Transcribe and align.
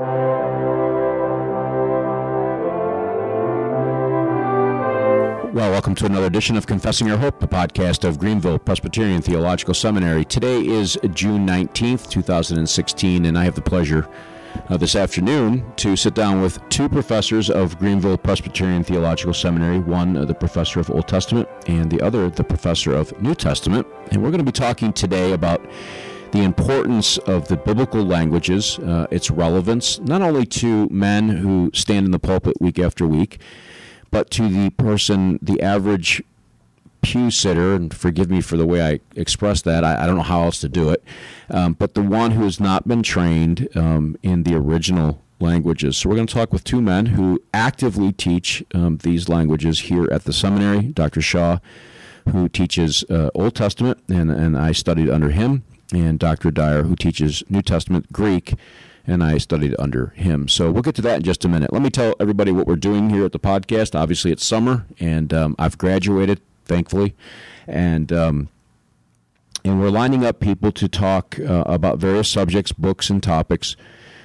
Well, 0.00 0.16
welcome 5.52 5.94
to 5.96 6.06
another 6.06 6.24
edition 6.24 6.56
of 6.56 6.66
Confessing 6.66 7.10
Our 7.10 7.18
Hope, 7.18 7.42
a 7.42 7.46
podcast 7.46 8.08
of 8.08 8.18
Greenville 8.18 8.58
Presbyterian 8.58 9.20
Theological 9.20 9.74
Seminary. 9.74 10.24
Today 10.24 10.66
is 10.66 10.96
June 11.12 11.46
19th, 11.46 12.08
2016, 12.08 13.26
and 13.26 13.36
I 13.36 13.44
have 13.44 13.54
the 13.54 13.60
pleasure 13.60 14.08
uh, 14.70 14.78
this 14.78 14.96
afternoon 14.96 15.70
to 15.76 15.96
sit 15.96 16.14
down 16.14 16.40
with 16.40 16.66
two 16.70 16.88
professors 16.88 17.50
of 17.50 17.78
Greenville 17.78 18.16
Presbyterian 18.16 18.82
Theological 18.82 19.34
Seminary 19.34 19.80
one, 19.80 20.16
uh, 20.16 20.24
the 20.24 20.32
professor 20.32 20.80
of 20.80 20.90
Old 20.90 21.08
Testament, 21.08 21.46
and 21.66 21.90
the 21.90 22.00
other, 22.00 22.30
the 22.30 22.44
professor 22.44 22.94
of 22.94 23.12
New 23.20 23.34
Testament. 23.34 23.86
And 24.12 24.22
we're 24.22 24.30
going 24.30 24.38
to 24.38 24.44
be 24.44 24.52
talking 24.52 24.94
today 24.94 25.32
about 25.32 25.60
the 26.32 26.42
importance 26.42 27.18
of 27.18 27.48
the 27.48 27.56
biblical 27.56 28.04
languages, 28.04 28.78
uh, 28.78 29.06
its 29.10 29.30
relevance, 29.30 29.98
not 30.00 30.22
only 30.22 30.46
to 30.46 30.88
men 30.88 31.28
who 31.28 31.70
stand 31.74 32.06
in 32.06 32.12
the 32.12 32.18
pulpit 32.18 32.60
week 32.60 32.78
after 32.78 33.06
week 33.06 33.40
but 34.10 34.30
to 34.32 34.48
the 34.48 34.70
person, 34.70 35.38
the 35.40 35.60
average 35.62 36.22
pew 37.02 37.30
sitter, 37.30 37.74
and 37.74 37.94
forgive 37.94 38.30
me 38.30 38.40
for 38.40 38.56
the 38.56 38.66
way 38.66 38.82
I 38.82 39.00
express 39.16 39.62
that, 39.62 39.84
I, 39.84 40.02
I 40.02 40.06
don't 40.06 40.16
know 40.16 40.22
how 40.22 40.42
else 40.42 40.60
to 40.60 40.68
do 40.68 40.90
it, 40.90 41.02
um, 41.48 41.74
but 41.74 41.94
the 41.94 42.02
one 42.02 42.32
who 42.32 42.44
has 42.44 42.60
not 42.60 42.86
been 42.86 43.02
trained 43.02 43.68
um, 43.74 44.16
in 44.22 44.42
the 44.42 44.54
original 44.54 45.22
languages. 45.38 45.96
So 45.96 46.10
we're 46.10 46.16
going 46.16 46.26
to 46.26 46.34
talk 46.34 46.52
with 46.52 46.64
two 46.64 46.82
men 46.82 47.06
who 47.06 47.42
actively 47.54 48.12
teach 48.12 48.62
um, 48.74 48.98
these 48.98 49.28
languages 49.28 49.80
here 49.80 50.06
at 50.10 50.24
the 50.24 50.32
seminary. 50.34 50.82
Dr. 50.82 51.22
Shaw, 51.22 51.60
who 52.30 52.48
teaches 52.48 53.02
uh, 53.08 53.30
Old 53.34 53.54
Testament, 53.54 53.98
and, 54.08 54.30
and 54.30 54.58
I 54.58 54.72
studied 54.72 55.08
under 55.08 55.30
him, 55.30 55.62
and 55.92 56.18
Dr. 56.18 56.50
Dyer, 56.50 56.84
who 56.84 56.96
teaches 56.96 57.42
New 57.48 57.62
Testament 57.62 58.12
Greek 58.12 58.54
and 59.06 59.24
I 59.24 59.38
studied 59.38 59.74
under 59.78 60.08
him. 60.08 60.48
So 60.48 60.70
we'll 60.70 60.82
get 60.82 60.94
to 60.96 61.02
that 61.02 61.18
in 61.18 61.22
just 61.22 61.44
a 61.44 61.48
minute. 61.48 61.72
Let 61.72 61.82
me 61.82 61.90
tell 61.90 62.14
everybody 62.20 62.52
what 62.52 62.66
we're 62.66 62.76
doing 62.76 63.10
here 63.10 63.24
at 63.24 63.32
the 63.32 63.38
podcast. 63.38 63.98
Obviously, 63.98 64.30
it's 64.30 64.44
summer, 64.44 64.86
and 64.98 65.32
um, 65.32 65.56
I've 65.58 65.78
graduated, 65.78 66.40
thankfully, 66.64 67.14
and 67.66 68.12
um, 68.12 68.48
and 69.64 69.80
we're 69.80 69.90
lining 69.90 70.24
up 70.24 70.40
people 70.40 70.72
to 70.72 70.88
talk 70.88 71.38
uh, 71.38 71.64
about 71.66 71.98
various 71.98 72.28
subjects, 72.28 72.72
books, 72.72 73.10
and 73.10 73.22
topics 73.22 73.76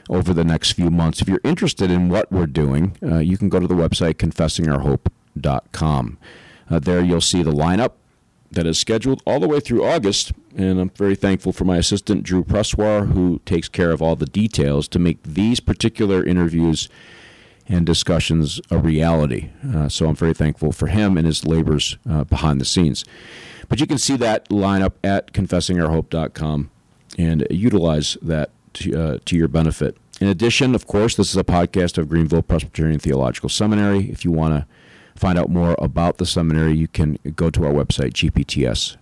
over 0.10 0.34
the 0.34 0.44
next 0.44 0.74
few 0.74 0.90
months. 0.90 1.22
If 1.22 1.28
you're 1.28 1.42
interested 1.44 1.92
in 1.92 2.10
what 2.10 2.32
we're 2.32 2.46
doing, 2.46 2.96
uh, 3.04 3.18
you 3.18 3.38
can 3.38 3.50
go 3.50 3.60
to 3.60 3.68
the 3.68 3.74
website 3.74 4.16
confessingourhope.com. 4.16 6.18
Uh, 6.70 6.80
there 6.80 7.04
you'll 7.04 7.22
see 7.22 7.44
the 7.44 7.52
lineup 7.52 7.92
that 8.52 8.66
is 8.66 8.78
scheduled 8.78 9.22
all 9.26 9.40
the 9.40 9.48
way 9.48 9.60
through 9.60 9.84
August. 9.84 10.32
And 10.56 10.80
I'm 10.80 10.90
very 10.90 11.16
thankful 11.16 11.52
for 11.52 11.66
my 11.66 11.78
assistant, 11.78 12.24
Drew 12.24 12.44
Pressoir, 12.44 13.12
who 13.12 13.42
takes 13.46 13.68
care 13.68 13.92
of 13.92 14.02
all 14.02 14.16
the 14.16 14.26
details 14.26 14.88
to 14.90 15.00
make 15.00 15.22
these 15.24 15.60
particular 15.60 16.24
interviews 16.24 16.90
and 17.68 17.86
discussions 17.86 18.62
a 18.70 18.78
reality. 18.78 19.50
Uh, 19.74 19.90
so 19.90 20.08
I'm 20.08 20.16
very 20.16 20.34
thankful 20.34 20.72
for 20.72 20.88
him 20.88 21.18
and 21.18 21.26
his 21.26 21.46
labors 21.46 21.98
uh, 22.10 22.24
behind 22.24 22.62
the 22.62 22.66
scenes. 22.66 23.04
But 23.68 23.80
you 23.80 23.88
can 23.88 23.98
see 23.98 24.16
that 24.18 24.48
lineup 24.50 24.94
at 25.04 25.34
confessingourhope.com 25.34 26.70
and 27.18 27.48
utilize 27.50 28.18
that 28.22 28.52
to, 28.74 29.02
uh, 29.02 29.20
to 29.26 29.36
your 29.36 29.48
benefit. 29.48 29.98
In 30.22 30.28
addition, 30.28 30.76
of 30.76 30.88
course, 30.88 31.16
this 31.16 31.30
is 31.30 31.38
a 31.38 31.44
podcast 31.44 31.98
of 31.98 32.08
Greenville 32.08 32.42
Presbyterian 32.42 33.00
Theological 33.00 33.50
Seminary. 33.50 34.10
If 34.10 34.24
you 34.24 34.32
want 34.32 34.54
to 34.54 34.68
find 35.16 35.38
out 35.40 35.50
more 35.50 35.76
about 35.80 36.18
the 36.18 36.26
seminary, 36.26 36.76
you 36.76 36.88
can 36.88 37.18
go 37.36 37.50
to 37.50 37.66
our 37.66 37.74
website, 37.74 38.14
gpts.edu. 38.14 38.98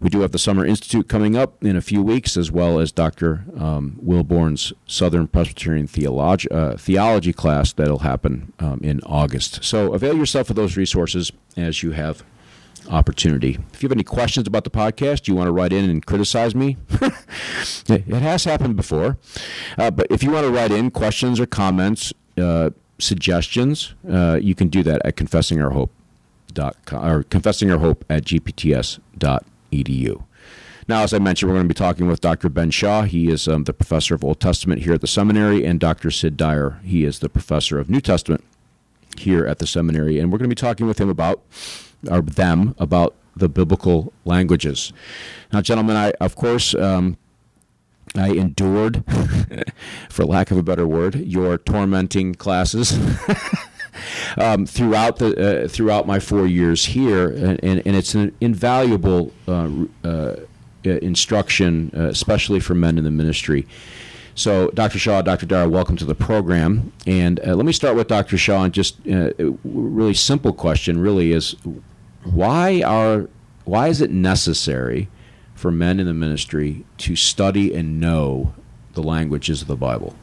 We 0.00 0.10
do 0.10 0.20
have 0.20 0.32
the 0.32 0.38
Summer 0.38 0.64
Institute 0.64 1.08
coming 1.08 1.36
up 1.36 1.62
in 1.64 1.76
a 1.76 1.80
few 1.80 2.02
weeks, 2.02 2.36
as 2.36 2.50
well 2.50 2.78
as 2.78 2.92
Dr. 2.92 3.44
Um, 3.58 3.98
Willborn's 4.04 4.72
Southern 4.86 5.26
Presbyterian 5.26 5.86
Theology, 5.86 6.50
uh, 6.50 6.76
Theology 6.76 7.32
class 7.32 7.72
that'll 7.72 8.00
happen 8.00 8.52
um, 8.58 8.80
in 8.82 9.00
August. 9.04 9.64
So 9.64 9.94
avail 9.94 10.16
yourself 10.16 10.50
of 10.50 10.56
those 10.56 10.76
resources 10.76 11.32
as 11.56 11.82
you 11.82 11.92
have 11.92 12.22
opportunity. 12.90 13.58
If 13.72 13.82
you 13.82 13.88
have 13.88 13.96
any 13.96 14.04
questions 14.04 14.46
about 14.46 14.64
the 14.64 14.70
podcast, 14.70 15.28
you 15.28 15.34
want 15.34 15.48
to 15.48 15.52
write 15.52 15.72
in 15.72 15.88
and 15.90 16.04
criticize 16.04 16.54
me, 16.54 16.76
it 17.88 18.06
has 18.08 18.44
happened 18.44 18.76
before. 18.76 19.18
Uh, 19.76 19.90
but 19.90 20.06
if 20.10 20.22
you 20.22 20.30
want 20.30 20.46
to 20.46 20.52
write 20.52 20.70
in 20.70 20.90
questions 20.90 21.40
or 21.40 21.46
comments, 21.46 22.12
uh, 22.38 22.70
suggestions, 22.98 23.94
uh, 24.10 24.38
you 24.40 24.54
can 24.54 24.68
do 24.68 24.82
that 24.82 25.02
at 25.04 25.16
confessingourhope.com 25.16 27.06
or 27.06 27.24
confessingourhope 27.24 28.02
at 28.08 28.24
gpts.edu. 28.24 30.22
Now, 30.88 31.02
as 31.02 31.12
I 31.12 31.18
mentioned, 31.18 31.50
we're 31.50 31.56
going 31.56 31.68
to 31.68 31.74
be 31.74 31.78
talking 31.78 32.06
with 32.06 32.20
Dr. 32.20 32.48
Ben 32.48 32.70
Shaw. 32.70 33.02
He 33.02 33.28
is 33.28 33.48
um, 33.48 33.64
the 33.64 33.72
professor 33.72 34.14
of 34.14 34.24
Old 34.24 34.38
Testament 34.38 34.82
here 34.82 34.94
at 34.94 35.00
the 35.00 35.08
seminary, 35.08 35.64
and 35.64 35.80
Dr. 35.80 36.12
Sid 36.12 36.36
Dyer. 36.36 36.78
He 36.84 37.04
is 37.04 37.18
the 37.18 37.28
professor 37.28 37.80
of 37.80 37.90
New 37.90 38.00
Testament 38.00 38.44
here 39.18 39.46
at 39.46 39.58
the 39.58 39.66
seminary, 39.66 40.20
and 40.20 40.30
we're 40.30 40.38
going 40.38 40.48
to 40.48 40.54
be 40.54 40.60
talking 40.60 40.86
with 40.86 41.00
him 41.00 41.08
about, 41.08 41.42
or 42.08 42.22
them, 42.22 42.76
about 42.78 43.14
the 43.34 43.48
biblical 43.48 44.12
languages. 44.24 44.92
Now, 45.52 45.60
gentlemen, 45.60 45.96
I, 45.96 46.12
of 46.20 46.36
course, 46.36 46.74
um, 46.74 47.16
I 48.16 48.30
endured, 48.30 49.04
for 50.10 50.24
lack 50.24 50.50
of 50.50 50.58
a 50.58 50.62
better 50.62 50.86
word, 50.86 51.14
your 51.16 51.58
tormenting 51.58 52.34
classes. 52.34 52.98
um, 54.36 54.66
throughout 54.66 55.16
the 55.16 55.64
uh, 55.64 55.68
throughout 55.68 56.06
my 56.06 56.18
four 56.18 56.46
years 56.46 56.86
here, 56.86 57.28
and, 57.28 57.62
and, 57.62 57.82
and 57.86 57.96
it's 57.96 58.14
an 58.14 58.34
invaluable 58.40 59.32
uh, 59.48 59.68
uh, 60.04 60.36
instruction, 60.84 61.90
uh, 61.96 62.08
especially 62.08 62.60
for 62.60 62.74
men 62.74 62.98
in 62.98 63.04
the 63.04 63.10
ministry. 63.10 63.66
So, 64.34 64.68
Dr. 64.68 64.98
Shaw, 64.98 65.22
Dr. 65.22 65.46
Dara, 65.46 65.66
welcome 65.66 65.96
to 65.96 66.04
the 66.04 66.14
program. 66.14 66.92
And 67.06 67.40
uh, 67.40 67.54
let 67.54 67.64
me 67.64 67.72
start 67.72 67.96
with 67.96 68.06
Dr. 68.06 68.36
Shaw, 68.36 68.64
and 68.64 68.74
just 68.74 68.96
uh, 69.08 69.30
a 69.38 69.56
really 69.64 70.14
simple 70.14 70.52
question. 70.52 71.00
Really, 71.00 71.32
is 71.32 71.56
why 72.22 72.82
are 72.82 73.28
why 73.64 73.88
is 73.88 74.00
it 74.00 74.10
necessary 74.10 75.08
for 75.66 75.72
men 75.72 75.98
in 75.98 76.06
the 76.06 76.14
ministry 76.14 76.84
to 76.96 77.16
study 77.16 77.74
and 77.74 77.98
know 77.98 78.54
the 78.92 79.02
languages 79.02 79.62
of 79.62 79.66
the 79.66 79.74
Bible? 79.74 80.14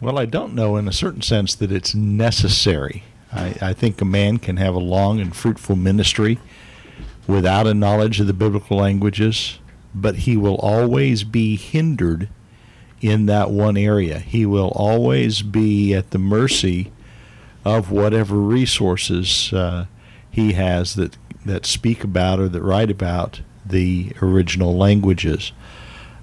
Well, 0.00 0.16
I 0.16 0.26
don't 0.26 0.54
know 0.54 0.76
in 0.76 0.86
a 0.86 0.92
certain 0.92 1.22
sense 1.22 1.56
that 1.56 1.72
it's 1.72 1.92
necessary. 1.92 3.02
I, 3.32 3.56
I, 3.60 3.72
think 3.72 4.00
a 4.00 4.04
man 4.04 4.38
can 4.38 4.58
have 4.58 4.76
a 4.76 4.78
long 4.78 5.18
and 5.18 5.34
fruitful 5.34 5.74
ministry 5.74 6.38
without 7.26 7.66
a 7.66 7.74
knowledge 7.74 8.20
of 8.20 8.28
the 8.28 8.32
biblical 8.32 8.76
languages, 8.76 9.58
but 9.92 10.18
he 10.18 10.36
will 10.36 10.58
always 10.58 11.24
be 11.24 11.56
hindered 11.56 12.28
in 13.00 13.26
that 13.26 13.50
one 13.50 13.76
area. 13.76 14.20
He 14.20 14.46
will 14.46 14.70
always 14.76 15.42
be 15.42 15.94
at 15.94 16.12
the 16.12 16.18
mercy 16.18 16.92
of 17.64 17.90
whatever 17.90 18.36
resources 18.36 19.52
uh, 19.52 19.86
he 20.30 20.52
has 20.52 20.94
that 20.94 21.18
that 21.44 21.66
speak 21.66 22.04
about 22.04 22.38
or 22.38 22.48
that 22.48 22.62
write 22.62 22.90
about 22.90 23.40
the 23.68 24.12
original 24.22 24.76
languages. 24.76 25.52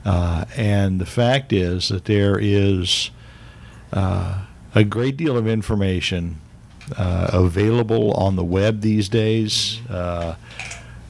Uh, 0.03 0.45
and 0.55 1.01
the 1.01 1.05
fact 1.05 1.51
is 1.51 1.89
that 1.89 2.05
there 2.05 2.37
is 2.39 3.09
uh, 3.91 4.45
a 4.75 4.83
great 4.83 5.17
deal 5.17 5.37
of 5.37 5.47
information 5.47 6.39
uh, 6.97 7.29
available 7.33 8.11
on 8.13 8.35
the 8.35 8.43
web 8.43 8.81
these 8.81 9.09
days 9.09 9.79
uh, 9.89 10.35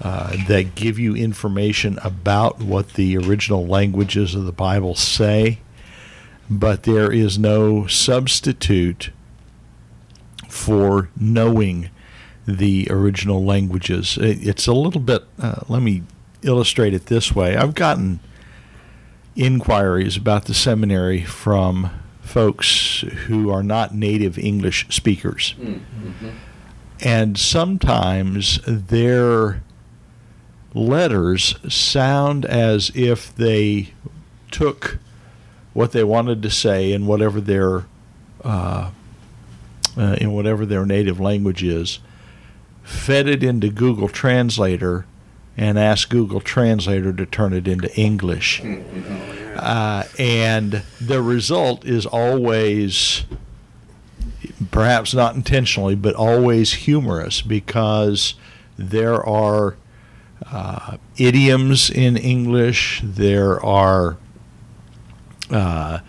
uh, 0.01 0.37
that 0.47 0.75
give 0.75 0.97
you 0.97 1.15
information 1.15 1.99
about 2.03 2.59
what 2.59 2.93
the 2.93 3.17
original 3.17 3.65
languages 3.65 4.35
of 4.35 4.45
the 4.45 4.51
Bible 4.51 4.95
say, 4.95 5.59
but 6.49 6.83
there 6.83 7.11
is 7.11 7.37
no 7.37 7.87
substitute 7.87 9.09
for 10.47 11.09
knowing 11.19 11.89
the 12.45 12.87
original 12.89 13.43
languages. 13.43 14.17
It's 14.21 14.67
a 14.67 14.73
little 14.73 15.01
bit, 15.01 15.23
uh, 15.39 15.61
let 15.67 15.81
me 15.81 16.03
illustrate 16.41 16.93
it 16.93 17.07
this 17.07 17.33
way 17.33 17.55
I've 17.55 17.75
gotten 17.75 18.19
inquiries 19.35 20.15
about 20.15 20.45
the 20.45 20.53
seminary 20.53 21.23
from 21.23 21.89
folks 22.21 23.01
who 23.27 23.49
are 23.49 23.63
not 23.63 23.93
native 23.93 24.37
English 24.37 24.87
speakers. 24.89 25.55
Mm-hmm. 25.59 26.29
And 27.01 27.37
sometimes 27.37 28.59
their 28.65 29.61
letters 30.73 31.55
sound 31.73 32.45
as 32.45 32.91
if 32.95 33.35
they 33.35 33.89
took 34.51 34.99
what 35.73 35.91
they 35.91 36.03
wanted 36.03 36.41
to 36.41 36.49
say 36.49 36.93
in 36.93 37.05
whatever 37.05 37.41
their 37.41 37.85
uh, 38.43 38.91
uh, 39.97 40.15
in 40.19 40.31
whatever 40.31 40.65
their 40.65 40.85
native 40.85 41.19
language 41.19 41.63
is, 41.63 41.99
fed 42.83 43.27
it 43.27 43.43
into 43.43 43.69
Google 43.69 44.09
Translator, 44.09 45.05
and 45.57 45.79
asked 45.79 46.09
Google 46.09 46.41
Translator 46.41 47.13
to 47.13 47.25
turn 47.25 47.53
it 47.53 47.67
into 47.67 47.93
English. 47.95 48.61
Uh, 49.55 50.03
and 50.19 50.83
the 50.99 51.21
result 51.21 51.85
is 51.85 52.05
always, 52.05 53.23
perhaps 54.71 55.13
not 55.13 55.35
intentionally, 55.35 55.95
but 55.95 56.13
always 56.15 56.73
humorous 56.73 57.41
because 57.41 58.35
there 58.77 59.23
are 59.25 59.77
uh, 60.51 60.97
idioms 61.17 61.89
in 61.89 62.17
English, 62.17 63.01
there 63.03 63.63
are 63.65 64.17
uh, 65.49 65.99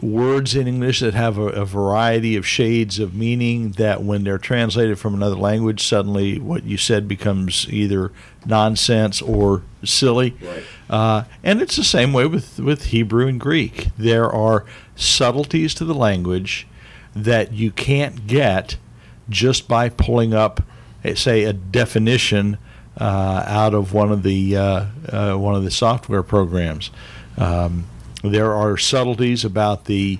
words 0.00 0.54
in 0.54 0.66
English 0.66 1.00
that 1.00 1.14
have 1.14 1.38
a, 1.38 1.48
a, 1.48 1.64
variety 1.64 2.36
of 2.36 2.46
shades 2.46 2.98
of 2.98 3.14
meaning 3.14 3.72
that 3.72 4.02
when 4.02 4.24
they're 4.24 4.38
translated 4.38 4.98
from 4.98 5.14
another 5.14 5.36
language, 5.36 5.82
suddenly 5.86 6.38
what 6.38 6.64
you 6.64 6.76
said 6.76 7.06
becomes 7.06 7.66
either 7.70 8.10
nonsense 8.46 9.22
or 9.22 9.62
silly. 9.84 10.36
Right. 10.42 10.64
Uh, 10.88 11.24
and 11.42 11.60
it's 11.62 11.76
the 11.76 11.84
same 11.84 12.12
way 12.12 12.26
with, 12.26 12.58
with 12.58 12.86
Hebrew 12.86 13.26
and 13.26 13.40
Greek. 13.40 13.88
There 13.96 14.30
are 14.30 14.64
subtleties 14.96 15.74
to 15.74 15.84
the 15.84 15.94
language 15.94 16.66
that 17.14 17.52
you 17.52 17.70
can't 17.70 18.26
get 18.26 18.76
just 19.28 19.68
by 19.68 19.88
pulling 19.88 20.34
up, 20.34 20.62
eh, 21.04 21.14
say, 21.14 21.44
a 21.44 21.52
definition 21.52 22.58
uh, 22.98 23.44
out 23.46 23.72
of 23.72 23.92
one 23.92 24.12
of 24.12 24.22
the 24.22 24.56
uh, 24.56 24.84
uh 25.08 25.34
one 25.36 25.54
of 25.54 25.64
the 25.64 25.70
software 25.70 26.22
programs. 26.22 26.90
Um, 27.38 27.86
there 28.22 28.52
are 28.52 28.76
subtleties 28.76 29.44
about 29.44 29.86
the 29.86 30.18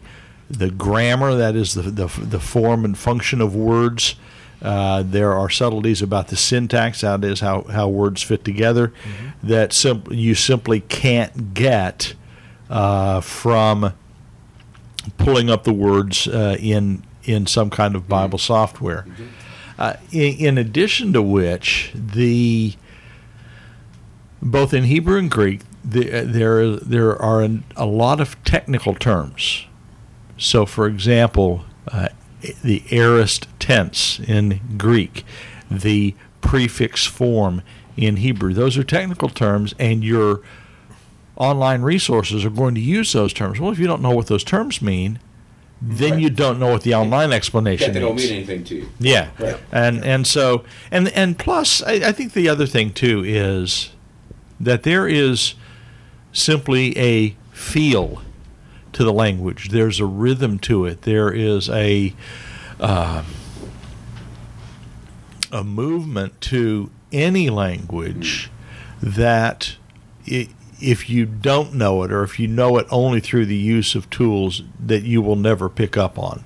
the 0.48 0.70
grammar, 0.70 1.34
that 1.34 1.54
is 1.54 1.74
the 1.74 1.82
the, 1.82 2.06
the 2.06 2.40
form 2.40 2.84
and 2.84 2.96
function 2.96 3.40
of 3.40 3.54
words. 3.54 4.14
Uh, 4.62 5.02
there 5.02 5.32
are 5.32 5.48
subtleties 5.48 6.02
about 6.02 6.28
the 6.28 6.36
syntax, 6.36 7.00
that 7.00 7.24
is 7.24 7.40
how, 7.40 7.62
how 7.62 7.88
words 7.88 8.22
fit 8.22 8.44
together, 8.44 8.88
mm-hmm. 8.88 9.46
that 9.46 9.72
sim- 9.72 10.04
you 10.10 10.34
simply 10.34 10.80
can't 10.80 11.54
get 11.54 12.14
uh, 12.68 13.20
from 13.20 13.94
pulling 15.16 15.48
up 15.48 15.64
the 15.64 15.72
words 15.72 16.28
uh, 16.28 16.56
in 16.60 17.02
in 17.24 17.46
some 17.46 17.70
kind 17.70 17.94
of 17.94 18.08
Bible 18.08 18.38
mm-hmm. 18.38 18.46
software. 18.46 19.06
Mm-hmm. 19.08 19.26
Uh, 19.78 19.94
in, 20.10 20.36
in, 20.36 20.58
addition 20.58 21.12
to 21.12 21.22
which, 21.22 21.90
the 21.94 22.74
both 24.42 24.74
in 24.74 24.84
Hebrew 24.84 25.18
and 25.18 25.30
Greek, 25.30 25.62
the, 25.82 26.22
there 26.24 26.76
there 26.76 27.20
are 27.20 27.42
an, 27.42 27.64
a 27.76 27.86
lot 27.86 28.20
of 28.20 28.42
technical 28.44 28.94
terms. 28.94 29.66
So, 30.36 30.66
for 30.66 30.86
example, 30.86 31.64
uh, 31.88 32.08
the 32.62 32.82
aorist 32.90 33.48
tense 33.58 34.20
in 34.20 34.60
Greek, 34.76 35.24
the 35.70 36.14
prefix 36.40 37.06
form 37.06 37.62
in 37.96 38.16
Hebrew. 38.16 38.54
Those 38.54 38.78
are 38.78 38.84
technical 38.84 39.28
terms, 39.28 39.74
and 39.78 40.02
your 40.02 40.40
online 41.36 41.82
resources 41.82 42.44
are 42.44 42.50
going 42.50 42.74
to 42.74 42.80
use 42.80 43.12
those 43.12 43.32
terms. 43.32 43.60
Well, 43.60 43.72
if 43.72 43.78
you 43.78 43.86
don't 43.86 44.02
know 44.02 44.14
what 44.14 44.26
those 44.26 44.44
terms 44.44 44.82
mean, 44.82 45.18
then 45.82 46.12
right. 46.12 46.22
you 46.22 46.30
don't 46.30 46.58
know 46.58 46.72
what 46.72 46.82
the 46.82 46.94
online 46.94 47.32
explanation 47.32 47.94
they 47.94 48.00
don't 48.00 48.16
mean 48.16 48.32
anything 48.32 48.64
to 48.64 48.74
you. 48.76 48.88
Yeah, 48.98 49.30
right. 49.38 49.58
and 49.72 50.04
and 50.04 50.26
so 50.26 50.64
and 50.90 51.08
and 51.08 51.38
plus, 51.38 51.82
I, 51.82 51.92
I 51.92 52.12
think 52.12 52.34
the 52.34 52.48
other 52.48 52.66
thing 52.66 52.92
too 52.92 53.24
is 53.24 53.90
that 54.58 54.82
there 54.82 55.08
is 55.08 55.54
simply 56.32 56.96
a 56.98 57.34
feel 57.52 58.22
to 58.92 59.04
the 59.04 59.12
language. 59.12 59.70
There's 59.70 60.00
a 60.00 60.06
rhythm 60.06 60.58
to 60.60 60.86
it. 60.86 61.02
There 61.02 61.32
is 61.32 61.68
a 61.68 62.14
uh, 62.78 63.24
a 65.52 65.64
movement 65.64 66.40
to 66.40 66.90
any 67.12 67.50
language 67.50 68.50
that 69.02 69.76
it, 70.26 70.48
if 70.80 71.10
you 71.10 71.26
don't 71.26 71.74
know 71.74 72.02
it 72.02 72.12
or 72.12 72.22
if 72.22 72.38
you 72.38 72.46
know 72.46 72.78
it 72.78 72.86
only 72.90 73.20
through 73.20 73.46
the 73.46 73.56
use 73.56 73.94
of 73.94 74.08
tools 74.10 74.62
that 74.78 75.02
you 75.02 75.20
will 75.20 75.36
never 75.36 75.68
pick 75.68 75.96
up 75.96 76.18
on. 76.18 76.44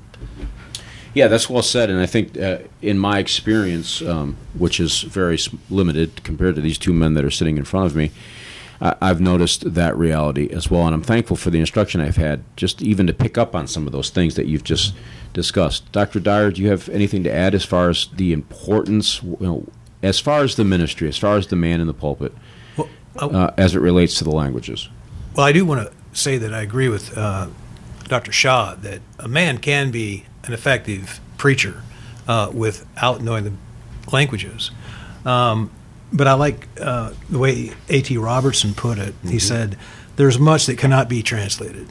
Yeah, 1.13 1.29
that's 1.29 1.49
well 1.49 1.63
said. 1.63 1.91
And 1.91 2.01
I 2.01 2.07
think, 2.07 2.37
uh, 2.37 2.59
in 2.83 2.99
my 2.99 3.19
experience, 3.19 4.03
um, 4.03 4.37
which 4.59 4.81
is 4.81 5.03
very 5.03 5.39
limited 5.71 6.25
compared 6.25 6.57
to 6.57 6.61
these 6.61 6.77
two 6.77 6.93
men 6.93 7.15
that 7.15 7.25
are 7.25 7.31
sitting 7.31 7.57
in 7.57 7.65
front 7.65 7.87
of 7.87 7.95
me, 7.95 8.11
I've 8.81 9.21
noticed 9.21 9.75
that 9.75 9.97
reality 9.97 10.49
as 10.51 10.71
well, 10.71 10.87
and 10.87 10.95
I'm 10.95 11.03
thankful 11.03 11.37
for 11.37 11.51
the 11.51 11.61
instruction 11.61 12.01
I've 12.01 12.17
had, 12.17 12.43
just 12.57 12.83
even 12.83 13.07
to 13.07 13.15
pick 13.15 13.39
up 13.39 13.55
on 13.55 13.67
some 13.67 13.87
of 13.87 13.93
those 13.93 14.11
things 14.11 14.35
that 14.35 14.47
you've 14.47 14.65
just 14.65 14.95
discussed. 15.33 15.91
Dr. 15.93 16.21
Dyer, 16.21 16.51
do 16.51 16.61
you 16.61 16.69
have 16.69 16.89
anything 16.89 17.23
to 17.25 17.33
add 17.33 17.55
as 17.55 17.65
far 17.65 17.89
as 17.89 18.09
the 18.15 18.33
importance, 18.33 19.23
you 19.23 19.37
know, 19.41 19.67
as 20.03 20.21
far 20.21 20.43
as 20.43 20.57
the 20.57 20.65
ministry, 20.65 21.09
as 21.09 21.17
far 21.17 21.37
as 21.37 21.47
the 21.47 21.57
man 21.57 21.81
in 21.81 21.87
the 21.87 21.95
pulpit, 21.95 22.33
well, 22.77 22.89
uh, 23.17 23.51
as 23.57 23.75
it 23.75 23.81
relates 23.81 24.19
to 24.19 24.25
the 24.25 24.31
languages? 24.31 24.89
Well, 25.35 25.47
I 25.47 25.53
do 25.53 25.65
want 25.65 25.89
to 25.89 26.19
say 26.19 26.37
that 26.39 26.53
I 26.53 26.63
agree 26.63 26.89
with 26.89 27.17
uh, 27.17 27.49
Dr. 28.05 28.33
Shaw 28.33 28.75
that 28.75 29.01
a 29.19 29.29
man 29.29 29.59
can 29.59 29.91
be 29.91 30.27
an 30.45 30.53
effective 30.53 31.21
preacher 31.39 31.83
uh, 32.29 32.51
without 32.53 33.23
knowing 33.23 33.45
the 33.45 33.53
languages. 34.13 34.71
Um, 35.25 35.71
but 36.15 36.29
I 36.29 36.35
like 36.35 36.69
uh, 36.81 37.13
the 37.29 37.39
way 37.39 37.73
A.T. 37.89 38.17
Robertson 38.17 38.73
put 38.73 38.99
it. 38.99 39.15
Mm-hmm. 39.15 39.29
He 39.29 39.39
said, 39.41 39.77
There's 40.17 40.39
much 40.39 40.67
that 40.67 40.79
cannot 40.79 41.09
be 41.09 41.23
translated. 41.23 41.89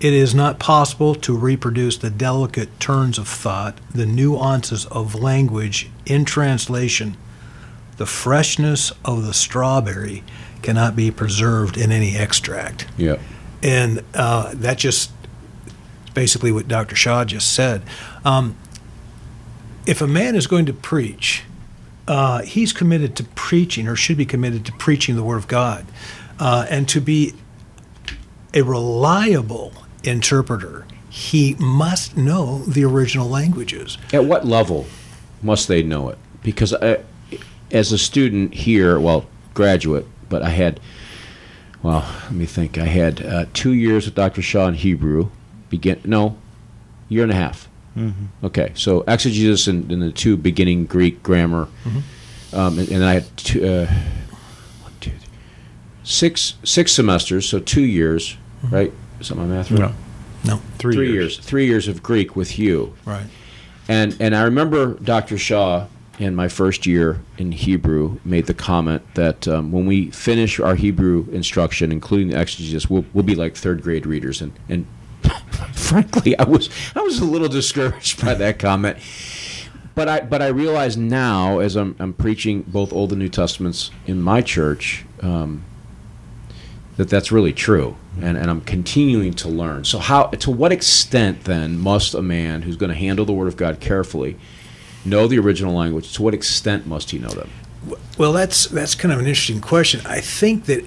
It 0.00 0.12
is 0.12 0.34
not 0.34 0.58
possible 0.58 1.14
to 1.16 1.36
reproduce 1.36 1.96
the 1.96 2.10
delicate 2.10 2.78
turns 2.78 3.18
of 3.18 3.26
thought, 3.26 3.78
the 3.92 4.06
nuances 4.06 4.86
of 4.86 5.14
language 5.14 5.88
in 6.04 6.24
translation. 6.24 7.16
The 7.96 8.06
freshness 8.06 8.92
of 9.04 9.24
the 9.24 9.34
strawberry 9.34 10.22
cannot 10.62 10.94
be 10.94 11.10
preserved 11.10 11.76
in 11.76 11.90
any 11.90 12.16
extract. 12.16 12.86
Yeah. 12.96 13.18
And 13.60 14.04
uh, 14.14 14.52
that 14.54 14.78
just 14.78 15.10
basically 16.14 16.52
what 16.52 16.68
Dr. 16.68 16.94
Shaw 16.94 17.24
just 17.24 17.52
said. 17.52 17.82
Um, 18.24 18.56
if 19.84 20.00
a 20.00 20.06
man 20.06 20.36
is 20.36 20.46
going 20.46 20.66
to 20.66 20.72
preach, 20.72 21.42
uh, 22.08 22.40
he's 22.40 22.72
committed 22.72 23.14
to 23.16 23.24
preaching, 23.24 23.86
or 23.86 23.94
should 23.94 24.16
be 24.16 24.24
committed 24.24 24.64
to 24.64 24.72
preaching 24.72 25.14
the 25.14 25.22
Word 25.22 25.36
of 25.36 25.46
God, 25.46 25.86
uh, 26.38 26.66
and 26.70 26.88
to 26.88 27.00
be 27.00 27.34
a 28.54 28.62
reliable 28.62 29.72
interpreter. 30.02 30.86
He 31.10 31.54
must 31.58 32.16
know 32.16 32.60
the 32.60 32.84
original 32.84 33.28
languages. 33.28 33.98
At 34.12 34.24
what 34.24 34.46
level 34.46 34.86
must 35.42 35.68
they 35.68 35.82
know 35.82 36.08
it? 36.08 36.18
Because 36.42 36.72
I, 36.72 36.76
uh, 36.76 37.02
as 37.70 37.92
a 37.92 37.98
student 37.98 38.54
here, 38.54 38.98
well, 38.98 39.26
graduate, 39.52 40.06
but 40.30 40.42
I 40.42 40.50
had, 40.50 40.80
well, 41.82 42.08
let 42.24 42.32
me 42.32 42.46
think. 42.46 42.78
I 42.78 42.86
had 42.86 43.24
uh, 43.24 43.46
two 43.52 43.74
years 43.74 44.06
with 44.06 44.14
Dr. 44.14 44.40
Shaw 44.40 44.68
in 44.68 44.74
Hebrew. 44.74 45.30
Begin 45.68 46.00
no, 46.04 46.38
year 47.10 47.24
and 47.24 47.32
a 47.32 47.34
half 47.34 47.67
Mm-hmm. 47.98 48.46
Okay, 48.46 48.72
so 48.74 49.02
exegesis 49.06 49.66
and, 49.66 49.90
and, 49.90 50.00
the 50.00 50.12
two 50.12 50.36
beginning 50.36 50.86
Greek 50.86 51.22
grammar, 51.22 51.66
mm-hmm. 51.84 52.56
um, 52.56 52.78
and, 52.78 52.88
and, 52.90 53.04
I 53.04 53.14
had 53.14 53.36
two, 53.36 53.66
uh, 53.66 53.86
one, 54.82 54.92
two, 55.00 55.10
three, 55.10 55.28
six 56.04 56.54
six 56.64 56.92
semesters, 56.92 57.48
so 57.48 57.58
two 57.58 57.84
years, 57.84 58.36
mm-hmm. 58.62 58.74
right? 58.74 58.92
Is 59.20 59.28
that 59.28 59.34
my 59.34 59.44
math 59.44 59.70
right? 59.70 59.80
No, 59.80 59.94
no, 60.44 60.60
three, 60.78 60.94
three 60.94 61.12
years. 61.12 61.36
years. 61.36 61.46
Three 61.46 61.66
years 61.66 61.88
of 61.88 62.02
Greek 62.02 62.36
with 62.36 62.58
you, 62.58 62.94
right? 63.04 63.26
And 63.88 64.16
and 64.20 64.36
I 64.36 64.42
remember 64.42 64.94
Dr. 64.94 65.36
Shaw 65.36 65.86
in 66.18 66.34
my 66.34 66.48
first 66.48 66.86
year 66.86 67.20
in 67.38 67.52
Hebrew 67.52 68.18
made 68.24 68.46
the 68.46 68.54
comment 68.54 69.02
that 69.14 69.46
um, 69.46 69.70
when 69.70 69.86
we 69.86 70.10
finish 70.10 70.58
our 70.58 70.74
Hebrew 70.74 71.26
instruction, 71.30 71.92
including 71.92 72.28
the 72.28 72.40
exegesis, 72.40 72.90
we'll, 72.90 73.04
we'll 73.12 73.24
be 73.24 73.36
like 73.36 73.56
third 73.56 73.82
grade 73.82 74.04
readers. 74.04 74.42
And, 74.42 74.52
and 74.68 74.86
frankly, 75.72 76.38
I 76.38 76.44
was 76.44 76.70
I 76.94 77.00
was 77.00 77.18
a 77.18 77.24
little 77.24 77.48
discouraged 77.48 78.24
by 78.24 78.34
that 78.34 78.58
comment. 78.58 78.98
But 79.94 80.08
I 80.08 80.20
but 80.20 80.42
I 80.42 80.48
realize 80.48 80.96
now, 80.96 81.58
as 81.58 81.74
I'm, 81.74 81.96
I'm 81.98 82.12
preaching 82.12 82.62
both 82.62 82.92
Old 82.92 83.10
and 83.10 83.18
New 83.18 83.28
Testaments 83.28 83.90
in 84.06 84.22
my 84.22 84.42
church, 84.42 85.04
um, 85.22 85.64
that 86.96 87.08
that's 87.08 87.32
really 87.32 87.52
true, 87.52 87.96
and, 88.20 88.36
and 88.36 88.48
I'm 88.50 88.60
continuing 88.60 89.32
to 89.34 89.48
learn. 89.48 89.84
So 89.84 89.98
how 89.98 90.26
to 90.26 90.50
what 90.50 90.70
extent 90.70 91.44
then 91.44 91.78
must 91.78 92.14
a 92.14 92.22
man 92.22 92.62
who's 92.62 92.76
going 92.76 92.90
to 92.90 92.96
handle 92.96 93.24
the 93.24 93.32
Word 93.32 93.48
of 93.48 93.56
God 93.56 93.80
carefully 93.80 94.36
know 95.04 95.26
the 95.26 95.38
original 95.38 95.74
language? 95.74 96.12
To 96.14 96.22
what 96.22 96.34
extent 96.34 96.86
must 96.86 97.10
he 97.10 97.18
know 97.18 97.30
them? 97.30 97.50
Well, 98.16 98.32
that's 98.32 98.66
that's 98.66 98.94
kind 98.94 99.12
of 99.12 99.18
an 99.18 99.26
interesting 99.26 99.60
question. 99.60 100.00
I 100.06 100.20
think 100.20 100.66
that 100.66 100.84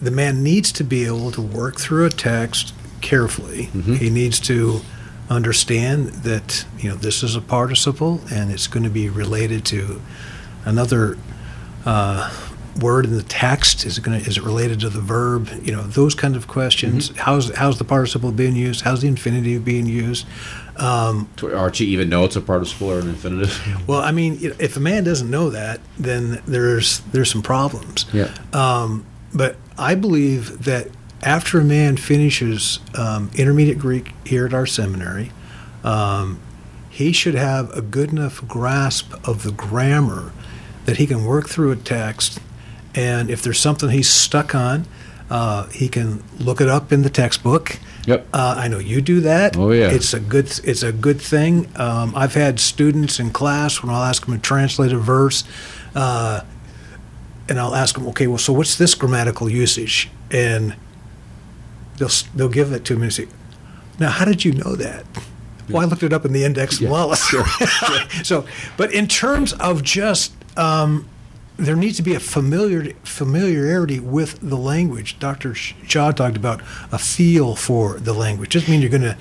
the 0.00 0.10
man 0.10 0.42
needs 0.42 0.72
to 0.72 0.82
be 0.82 1.04
able 1.06 1.30
to 1.30 1.42
work 1.42 1.78
through 1.78 2.06
a 2.06 2.10
text 2.10 2.74
carefully. 3.02 3.66
Mm-hmm. 3.66 3.94
He 3.94 4.10
needs 4.10 4.40
to 4.40 4.80
understand 5.30 6.08
that 6.08 6.64
you 6.78 6.90
know 6.90 6.96
this 6.96 7.22
is 7.22 7.36
a 7.36 7.40
participle 7.40 8.20
and 8.30 8.50
it's 8.50 8.66
going 8.66 8.84
to 8.84 8.90
be 8.90 9.08
related 9.08 9.64
to 9.64 10.00
another 10.64 11.16
uh, 11.84 12.30
word 12.80 13.04
in 13.04 13.16
the 13.16 13.22
text. 13.22 13.84
Is 13.84 13.98
it 13.98 14.04
going 14.04 14.20
to, 14.20 14.28
is 14.28 14.36
it 14.36 14.42
related 14.42 14.80
to 14.80 14.88
the 14.88 15.00
verb? 15.00 15.48
You 15.62 15.72
know 15.72 15.82
those 15.82 16.14
kinds 16.14 16.36
of 16.36 16.48
questions. 16.48 17.10
Mm-hmm. 17.10 17.18
How's 17.18 17.54
how's 17.54 17.78
the 17.78 17.84
participle 17.84 18.32
being 18.32 18.56
used? 18.56 18.82
How's 18.82 19.02
the 19.02 19.08
infinitive 19.08 19.64
being 19.64 19.86
used? 19.86 20.26
Um, 20.76 21.28
to 21.36 21.84
even 21.84 22.08
know 22.08 22.24
it's 22.24 22.36
a 22.36 22.40
participle 22.40 22.90
or 22.90 23.00
an 23.00 23.08
infinitive. 23.08 23.60
Well, 23.86 24.00
I 24.00 24.12
mean, 24.12 24.38
if 24.40 24.76
a 24.76 24.80
man 24.80 25.04
doesn't 25.04 25.30
know 25.30 25.50
that, 25.50 25.80
then 25.98 26.42
there's 26.46 27.00
there's 27.12 27.30
some 27.30 27.42
problems. 27.42 28.06
Yeah. 28.12 28.32
Um, 28.52 29.04
but 29.34 29.56
I 29.76 29.94
believe 29.94 30.64
that 30.64 30.88
after 31.22 31.60
a 31.60 31.64
man 31.64 31.96
finishes 31.96 32.80
um, 32.94 33.30
intermediate 33.34 33.78
Greek 33.78 34.12
here 34.24 34.46
at 34.46 34.54
our 34.54 34.66
seminary, 34.66 35.30
um, 35.84 36.38
he 36.90 37.12
should 37.12 37.34
have 37.34 37.70
a 37.76 37.80
good 37.80 38.10
enough 38.10 38.46
grasp 38.46 39.12
of 39.26 39.42
the 39.42 39.52
grammar 39.52 40.32
that 40.84 40.96
he 40.96 41.06
can 41.06 41.24
work 41.24 41.48
through 41.48 41.70
a 41.70 41.76
text. 41.76 42.40
And 42.94 43.30
if 43.30 43.42
there's 43.42 43.60
something 43.60 43.90
he's 43.90 44.08
stuck 44.08 44.54
on, 44.54 44.86
Uh, 45.30 45.66
he 45.70 45.88
can 45.88 46.22
look 46.38 46.60
it 46.60 46.68
up 46.68 46.92
in 46.92 47.02
the 47.02 47.08
textbook. 47.08 47.78
Yep. 48.04 48.26
Uh, 48.34 48.54
I 48.58 48.68
know 48.68 48.78
you 48.78 49.00
do 49.00 49.22
that. 49.22 49.56
Oh, 49.56 49.72
yeah. 49.72 49.88
It's 49.90 50.12
a 50.12 50.20
good. 50.20 50.60
It's 50.62 50.82
a 50.82 50.92
good 50.92 51.22
thing. 51.22 51.68
Um, 51.76 52.12
I've 52.14 52.34
had 52.34 52.60
students 52.60 53.18
in 53.18 53.30
class 53.30 53.82
when 53.82 53.94
I'll 53.94 54.02
ask 54.02 54.26
them 54.26 54.34
to 54.34 54.40
translate 54.40 54.92
a 54.92 54.98
verse, 54.98 55.44
uh, 55.94 56.42
and 57.48 57.58
I'll 57.58 57.74
ask 57.74 57.94
them, 57.94 58.06
okay, 58.08 58.26
well, 58.26 58.36
so 58.36 58.52
what's 58.52 58.76
this 58.76 58.94
grammatical 58.94 59.48
usage? 59.48 60.10
And 60.30 60.74
they'll 61.98 62.10
they'll 62.34 62.48
give 62.48 62.72
it 62.72 62.84
to 62.86 62.96
me 62.96 63.04
and 63.04 63.12
say, 63.12 63.28
now, 63.98 64.10
how 64.10 64.24
did 64.24 64.44
you 64.44 64.52
know 64.52 64.74
that? 64.76 65.04
Well, 65.68 65.82
I 65.82 65.84
looked 65.86 66.02
it 66.02 66.12
up 66.12 66.24
in 66.24 66.32
the 66.32 66.44
index 66.44 66.80
Yeah, 66.80 66.90
well. 66.90 67.14
sure, 67.14 67.44
so, 68.24 68.44
but 68.76 68.92
in 68.92 69.06
terms 69.06 69.52
of 69.54 69.82
just, 69.82 70.32
um, 70.58 71.08
there 71.56 71.76
needs 71.76 71.96
to 71.98 72.02
be 72.02 72.14
a 72.14 72.20
familiar 72.20 72.92
familiarity 73.04 74.00
with 74.00 74.38
the 74.40 74.56
language. 74.56 75.18
Dr. 75.18 75.54
Shaw 75.54 76.10
talked 76.10 76.36
about 76.36 76.60
a 76.90 76.98
feel 76.98 77.54
for 77.54 77.98
the 77.98 78.12
language. 78.12 78.54
Doesn't 78.54 78.70
mean 78.70 78.80
you're 78.80 78.90
going 78.90 79.02
to 79.02 79.16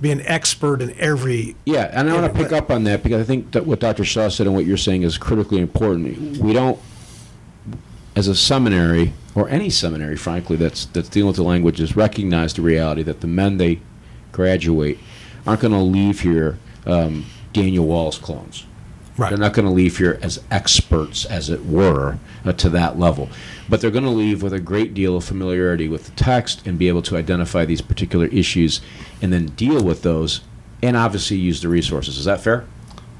be 0.00 0.10
an 0.10 0.22
expert 0.22 0.80
in 0.80 0.98
every. 0.98 1.56
Yeah, 1.64 1.90
and 1.92 2.08
I 2.08 2.14
want 2.14 2.32
to 2.32 2.38
pick 2.42 2.52
up 2.52 2.70
on 2.70 2.84
that 2.84 3.02
because 3.02 3.20
I 3.20 3.24
think 3.24 3.52
that 3.52 3.66
what 3.66 3.80
Dr. 3.80 4.04
Shaw 4.04 4.28
said 4.28 4.46
and 4.46 4.54
what 4.54 4.64
you're 4.64 4.76
saying 4.76 5.02
is 5.02 5.18
critically 5.18 5.60
important. 5.60 6.36
We 6.38 6.52
don't, 6.52 6.78
as 8.16 8.28
a 8.28 8.34
seminary 8.34 9.12
or 9.34 9.48
any 9.48 9.70
seminary, 9.70 10.16
frankly, 10.16 10.56
that's 10.56 10.86
that's 10.86 11.08
dealing 11.08 11.28
with 11.28 11.36
the 11.36 11.42
languages, 11.42 11.96
recognize 11.96 12.54
the 12.54 12.62
reality 12.62 13.02
that 13.02 13.20
the 13.20 13.26
men 13.26 13.56
they 13.58 13.80
graduate 14.32 14.98
aren't 15.46 15.60
going 15.60 15.72
to 15.72 15.78
leave 15.78 16.20
here 16.20 16.58
um, 16.86 17.26
Daniel 17.52 17.86
Wallace 17.86 18.18
clones. 18.18 18.66
Right. 19.16 19.28
They're 19.28 19.38
not 19.38 19.52
going 19.52 19.66
to 19.66 19.72
leave 19.72 19.98
here 19.98 20.18
as 20.22 20.42
experts, 20.50 21.26
as 21.26 21.50
it 21.50 21.66
were, 21.66 22.18
uh, 22.44 22.52
to 22.54 22.70
that 22.70 22.98
level. 22.98 23.28
But 23.68 23.80
they're 23.80 23.90
going 23.90 24.04
to 24.04 24.10
leave 24.10 24.42
with 24.42 24.54
a 24.54 24.60
great 24.60 24.94
deal 24.94 25.16
of 25.16 25.24
familiarity 25.24 25.88
with 25.88 26.06
the 26.06 26.12
text 26.12 26.66
and 26.66 26.78
be 26.78 26.88
able 26.88 27.02
to 27.02 27.16
identify 27.18 27.66
these 27.66 27.82
particular 27.82 28.26
issues 28.26 28.80
and 29.20 29.32
then 29.32 29.46
deal 29.46 29.84
with 29.84 30.02
those 30.02 30.40
and 30.82 30.96
obviously 30.96 31.36
use 31.36 31.60
the 31.60 31.68
resources. 31.68 32.16
Is 32.16 32.24
that 32.24 32.40
fair? 32.40 32.64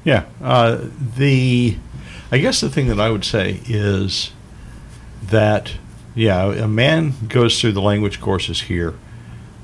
Yeah. 0.03 0.25
Uh, 0.41 0.85
the, 1.17 1.77
I 2.31 2.39
guess 2.39 2.61
the 2.61 2.69
thing 2.69 2.87
that 2.87 2.99
I 2.99 3.11
would 3.11 3.25
say 3.25 3.59
is 3.67 4.31
that, 5.31 5.73
yeah, 6.15 6.45
a 6.45 6.67
man 6.67 7.13
goes 7.27 7.59
through 7.59 7.73
the 7.73 7.81
language 7.81 8.21
courses 8.21 8.61
here. 8.61 8.93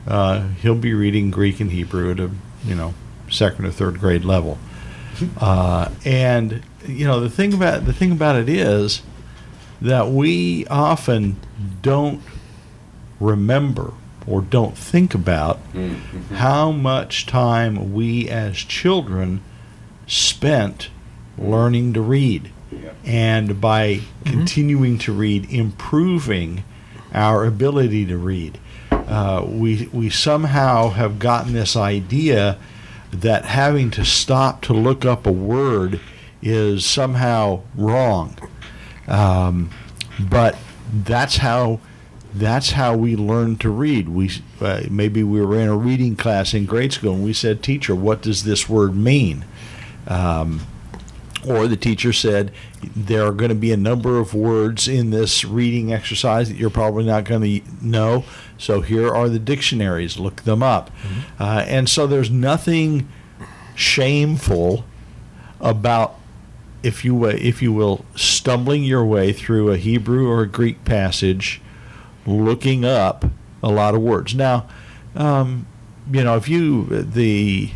Uh, 0.08 0.48
he'll 0.62 0.76
be 0.76 0.94
reading 0.94 1.32
Greek 1.32 1.60
and 1.60 1.72
Hebrew 1.72 2.12
at 2.12 2.20
a, 2.20 2.32
you 2.66 2.76
know, 2.76 2.94
second 3.30 3.66
or 3.66 3.72
third 3.72 4.00
grade 4.00 4.26
level. 4.26 4.58
Uh, 5.40 5.90
and 6.06 6.62
you 6.86 7.08
know 7.08 7.20
the 7.20 7.30
thing 7.30 7.52
about 7.52 7.86
the 7.86 7.94
thing 7.94 8.12
about 8.12 8.36
it 8.36 8.48
is 8.48 9.02
that 9.82 10.10
we 10.10 10.64
often 10.68 11.38
don't 11.82 12.22
remember 13.20 13.94
or 14.28 14.42
don't 14.42 14.78
think 14.78 15.16
about 15.16 15.60
how 16.34 16.72
much 16.72 17.26
time 17.26 17.94
we 17.94 18.30
as 18.30 18.58
children 18.58 19.42
spent 20.06 20.90
learning 21.38 21.94
to 21.94 22.02
read 22.02 22.52
and 23.06 23.60
by 23.62 24.00
continuing 24.26 24.98
to 24.98 25.14
read 25.14 25.50
improving 25.52 26.64
our 27.14 27.46
ability 27.46 28.06
to 28.06 28.18
read 28.18 28.60
uh, 28.92 29.44
we 29.48 29.90
we 29.94 30.10
somehow 30.10 30.90
have 30.90 31.20
gotten 31.20 31.54
this 31.54 31.76
idea 31.76 32.58
that 33.12 33.46
having 33.46 33.90
to 33.90 34.04
stop 34.04 34.62
to 34.62 34.74
look 34.74 35.06
up 35.06 35.26
a 35.26 35.32
word 35.32 36.00
is 36.42 36.86
somehow 36.86 37.62
wrong 37.76 38.38
um, 39.08 39.70
but 40.20 40.58
that's 40.92 41.38
how 41.38 41.80
that's 42.34 42.72
how 42.72 42.96
we 42.96 43.16
learn 43.16 43.58
to 43.58 43.70
read. 43.70 44.10
We 44.10 44.32
uh, 44.62 44.84
maybe 44.90 45.24
we 45.24 45.44
were 45.44 45.60
in 45.60 45.68
a 45.68 45.78
reading 45.78 46.16
class 46.16 46.54
in 46.54 46.66
grade 46.66 46.94
school 46.94 47.14
and 47.14 47.24
we 47.24 47.34
said, 47.34 47.64
"Teacher, 47.64 47.96
what 47.96 48.22
does 48.22 48.44
this 48.44 48.70
word 48.70 48.96
mean?" 48.96 49.46
Um, 50.08 50.62
or 51.46 51.68
the 51.68 51.78
teacher 51.78 52.12
said, 52.14 52.52
"There 52.96 53.26
are 53.26 53.32
going 53.32 53.50
to 53.50 53.56
be 53.56 53.72
a 53.72 53.78
number 53.78 54.18
of 54.20 54.34
words 54.34 54.88
in 54.88 55.10
this 55.12 55.44
reading 55.46 55.94
exercise 55.94 56.50
that 56.50 56.58
you're 56.58 56.70
probably 56.70 57.04
not 57.06 57.26
going 57.26 57.42
to 57.42 57.62
know. 57.82 58.24
So 58.58 58.82
here 58.82 59.14
are 59.14 59.30
the 59.30 59.40
dictionaries. 59.40 60.18
Look 60.18 60.44
them 60.44 60.64
up." 60.64 60.90
Uh, 61.40 61.64
and 61.68 61.88
so 61.90 62.08
there's 62.08 62.32
nothing 62.32 63.08
shameful 63.76 64.84
about 65.62 66.16
if 66.84 67.04
you 67.06 67.14
wa- 67.16 67.28
if 67.30 67.62
you 67.62 67.72
will 67.74 68.06
stumbling 68.16 68.84
your 68.84 69.06
way 69.06 69.32
through 69.34 69.72
a 69.72 69.78
Hebrew 69.78 70.28
or 70.28 70.42
a 70.42 70.48
Greek 70.48 70.84
passage 70.86 71.62
looking 72.26 72.84
up 72.84 73.26
a 73.64 73.70
lot 73.70 73.96
of 73.96 74.02
words 74.02 74.36
now 74.36 74.68
um, 75.16 75.66
you 76.12 76.24
know 76.24 76.36
if 76.36 76.48
you 76.50 76.86
the 76.86 77.70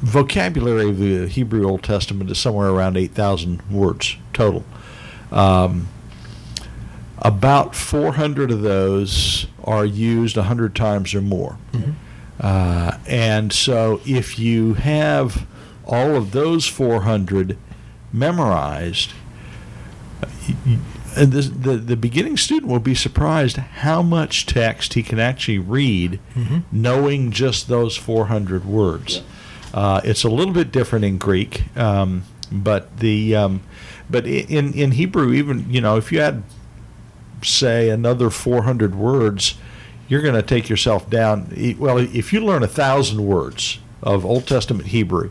vocabulary 0.00 0.90
of 0.90 0.98
the 0.98 1.26
Hebrew 1.28 1.68
Old 1.68 1.82
Testament 1.82 2.30
is 2.30 2.38
somewhere 2.38 2.68
around 2.68 2.96
8,000 2.96 3.62
words 3.70 4.16
total. 4.32 4.64
Um, 5.32 5.88
about 7.18 7.74
400 7.74 8.50
of 8.50 8.62
those 8.62 9.46
are 9.64 9.84
used 9.84 10.36
100 10.36 10.74
times 10.74 11.14
or 11.14 11.20
more. 11.20 11.58
Uh, 12.40 12.96
and 13.06 13.52
so 13.52 14.00
if 14.06 14.38
you 14.38 14.74
have 14.74 15.46
all 15.84 16.14
of 16.14 16.30
those 16.30 16.66
400 16.66 17.58
memorized, 18.12 19.12
and 21.16 21.32
this, 21.32 21.48
the, 21.48 21.76
the 21.76 21.96
beginning 21.96 22.36
student 22.36 22.70
will 22.70 22.78
be 22.78 22.94
surprised 22.94 23.56
how 23.56 24.00
much 24.02 24.46
text 24.46 24.94
he 24.94 25.02
can 25.02 25.18
actually 25.18 25.58
read 25.58 26.20
knowing 26.70 27.32
just 27.32 27.66
those 27.66 27.96
400 27.96 28.64
words. 28.64 29.22
Uh, 29.74 30.00
it's 30.04 30.24
a 30.24 30.28
little 30.28 30.54
bit 30.54 30.72
different 30.72 31.04
in 31.04 31.18
Greek, 31.18 31.64
um, 31.76 32.24
but 32.50 32.98
the 32.98 33.36
um, 33.36 33.60
but 34.08 34.26
in 34.26 34.72
in 34.72 34.92
Hebrew, 34.92 35.32
even 35.34 35.70
you 35.70 35.80
know 35.80 35.96
if 35.96 36.10
you 36.12 36.20
had 36.20 36.42
say 37.42 37.88
another 37.90 38.30
400 38.30 38.94
words, 38.94 39.54
you're 40.08 40.22
going 40.22 40.34
to 40.34 40.42
take 40.42 40.68
yourself 40.68 41.08
down. 41.08 41.76
Well, 41.78 41.98
if 41.98 42.32
you 42.32 42.40
learn 42.40 42.62
a 42.62 42.66
thousand 42.68 43.24
words 43.24 43.78
of 44.02 44.24
Old 44.26 44.46
Testament 44.48 44.88
Hebrew, 44.88 45.30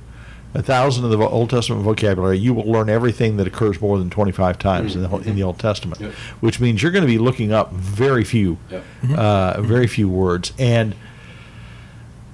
a 0.54 0.62
thousand 0.62 1.04
of 1.04 1.12
the 1.12 1.18
Old 1.18 1.50
Testament 1.50 1.84
vocabulary, 1.84 2.38
you 2.38 2.54
will 2.54 2.64
learn 2.72 2.90
everything 2.90 3.36
that 3.38 3.48
occurs 3.48 3.82
more 3.82 3.98
than 4.00 4.10
25 4.10 4.58
times 4.58 4.96
in, 4.96 5.02
the, 5.02 5.10
whole- 5.10 5.20
in 5.22 5.36
the 5.36 5.44
Old 5.44 5.60
Testament, 5.60 6.00
Yep. 6.00 6.12
which 6.40 6.60
means 6.62 6.82
you're 6.82 6.94
going 6.94 7.04
to 7.04 7.08
be 7.12 7.18
looking 7.18 7.52
up 7.52 7.74
very 7.74 8.24
few, 8.24 8.58
Yep. 8.72 8.84
uh, 9.18 9.62
very 9.62 9.88
few 9.88 10.08
words. 10.08 10.54
And 10.58 10.96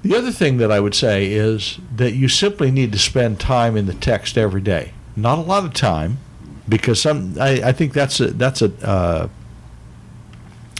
the 0.03 0.15
other 0.15 0.31
thing 0.31 0.57
that 0.57 0.72
I 0.72 0.79
would 0.79 0.93
say 0.95 1.31
is 1.31 1.79
that 1.95 2.13
you 2.13 2.27
simply 2.27 2.69
need 2.72 2.91
to 2.91 3.00
spend 3.00 3.39
time 3.39 3.75
in 3.77 3.86
the 3.86 3.93
text 3.93 4.38
every 4.38 4.62
day. 4.62 4.91
Not 5.15 5.38
a 5.38 5.41
lot 5.41 5.63
of 5.63 5.74
time, 5.74 6.17
because 6.67 7.01
some 7.01 7.36
I, 7.39 7.62
I 7.65 7.72
think 7.72 7.93
that's 7.93 8.19
a 8.19 8.27
that's 8.31 8.62
a 8.62 8.72
uh, 8.88 9.27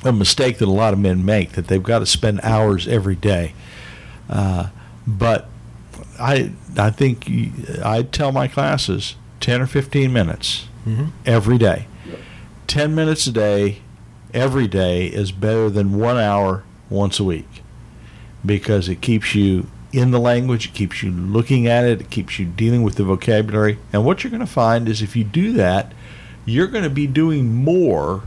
a 0.04 0.12
mistake 0.12 0.58
that 0.58 0.68
a 0.68 0.72
lot 0.72 0.94
of 0.94 1.00
men 1.00 1.24
make 1.24 1.54
that 1.54 1.68
they've 1.68 1.82
got 1.84 2.00
to 2.00 2.06
spend 2.06 2.42
hours 2.44 2.88
every 2.88 3.16
day. 3.16 3.54
Uh, 4.30 4.68
but 5.08 5.50
I 6.20 6.52
I 6.78 6.90
think 6.90 7.30
I 7.84 8.04
tell 8.04 8.32
my 8.32 8.48
classes 8.48 9.16
ten 9.40 9.62
or 9.62 9.68
fifteen 9.68 10.12
minutes 10.12 10.68
Mhm. 10.86 11.12
every 11.26 11.58
day. 11.58 11.88
Ten 12.68 12.94
minutes 12.94 13.26
a 13.28 13.32
day, 13.32 13.78
every 14.34 14.68
day 14.68 15.06
is 15.06 15.32
better 15.32 15.70
than 15.70 15.98
one 15.98 16.18
hour 16.18 16.64
once 16.90 17.20
a 17.22 17.24
week 17.24 17.63
because 18.46 18.90
it 18.90 19.02
keeps 19.02 19.36
you 19.36 19.68
in 19.92 20.12
the 20.12 20.20
language, 20.20 20.68
it 20.68 20.74
keeps 20.74 21.04
you 21.04 21.12
looking 21.12 21.68
at 21.68 21.86
it, 21.86 22.02
it 22.02 22.10
keeps 22.10 22.40
you 22.40 22.46
dealing 22.46 22.84
with 22.84 22.96
the 22.96 23.04
vocabulary. 23.04 23.78
And 23.94 24.04
what 24.04 24.24
you're 24.24 24.32
going 24.32 24.42
to 24.42 24.48
find 24.48 24.90
is 24.90 25.02
if 25.02 25.16
you 25.16 25.24
do 25.24 25.54
that, 25.54 25.94
you're 26.46 26.68
going 26.68 26.84
to 26.84 26.90
be 26.90 27.08
doing 27.08 27.54
more 27.54 28.24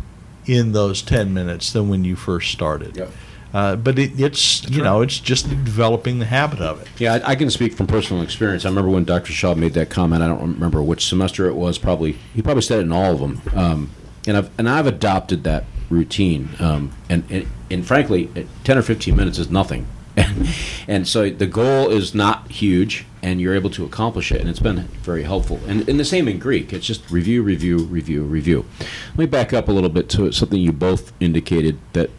in 0.47 0.73
those 0.73 1.03
10 1.03 1.35
minutes 1.35 1.73
than 1.73 1.89
when 1.89 2.05
you 2.05 2.15
first 2.15 2.53
started. 2.53 2.97
Yep. 2.97 3.11
Uh, 3.53 3.75
but 3.75 3.99
it, 3.99 4.19
it's, 4.21 4.69
you 4.69 4.83
know, 4.83 5.01
it's 5.01 5.19
just 5.19 5.49
developing 5.49 6.19
the 6.19 6.27
habit 6.27 6.61
of 6.61 6.81
it. 6.83 6.89
Yeah, 6.99 7.15
I, 7.15 7.31
I 7.31 7.35
can 7.37 7.51
speak 7.51 7.75
from 7.75 7.87
personal 7.87 8.23
experience. 8.23 8.65
I 8.65 8.69
remember 8.69 8.91
when 8.91 9.05
Dr. 9.05 9.33
Shaw 9.33 9.55
made 9.55 9.73
that 9.75 9.89
comment. 9.89 10.23
I 10.23 10.29
don't 10.29 10.55
remember 10.55 10.83
which 10.83 11.07
semester 11.07 11.47
it 11.47 11.55
was. 11.55 11.79
Probably 11.79 12.13
he 12.35 12.43
probably 12.43 12.63
said 12.63 12.81
it 12.81 12.83
in 12.83 12.93
all 12.93 13.13
of 13.13 13.21
them. 13.21 13.41
Um, 13.55 13.91
and 14.27 14.37
I've 14.37 14.51
and 14.59 14.69
I've 14.69 14.87
adopted 14.87 15.45
that 15.45 15.65
routine. 15.89 16.51
Um, 16.59 16.93
and, 17.09 17.25
and 17.31 17.47
and 17.71 17.87
frankly, 17.87 18.29
ten 18.65 18.77
or 18.77 18.83
fifteen 18.83 19.17
minutes 19.17 19.39
is 19.39 19.49
nothing. 19.49 19.87
and 20.89 21.07
so 21.07 21.29
the 21.31 21.47
goal 21.47 21.91
is 21.91 22.15
not 22.15 22.51
huge, 22.51 23.05
and 23.23 23.41
you're 23.41 23.55
able 23.55 23.71
to 23.71 23.85
accomplish 23.85 24.33
it, 24.33 24.41
and 24.41 24.49
it's 24.49 24.61
been 24.61 24.79
very 25.03 25.25
helpful. 25.25 25.61
And, 25.67 25.89
and 25.89 26.01
the 26.01 26.05
same 26.05 26.29
in 26.29 26.39
Greek. 26.39 26.73
It's 26.73 26.87
just 26.87 27.11
review, 27.11 27.43
review, 27.43 27.79
review, 27.79 28.23
review. 28.23 28.65
Let 29.11 29.19
me 29.19 29.27
back 29.27 29.53
up 29.53 29.69
a 29.69 29.73
little 29.73 29.91
bit 29.91 30.09
to 30.11 30.33
something 30.33 30.61
you 30.61 30.73
both 30.73 31.13
indicated 31.21 31.79
that 31.93 32.11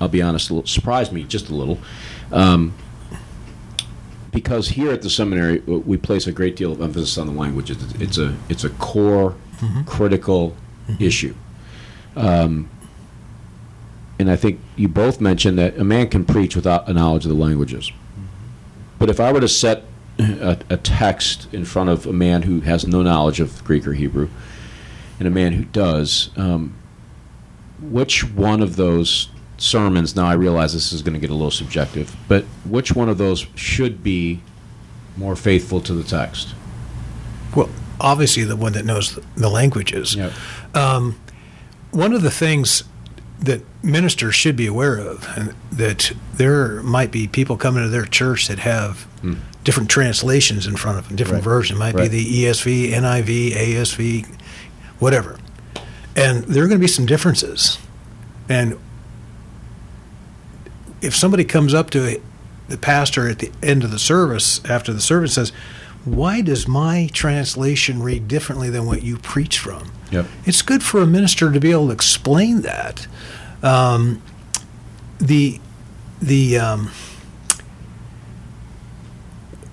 I'll 0.00 0.08
be 0.08 0.22
honest, 0.22 0.50
a 0.50 0.54
little, 0.54 0.68
surprised 0.68 1.12
me 1.12 1.22
just 1.24 1.48
a 1.48 1.54
little. 1.54 1.78
Um, 2.30 2.74
because 4.32 4.68
here 4.68 4.92
at 4.92 5.00
the 5.00 5.08
seminary 5.08 5.60
we 5.60 5.96
place 5.96 6.26
a 6.26 6.32
great 6.32 6.56
deal 6.56 6.70
of 6.70 6.82
emphasis 6.82 7.16
on 7.16 7.26
the 7.26 7.32
language. 7.32 7.70
It's, 7.70 7.94
it's 7.94 8.18
a 8.18 8.36
it's 8.50 8.64
a 8.64 8.70
core 8.70 9.34
critical 9.86 10.54
issue. 10.98 11.34
Um, 12.16 12.68
and 14.18 14.30
I 14.30 14.36
think 14.36 14.60
you 14.76 14.88
both 14.88 15.20
mentioned 15.20 15.58
that 15.58 15.78
a 15.78 15.84
man 15.84 16.08
can 16.08 16.24
preach 16.24 16.56
without 16.56 16.88
a 16.88 16.92
knowledge 16.92 17.24
of 17.24 17.30
the 17.30 17.36
languages. 17.36 17.92
But 18.98 19.10
if 19.10 19.20
I 19.20 19.32
were 19.32 19.40
to 19.40 19.48
set 19.48 19.84
a, 20.18 20.58
a 20.70 20.76
text 20.76 21.52
in 21.52 21.64
front 21.64 21.90
of 21.90 22.06
a 22.06 22.12
man 22.12 22.42
who 22.42 22.60
has 22.60 22.86
no 22.86 23.02
knowledge 23.02 23.40
of 23.40 23.62
Greek 23.64 23.86
or 23.86 23.92
Hebrew, 23.92 24.28
and 25.18 25.28
a 25.28 25.30
man 25.30 25.52
who 25.52 25.64
does, 25.64 26.30
um, 26.36 26.74
which 27.80 28.24
one 28.32 28.62
of 28.62 28.76
those 28.76 29.28
sermons? 29.58 30.14
Now 30.14 30.26
I 30.26 30.34
realize 30.34 30.72
this 30.72 30.92
is 30.92 31.02
going 31.02 31.14
to 31.14 31.20
get 31.20 31.30
a 31.30 31.34
little 31.34 31.50
subjective, 31.50 32.14
but 32.28 32.44
which 32.64 32.94
one 32.94 33.08
of 33.08 33.18
those 33.18 33.46
should 33.54 34.02
be 34.02 34.42
more 35.16 35.36
faithful 35.36 35.80
to 35.82 35.94
the 35.94 36.02
text? 36.02 36.54
Well, 37.54 37.70
obviously 38.00 38.44
the 38.44 38.56
one 38.56 38.72
that 38.72 38.84
knows 38.84 39.18
the, 39.36 39.48
languages. 39.48 40.16
Um, 40.74 41.18
one 41.90 42.12
of 42.12 42.22
the 42.22 42.30
things 42.30 42.84
that 43.40 43.62
ministers 43.82 44.34
should 44.34 44.56
be 44.56 44.66
aware 44.66 44.96
of, 44.96 45.28
and 45.36 45.54
that 45.70 46.12
there 46.34 46.82
might 46.82 47.10
be 47.10 47.26
people 47.26 47.56
coming 47.56 47.82
to 47.82 47.88
their 47.88 48.06
church 48.06 48.48
that 48.48 48.60
have 48.60 49.02
hmm. 49.20 49.34
different 49.64 49.90
translations 49.90 50.66
in 50.66 50.76
front 50.76 50.98
of 50.98 51.08
them, 51.08 51.16
different 51.16 51.44
Right. 51.44 51.52
versions. 51.52 51.78
Might 51.78 51.94
Right. 51.94 52.10
be 52.10 52.22
the 52.22 52.44
ESV, 52.44 52.92
NIV, 52.92 53.54
ASV, 53.54 54.26
whatever. 54.98 55.38
And 56.14 56.44
there 56.44 56.64
are 56.64 56.68
going 56.68 56.80
to 56.80 56.84
be 56.84 56.88
some 56.88 57.04
differences. 57.04 57.78
And 58.48 58.78
if 61.02 61.14
somebody 61.14 61.44
comes 61.44 61.74
up 61.74 61.90
to 61.90 62.20
the 62.68 62.78
pastor 62.78 63.28
at 63.28 63.38
the 63.38 63.52
end 63.62 63.84
of 63.84 63.90
the 63.90 63.98
service, 63.98 64.60
after 64.68 64.92
the 64.92 65.00
service, 65.00 65.34
says, 65.34 65.52
Why 66.06 66.40
does 66.40 66.68
my 66.68 67.10
translation 67.12 68.00
read 68.00 68.28
differently 68.28 68.70
than 68.70 68.86
what 68.86 69.02
you 69.02 69.18
preach 69.18 69.58
from? 69.58 69.90
Yep. 70.12 70.26
It's 70.44 70.62
good 70.62 70.82
for 70.82 71.02
a 71.02 71.06
minister 71.06 71.50
to 71.52 71.58
be 71.58 71.72
able 71.72 71.88
to 71.88 71.92
explain 71.92 72.62
that. 72.62 73.06
Um, 73.62 74.22
the 75.18 75.60
the 76.22 76.58
um, 76.58 76.90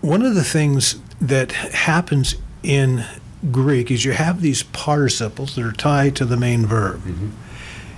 one 0.02 0.24
of 0.24 0.34
the 0.34 0.44
things 0.44 1.00
that 1.22 1.52
happens 1.52 2.36
in 2.64 3.06
Greek 3.52 3.92
is 3.92 4.04
you 4.04 4.14
have 4.14 4.42
these 4.42 4.64
participles 4.64 5.56
that 5.56 5.64
are 5.64 5.72
tied 5.72 6.16
to 6.16 6.26
the 6.26 6.38
main 6.38 6.66
verb. 6.66 7.02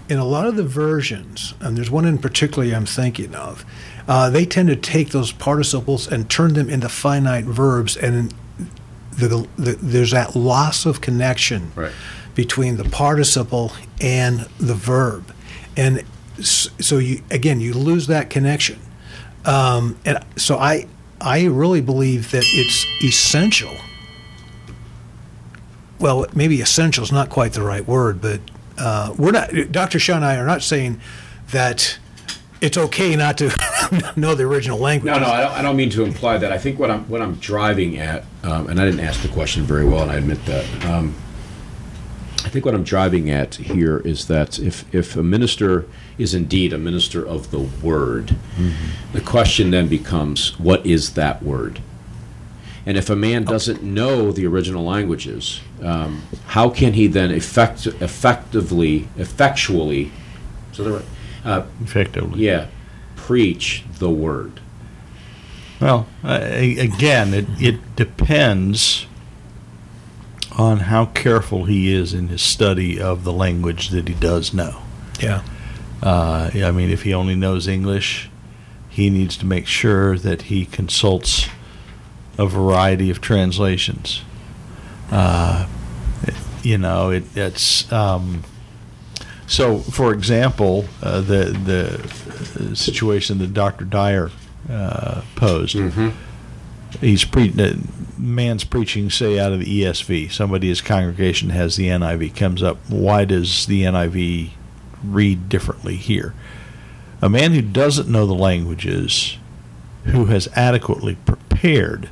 In 0.08 0.20
a 0.20 0.26
lot 0.26 0.46
of 0.46 0.56
the 0.56 0.64
versions, 0.64 1.56
and 1.60 1.76
there's 1.76 1.90
one 1.90 2.06
in 2.06 2.20
particular 2.20 2.76
I'm 2.76 2.86
thinking 2.86 3.34
of, 3.34 3.66
uh, 4.08 4.30
they 4.30 4.46
tend 4.46 4.70
to 4.70 4.76
take 4.76 5.10
those 5.10 5.32
participles 5.32 6.08
and 6.08 6.30
turn 6.30 6.54
them 6.54 6.70
into 6.70 6.90
finite 6.90 7.46
verbs, 7.46 7.98
and 7.98 8.32
the, 9.18 9.48
the, 9.58 9.74
there's 9.82 10.12
that 10.12 10.36
loss 10.36 10.86
of 10.86 11.02
connection 11.02 11.72
Right. 11.76 11.92
between 12.36 12.78
the 12.78 12.84
participle 12.84 13.72
and 14.00 14.42
the 14.60 14.76
verb, 14.76 15.34
and 15.76 16.04
so 16.40 16.98
you 16.98 17.22
again 17.32 17.60
you 17.62 17.74
lose 17.74 18.08
that 18.08 18.30
connection. 18.30 18.78
Um, 19.46 19.98
and 20.06 20.20
so 20.36 20.58
I 20.58 20.86
I 21.22 21.46
really 21.46 21.82
believe 21.82 22.30
that 22.32 22.44
it's 22.46 22.86
essential. 23.04 23.74
Well, 26.00 26.26
maybe 26.36 26.62
essential 26.62 27.04
is 27.04 27.12
not 27.12 27.30
quite 27.30 27.54
the 27.54 27.62
right 27.64 27.88
word, 27.88 28.22
but 28.22 28.42
uh, 28.78 29.14
we're 29.18 29.32
not. 29.32 29.52
Dr. 29.72 30.00
Shaw 30.00 30.16
and 30.16 30.26
I 30.26 30.38
are 30.38 30.46
not 30.46 30.62
saying 30.62 31.00
that 31.52 31.98
it's 32.62 32.78
okay 32.78 33.16
not 33.16 33.38
to 33.38 33.52
know 34.16 34.36
the 34.36 34.44
original 34.44 34.80
language. 34.80 35.12
No, 35.12 35.20
no, 35.20 35.28
I 35.28 35.42
don't, 35.42 35.52
I 35.52 35.62
don't 35.62 35.76
mean 35.76 35.90
to 35.92 36.04
imply 36.04 36.38
that. 36.38 36.52
I 36.52 36.58
think 36.58 36.80
what 36.80 36.90
I'm 36.92 37.08
what 37.10 37.22
I'm 37.22 37.36
driving 37.36 37.98
at, 37.98 38.26
um, 38.44 38.68
and 38.68 38.80
I 38.80 38.86
didn't 38.86 39.02
ask 39.02 39.22
the 39.22 39.30
question 39.30 39.64
very 39.64 39.86
well, 39.86 40.02
and 40.04 40.12
I 40.12 40.16
admit 40.16 40.44
that. 40.46 40.86
Um, 40.86 41.16
I 42.44 42.50
think 42.50 42.64
what 42.64 42.76
I'm 42.76 42.84
driving 42.84 43.32
at 43.32 43.56
here 43.56 43.98
is 44.00 44.28
that 44.28 44.60
if 44.60 44.94
if 44.94 45.16
a 45.16 45.24
minister 45.24 45.86
is 46.18 46.34
indeed 46.34 46.74
a 46.74 46.78
minister 46.78 47.26
of 47.26 47.52
the 47.52 47.60
word, 47.60 48.36
the 49.14 49.22
question 49.22 49.72
then 49.72 49.88
becomes, 49.88 50.58
what 50.60 50.86
is 50.86 51.14
that 51.16 51.42
word? 51.42 51.82
And 52.86 52.98
if 52.98 53.10
a 53.10 53.16
man 53.16 53.44
doesn't 53.46 53.82
know 53.82 54.32
the 54.32 54.46
original 54.46 54.86
languages, 54.86 55.60
um, 55.82 56.24
how 56.48 56.70
can 56.70 56.94
he 56.94 57.08
then 57.08 57.32
effect, 57.32 57.86
effectively, 57.86 59.08
effectually, 59.18 60.12
so 60.72 60.84
the 60.84 60.92
right, 60.92 61.06
uh, 61.44 61.66
effectively. 61.82 62.42
yeah, 62.46 62.68
preach 63.16 63.84
the 64.00 64.10
word? 64.10 64.60
Well, 65.80 66.08
uh, 66.24 66.40
again, 66.42 67.34
it, 67.34 67.46
it 67.60 67.96
depends 67.96 69.08
on 70.58 70.80
how 70.80 71.08
careful 71.08 71.66
he 71.66 71.94
is 71.94 72.14
in 72.14 72.30
his 72.30 72.42
study 72.42 73.00
of 73.00 73.24
the 73.24 73.34
language 73.34 73.90
that 73.90 74.08
he 74.08 74.14
does 74.14 74.54
know. 74.54 74.82
Yeah. 75.20 75.44
Uh, 76.02 76.50
I 76.54 76.72
mean, 76.72 76.90
if 76.90 77.04
he 77.04 77.14
only 77.14 77.36
knows 77.36 77.68
English, 77.68 78.30
he 78.90 79.10
needs 79.10 79.36
to 79.38 79.46
make 79.46 79.68
sure 79.68 80.18
that 80.18 80.44
he 80.44 80.66
consults 80.66 81.50
a 82.38 82.46
variety 82.46 83.10
of 83.10 83.20
translations. 83.20 84.22
Uh, 85.12 85.68
you 86.64 86.78
know, 86.78 87.12
it, 87.12 87.24
it's 87.36 87.92
um, 87.92 88.44
so. 89.48 89.80
For 89.80 90.14
example, 90.14 90.86
uh, 91.02 91.22
the 91.22 91.46
the 92.58 92.76
situation 92.76 93.38
that 93.40 93.54
Dr. 93.54 93.86
Dyer 93.86 94.32
uh, 94.70 95.22
posed. 95.36 95.76
He's 97.02 97.26
pre- 97.26 97.54
man's 98.18 98.64
preaching, 98.64 99.10
say, 99.10 99.38
out 99.40 99.52
of 99.52 99.60
the 99.60 99.82
ESV. 99.82 100.32
Somebody 100.32 100.70
his 100.70 100.82
congregation 100.82 101.50
has 101.50 101.76
the 101.76 101.88
NIV. 101.88 102.36
Comes 102.36 102.64
up, 102.64 102.78
why 102.90 103.26
does 103.26 103.66
the 103.66 103.84
NIV 103.84 104.52
read 105.04 105.50
differently 105.50 105.98
here? 105.98 106.34
A 107.22 107.30
man 107.30 107.52
who 107.54 107.62
doesn't 107.62 108.10
know 108.10 108.26
the 108.26 108.34
languages, 108.34 109.38
who 110.06 110.26
has 110.26 110.48
adequately 110.56 111.16
prepared, 111.16 112.10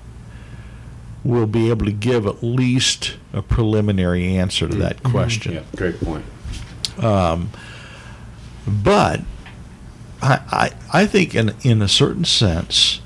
will 1.24 1.48
be 1.48 1.70
able 1.70 1.86
to 1.86 1.92
give 1.92 2.28
at 2.28 2.44
least 2.44 3.16
a 3.32 3.42
preliminary 3.42 4.36
answer 4.36 4.68
to 4.68 4.76
that 4.76 4.98
mm-hmm. 4.98 5.08
Mm-hmm. 5.08 5.18
question. 5.18 5.54
Yeah, 5.54 5.64
great 5.76 6.00
point. 6.00 6.26
Um, 7.00 7.50
but 8.68 9.22
I, 10.22 10.40
I, 10.52 11.02
I 11.02 11.06
think, 11.06 11.36
in, 11.36 11.54
in 11.64 11.82
a 11.82 11.88
certain 11.88 12.26
sense, 12.26 13.02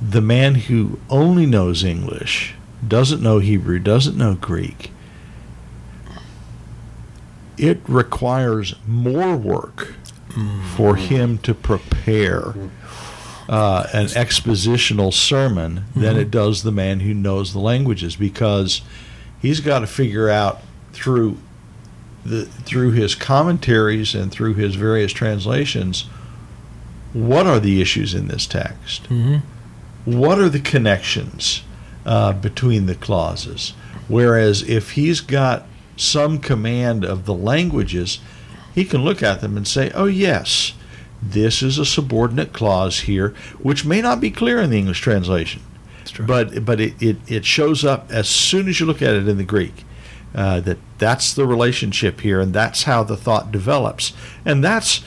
the 0.00 0.20
man 0.20 0.56
who 0.56 0.98
only 1.08 1.46
knows 1.46 1.84
English, 1.84 2.54
doesn't 2.86 3.22
know 3.22 3.38
Hebrew, 3.38 3.78
doesn't 3.78 4.16
know 4.16 4.34
Greek, 4.34 4.90
it 7.56 7.80
requires 7.86 8.74
more 8.86 9.36
work 9.36 9.94
mm-hmm. 10.30 10.62
for 10.76 10.96
him 10.96 11.38
to 11.38 11.54
prepare 11.54 12.54
uh, 13.52 13.86
an 13.92 14.06
expositional 14.06 15.12
sermon 15.12 15.84
than 15.94 16.16
it 16.16 16.30
does 16.30 16.62
the 16.62 16.72
man 16.72 17.00
who 17.00 17.12
knows 17.12 17.52
the 17.52 17.58
languages 17.58 18.16
because 18.16 18.80
he's 19.42 19.60
got 19.60 19.80
to 19.80 19.86
figure 19.86 20.30
out 20.30 20.62
through 20.94 21.36
the 22.24 22.46
through 22.46 22.92
his 22.92 23.14
commentaries 23.14 24.14
and 24.14 24.32
through 24.32 24.54
his 24.54 24.74
various 24.74 25.12
translations 25.12 26.04
what 27.12 27.46
are 27.46 27.60
the 27.60 27.82
issues 27.82 28.14
in 28.14 28.28
this 28.28 28.46
text? 28.46 29.02
Mm-hmm. 29.10 30.16
what 30.18 30.38
are 30.38 30.48
the 30.48 30.58
connections 30.58 31.62
uh, 32.06 32.32
between 32.32 32.86
the 32.86 32.94
clauses? 32.94 33.74
Whereas 34.08 34.62
if 34.62 34.92
he's 34.92 35.20
got 35.20 35.66
some 35.98 36.38
command 36.38 37.04
of 37.04 37.26
the 37.26 37.34
languages 37.34 38.18
he 38.74 38.86
can 38.86 39.04
look 39.04 39.22
at 39.22 39.42
them 39.42 39.58
and 39.58 39.68
say 39.68 39.90
oh 39.94 40.06
yes 40.06 40.72
this 41.22 41.62
is 41.62 41.78
a 41.78 41.84
subordinate 41.86 42.52
clause 42.52 43.00
here 43.00 43.28
which 43.60 43.84
may 43.84 44.00
not 44.02 44.20
be 44.20 44.30
clear 44.30 44.60
in 44.60 44.70
the 44.70 44.78
english 44.78 45.00
translation. 45.00 45.62
But 46.26 46.64
but 46.64 46.80
it, 46.80 47.00
it, 47.00 47.16
it 47.28 47.44
shows 47.44 47.84
up 47.84 48.10
as 48.10 48.28
soon 48.28 48.68
as 48.68 48.80
you 48.80 48.86
look 48.86 49.00
at 49.02 49.14
it 49.14 49.28
in 49.28 49.36
the 49.38 49.44
greek 49.44 49.84
uh, 50.34 50.60
that 50.60 50.78
that's 50.98 51.32
the 51.32 51.46
relationship 51.46 52.20
here 52.20 52.40
and 52.40 52.52
that's 52.52 52.82
how 52.84 53.02
the 53.04 53.16
thought 53.16 53.52
develops. 53.52 54.12
And 54.44 54.62
that's 54.64 55.02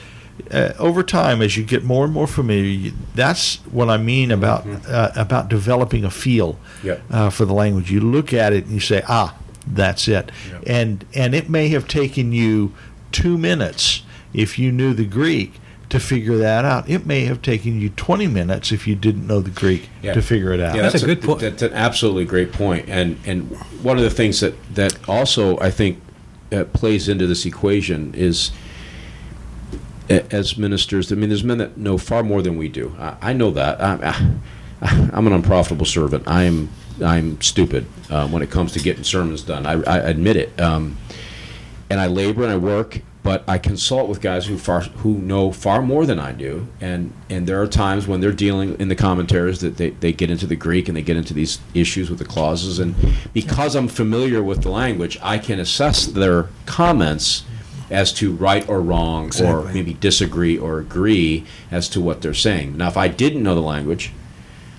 uh, 0.50 0.72
over 0.78 1.02
time 1.02 1.42
as 1.42 1.56
you 1.56 1.64
get 1.64 1.84
more 1.84 2.04
and 2.04 2.12
more 2.14 2.26
familiar 2.26 2.62
you, 2.64 2.92
that's 3.14 3.56
what 3.72 3.88
i 3.88 3.96
mean 3.96 4.30
about 4.30 4.66
uh, 4.88 5.10
about 5.16 5.48
developing 5.48 6.04
a 6.04 6.10
feel 6.10 6.58
Yep. 6.82 7.02
uh, 7.10 7.30
for 7.30 7.44
the 7.44 7.54
language. 7.54 7.90
You 7.90 8.00
look 8.00 8.32
at 8.32 8.52
it 8.52 8.64
and 8.64 8.72
you 8.72 8.80
say 8.80 9.02
ah 9.08 9.36
that's 9.66 10.08
it. 10.08 10.30
Yep. 10.50 10.62
and 10.66 11.04
and 11.14 11.34
it 11.34 11.48
may 11.50 11.68
have 11.68 11.86
taken 11.88 12.32
you 12.32 12.72
two 13.12 13.36
minutes 13.38 14.02
if 14.32 14.58
you 14.58 14.72
knew 14.72 14.92
the 14.94 15.04
greek 15.06 15.54
to 15.88 16.00
figure 16.00 16.36
that 16.38 16.64
out 16.64 16.88
it 16.90 17.06
may 17.06 17.24
have 17.26 17.40
taken 17.42 17.80
you 17.80 17.88
20 17.90 18.26
minutes 18.26 18.72
if 18.72 18.88
you 18.88 18.94
didn't 18.96 19.26
know 19.26 19.40
the 19.40 19.50
greek 19.50 19.88
Yeah. 20.02 20.14
to 20.14 20.22
figure 20.22 20.52
it 20.52 20.60
out 20.60 20.74
Yeah, 20.74 20.82
That's 20.82 21.02
a 21.02 21.06
good 21.06 21.22
point. 21.22 21.40
That's 21.40 21.62
an 21.62 21.72
absolutely 21.74 22.24
great 22.24 22.52
point. 22.52 22.88
And 22.88 23.18
and 23.24 23.56
one 23.82 23.96
of 23.96 24.02
the 24.02 24.10
things 24.10 24.40
that 24.40 24.54
that 24.74 25.08
also 25.08 25.58
I 25.60 25.70
think 25.70 26.00
uh, 26.52 26.64
plays 26.64 27.08
into 27.08 27.26
this 27.26 27.44
equation 27.46 28.14
is 28.14 28.50
as 30.08 30.56
ministers. 30.56 31.10
I 31.10 31.16
mean, 31.16 31.28
there's 31.30 31.42
men 31.44 31.58
that 31.58 31.76
know 31.76 31.98
far 31.98 32.22
more 32.22 32.42
than 32.42 32.56
we 32.56 32.68
do. 32.68 32.94
I, 32.98 33.16
I 33.20 33.32
know 33.32 33.50
that. 33.52 33.80
I'm, 33.82 34.00
I, 34.82 35.10
I'm 35.12 35.26
an 35.26 35.32
unprofitable 35.32 35.86
servant. 35.86 36.24
I'm 36.28 36.68
I'm 37.04 37.40
stupid 37.40 37.86
uh, 38.08 38.28
when 38.28 38.42
it 38.42 38.50
comes 38.50 38.72
to 38.72 38.78
getting 38.78 39.04
sermons 39.04 39.42
done. 39.42 39.66
I, 39.66 39.82
I 39.82 39.98
admit 39.98 40.36
it. 40.36 40.58
Um, 40.60 40.96
and 41.90 42.00
I 42.00 42.06
labor 42.06 42.42
and 42.42 42.52
I 42.52 42.56
work, 42.56 43.00
but 43.26 43.42
I 43.48 43.58
consult 43.58 44.08
with 44.08 44.20
guys 44.20 44.46
who 44.46 44.56
far 44.56 44.82
who 44.82 45.14
know 45.14 45.50
far 45.50 45.82
more 45.82 46.06
than 46.06 46.20
I 46.20 46.30
do, 46.30 46.68
and 46.80 47.12
and 47.28 47.44
there 47.48 47.60
are 47.60 47.66
times 47.66 48.06
when 48.06 48.20
they're 48.20 48.30
dealing 48.30 48.78
in 48.78 48.86
the 48.86 48.94
commentaries 48.94 49.60
that 49.62 49.78
they, 49.78 49.90
they 49.90 50.12
get 50.12 50.30
into 50.30 50.46
the 50.46 50.54
Greek 50.54 50.86
and 50.86 50.96
they 50.96 51.02
get 51.02 51.16
into 51.16 51.34
these 51.34 51.58
issues 51.74 52.08
with 52.08 52.20
the 52.20 52.24
clauses, 52.24 52.78
and 52.78 52.94
because 53.34 53.74
I'm 53.74 53.88
familiar 53.88 54.44
with 54.44 54.62
the 54.62 54.70
language, 54.70 55.18
I 55.24 55.38
can 55.38 55.58
assess 55.58 56.06
their 56.06 56.50
comments 56.66 57.42
as 57.90 58.12
to 58.14 58.32
right 58.32 58.68
or 58.68 58.80
wrong, 58.80 59.32
or 59.42 59.64
maybe 59.72 59.94
disagree 59.94 60.56
or 60.56 60.78
agree 60.78 61.44
as 61.72 61.88
to 61.88 62.00
what 62.00 62.22
they're 62.22 62.32
saying. 62.32 62.76
Now, 62.76 62.86
if 62.86 62.96
I 62.96 63.08
didn't 63.08 63.42
know 63.42 63.56
the 63.56 63.60
language, 63.60 64.12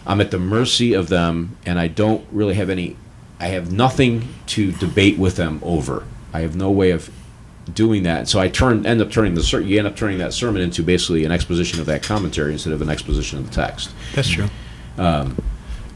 I'm 0.06 0.22
at 0.22 0.32
the 0.32 0.40
mercy 0.40 0.94
of 0.94 1.10
them, 1.10 1.58
and 1.66 1.78
I 1.78 1.90
don't 1.90 2.26
really 2.32 2.54
have 2.54 2.70
any. 2.70 2.96
I 3.42 3.48
have 3.48 3.74
nothing 3.74 4.34
to 4.48 4.72
debate 4.72 5.18
with 5.18 5.36
them 5.36 5.60
over. 5.62 6.06
I 6.34 6.40
have 6.40 6.56
no 6.56 6.72
way 6.72 6.92
of 6.92 7.12
doing 7.74 8.04
that. 8.04 8.28
So 8.28 8.40
I 8.40 8.48
turn 8.50 8.86
end 8.86 9.02
up 9.02 9.12
turning 9.12 9.36
the 9.36 9.44
ser- 9.44 9.62
you 9.62 9.78
end 9.78 9.88
up 9.88 9.96
turning 9.96 10.18
that 10.20 10.34
sermon 10.34 10.62
into 10.62 10.84
basically 10.84 11.26
an 11.26 11.32
exposition 11.32 11.80
of 11.80 11.86
that 11.88 12.04
commentary 12.04 12.54
instead 12.54 12.74
of 12.74 12.82
an 12.82 12.90
exposition 12.90 13.40
of 13.40 13.48
the 13.50 13.54
text. 13.54 13.90
That's 14.16 14.30
true. 14.30 14.48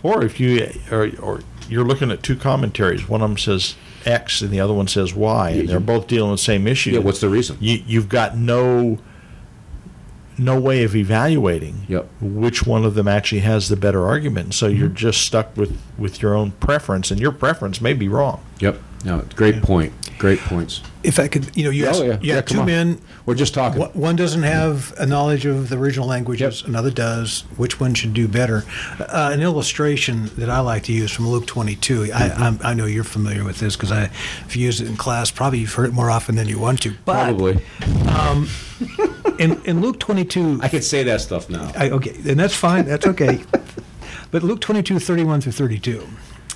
Or 0.04 0.24
if 0.24 0.40
you 0.40 0.68
or, 0.92 1.10
or 1.22 1.40
you're 1.70 1.86
looking 1.86 2.12
at 2.12 2.24
two 2.24 2.36
commentaries, 2.36 3.08
one 3.08 3.22
of 3.22 3.30
them 3.30 3.38
says 3.38 3.76
X 4.06 4.42
and 4.42 4.50
the 4.52 4.60
other 4.60 4.74
one 4.74 4.88
says 4.88 5.14
Y, 5.14 5.50
and 5.52 5.70
they're 5.70 5.80
both 5.80 6.08
dealing 6.08 6.32
with 6.32 6.40
the 6.40 6.44
same 6.44 6.66
issue. 6.68 6.92
Yeah, 6.92 7.00
what's 7.00 7.22
the 7.22 7.30
reason? 7.30 7.58
you, 7.60 7.82
you've 7.86 8.10
got 8.10 8.36
no 8.38 8.98
no 10.38 10.60
way 10.60 10.84
of 10.84 10.96
evaluating 10.96 11.86
Yep. 11.88 12.10
which 12.20 12.66
one 12.66 12.84
of 12.84 12.96
them 12.96 13.08
actually 13.08 13.42
has 13.42 13.70
the 13.70 13.76
better 13.76 14.08
argument. 14.08 14.56
So 14.56 14.68
Mm-hmm. 14.68 14.80
you're 14.80 14.90
just 14.90 15.22
stuck 15.22 15.56
with 15.56 15.80
with 16.00 16.22
your 16.22 16.34
own 16.34 16.52
preference, 16.54 17.12
and 17.12 17.20
your 17.20 17.32
preference 17.32 17.80
may 17.80 17.94
be 17.94 18.08
wrong. 18.08 18.42
Yep. 18.60 18.82
No, 19.06 19.24
great 19.36 19.62
point. 19.62 19.94
Great 20.18 20.40
points. 20.40 20.82
If 21.04 21.18
I 21.20 21.28
could, 21.28 21.56
you 21.58 21.64
know, 21.64 21.72
you 21.72 21.86
Oh, 21.88 21.90
asked, 21.90 22.04
yeah. 22.04 22.18
you 22.22 22.34
had 22.34 22.46
come 22.46 22.56
two 22.58 22.60
on. 22.62 22.66
men. 22.68 23.02
We're 23.26 23.34
just 23.36 23.54
talking. 23.56 23.80
One- 23.80 23.90
One 23.94 24.16
doesn't 24.16 24.44
have 24.44 24.94
a 25.00 25.06
knowledge 25.08 25.46
of 25.48 25.70
the 25.70 25.78
original 25.78 26.08
languages, 26.08 26.62
Yep. 26.62 26.70
another 26.70 26.92
does. 26.92 27.44
Which 27.58 27.80
one 27.80 27.94
should 27.96 28.14
do 28.14 28.28
better? 28.28 28.64
Uh, 29.00 29.32
an 29.34 29.42
illustration 29.42 30.30
that 30.38 30.50
I 30.50 30.60
like 30.60 30.84
to 30.84 30.94
use 30.94 31.12
from 31.12 31.28
Luke 31.30 31.48
22. 31.48 32.12
I, 32.14 32.30
I'm, 32.30 32.60
I 32.64 32.74
know 32.76 32.86
you're 32.86 33.04
familiar 33.04 33.44
with 33.44 33.60
this 33.60 33.76
because 33.76 33.92
I've 33.92 34.12
used 34.56 34.80
it 34.82 34.88
in 34.88 34.96
class. 34.96 35.32
Probably 35.32 35.60
you've 35.60 35.74
heard 35.74 35.88
it 35.90 35.94
more 35.94 36.12
often 36.12 36.36
than 36.36 36.48
you 36.48 36.60
want 36.60 36.82
to. 36.84 36.94
But 37.06 37.24
Probably. 37.36 37.64
in, 39.40 39.60
in 39.66 39.82
Luke 39.82 40.00
22, 40.00 40.60
I 40.62 40.68
could 40.70 40.84
say 40.84 41.04
that 41.04 41.22
stuff 41.22 41.50
now. 41.50 41.72
I, 41.76 41.90
okay, 41.90 42.12
and 42.28 42.40
that's 42.40 42.56
fine. 42.56 42.86
That's 42.86 43.08
okay. 43.08 43.44
but 44.32 44.44
Luke 44.44 44.62
22, 44.62 45.00
31 45.00 45.42
through 45.42 45.52
32, 45.54 46.08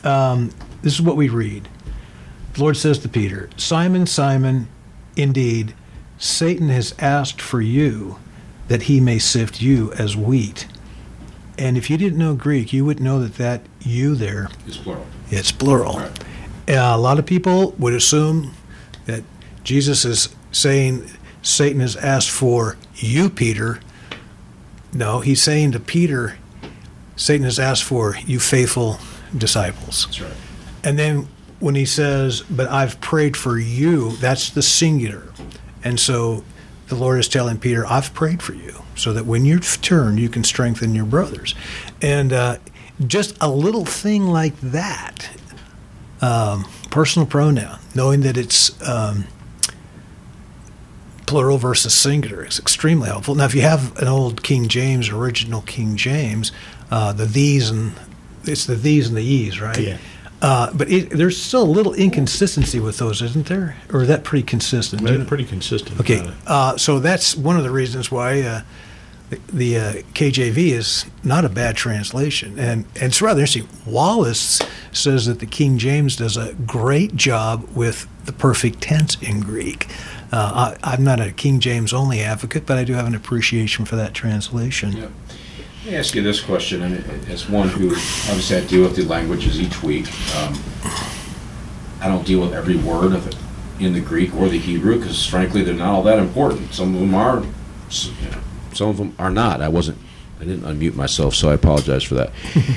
um, 0.04 0.52
this 0.84 0.94
is 0.94 1.02
what 1.02 1.16
we 1.16 1.30
read. 1.30 1.68
The 2.56 2.62
Lord 2.62 2.78
says 2.78 3.00
to 3.00 3.10
Peter, 3.10 3.50
Simon, 3.58 4.06
Simon, 4.06 4.70
indeed, 5.18 5.74
Satan 6.18 6.70
has 6.70 6.96
asked 7.00 7.42
for 7.42 7.62
you 7.62 8.18
that 8.70 8.84
he 8.84 9.02
may 9.02 9.20
sift 9.20 9.62
you 9.62 9.92
as 9.94 10.16
wheat. 10.16 10.66
And 11.58 11.78
if 11.78 11.90
you 11.90 11.98
didn't 11.98 12.18
know 12.18 12.34
Greek, 12.34 12.72
you 12.72 12.86
wouldn't 12.86 13.04
know 13.04 13.20
that 13.20 13.36
that 13.36 13.62
you 13.82 14.16
there 14.16 14.50
is 14.66 14.78
plural. 14.78 15.06
it's 15.30 15.52
plural. 15.52 15.96
Right. 15.96 16.20
Uh, 16.70 16.96
a 16.96 16.98
lot 16.98 17.20
of 17.20 17.26
people 17.26 17.72
would 17.78 17.94
assume 17.94 18.54
that 19.06 19.24
Jesus 19.66 20.06
is 20.06 20.30
saying 20.54 21.12
Satan 21.42 21.82
has 21.82 21.98
asked 21.98 22.32
for 22.32 22.78
you, 22.96 23.30
Peter. 23.30 23.82
No, 24.94 25.20
he's 25.20 25.42
saying 25.42 25.74
to 25.74 25.80
Peter, 25.82 26.38
Satan 27.18 27.44
has 27.44 27.60
asked 27.60 27.84
for 27.84 28.16
you, 28.26 28.40
faithful 28.40 28.98
disciples. 29.38 30.06
That's 30.06 30.22
right. 30.22 30.34
And 30.86 30.98
then 30.98 31.28
when 31.60 31.76
he 31.76 31.86
says, 31.86 32.42
But 32.42 32.68
I've 32.68 33.00
prayed 33.02 33.38
for 33.38 33.58
you, 33.58 34.12
that's 34.18 34.50
the 34.50 34.62
singular. 34.62 35.32
And 35.84 36.00
so 36.00 36.44
the 36.88 36.96
Lord 36.96 37.20
is 37.20 37.28
telling 37.28 37.60
Peter, 37.60 37.86
I've 37.86 38.14
prayed 38.14 38.42
for 38.42 38.54
you 38.54 38.82
so 38.96 39.14
that 39.14 39.26
when 39.26 39.46
you 39.46 39.60
turn, 39.60 40.18
you 40.18 40.30
can 40.30 40.44
strengthen 40.44 40.96
your 40.96 41.06
brothers. 41.06 41.56
And 42.02 42.32
uh, 42.32 42.58
just 43.06 43.38
a 43.42 43.50
little 43.50 43.86
thing 43.86 44.28
like 44.28 44.60
that, 44.62 45.30
um, 46.22 46.66
personal 46.92 47.28
pronoun, 47.28 47.80
knowing 47.94 48.22
that 48.22 48.38
it's 48.38 48.82
um, 48.88 49.26
plural 51.26 51.58
versus 51.58 51.94
singular 51.94 52.46
is 52.46 52.60
extremely 52.60 53.10
helpful. 53.10 53.36
Now, 53.36 53.46
if 53.46 53.56
you 53.56 53.62
have 53.62 53.98
an 53.98 54.08
old 54.08 54.44
King 54.44 54.68
James, 54.68 55.10
original 55.10 55.62
King 55.62 55.98
James, 55.98 56.52
uh, 56.92 57.14
the 57.14 57.28
thees 57.28 57.70
and 57.70 57.94
it's 58.44 58.66
the 58.66 58.76
thees 58.76 59.08
and 59.08 59.18
the 59.18 59.24
ye's, 59.24 59.60
right? 59.60 59.78
Yeah. 59.78 59.98
Uh, 60.42 60.72
but 60.74 60.90
it, 60.92 61.10
there's 61.12 61.42
still 61.42 61.64
a 61.64 61.66
little 61.66 61.94
inconsistency 61.94 62.80
with 62.80 62.98
those, 62.98 63.22
isn't 63.22 63.48
there? 63.48 63.78
Or 63.92 64.02
is 64.02 64.08
that 64.10 64.24
pretty 64.24 64.44
consistent? 64.44 65.02
They're 65.04 65.24
pretty 65.26 65.46
consistent. 65.46 66.00
Okay, 66.00 66.20
about 66.20 66.30
it. 66.30 66.36
uh, 66.46 66.78
so 66.78 67.00
that's 67.00 67.36
one 67.36 67.58
of 67.58 67.64
the 67.64 67.72
reasons 67.72 68.12
why 68.12 68.42
uh, 68.42 68.62
the, 69.30 69.40
the 69.52 69.78
uh, 69.78 69.94
KJV 70.14 70.58
is 70.58 71.06
not 71.24 71.46
a 71.46 71.50
bad 71.50 71.76
translation, 71.76 72.60
and, 72.60 72.86
and 72.96 73.04
it's 73.04 73.22
rather 73.22 73.42
interesting. 73.42 73.68
Wallace 73.86 74.62
says 74.92 75.26
that 75.26 75.40
the 75.40 75.46
King 75.46 75.78
James 75.78 76.16
does 76.16 76.38
a 76.38 76.54
great 76.54 77.16
job 77.16 77.68
with 77.74 78.08
the 78.26 78.34
perfect 78.34 78.82
tense 78.82 79.20
in 79.22 79.40
Greek. 79.40 79.88
Uh, 80.32 80.76
I, 80.84 80.94
I'm 80.96 81.04
not 81.04 81.20
a 81.22 81.32
King 81.32 81.60
James 81.60 81.94
only 81.94 82.22
advocate, 82.22 82.66
but 82.66 82.78
I 82.78 82.84
do 82.84 82.94
have 82.94 83.08
an 83.08 83.16
appreciation 83.16 83.86
for 83.86 83.96
that 83.96 84.14
translation. 84.14 84.92
Yep. 84.92 85.12
Let 85.86 85.92
me 85.92 85.98
ask 86.00 86.16
you 86.16 86.24
this 86.24 86.40
question, 86.42 86.82
and 86.82 86.96
it- 86.96 87.30
as 87.30 87.48
one 87.48 87.70
who 87.70 87.90
obviously 87.92 88.58
I 88.58 88.62
deal 88.62 88.82
with 88.82 88.96
the 88.96 89.04
languages 89.04 89.60
each 89.62 89.84
week, 89.84 90.08
um, 90.36 90.58
I 92.02 92.08
don't 92.08 92.26
deal 92.26 92.40
with 92.42 92.54
every 92.54 92.76
word 92.76 93.14
of 93.14 93.28
it 93.28 93.36
in 93.80 93.94
the 93.94 94.00
Greek 94.00 94.34
or 94.36 94.50
the 94.50 94.58
Hebrew 94.58 94.98
because, 94.98 95.24
frankly, 95.28 95.64
they're 95.64 95.76
not 95.76 95.90
all 95.90 96.04
that 96.04 96.18
important. 96.18 96.74
Some 96.74 96.96
of 96.96 97.00
them 97.02 97.14
are, 97.14 97.44
s- 97.88 98.10
you 98.24 98.32
know, 98.32 98.38
some 98.74 98.90
of 98.90 98.98
them 98.98 99.14
are 99.20 99.30
not. 99.30 99.62
I 99.62 99.68
wasn't, 99.68 100.00
I 100.42 100.46
didn't 100.46 100.64
unmute 100.64 100.96
myself, 100.96 101.36
so 101.36 101.50
I 101.52 101.54
apologize 101.54 102.02
for 102.04 102.16
that, 102.16 102.32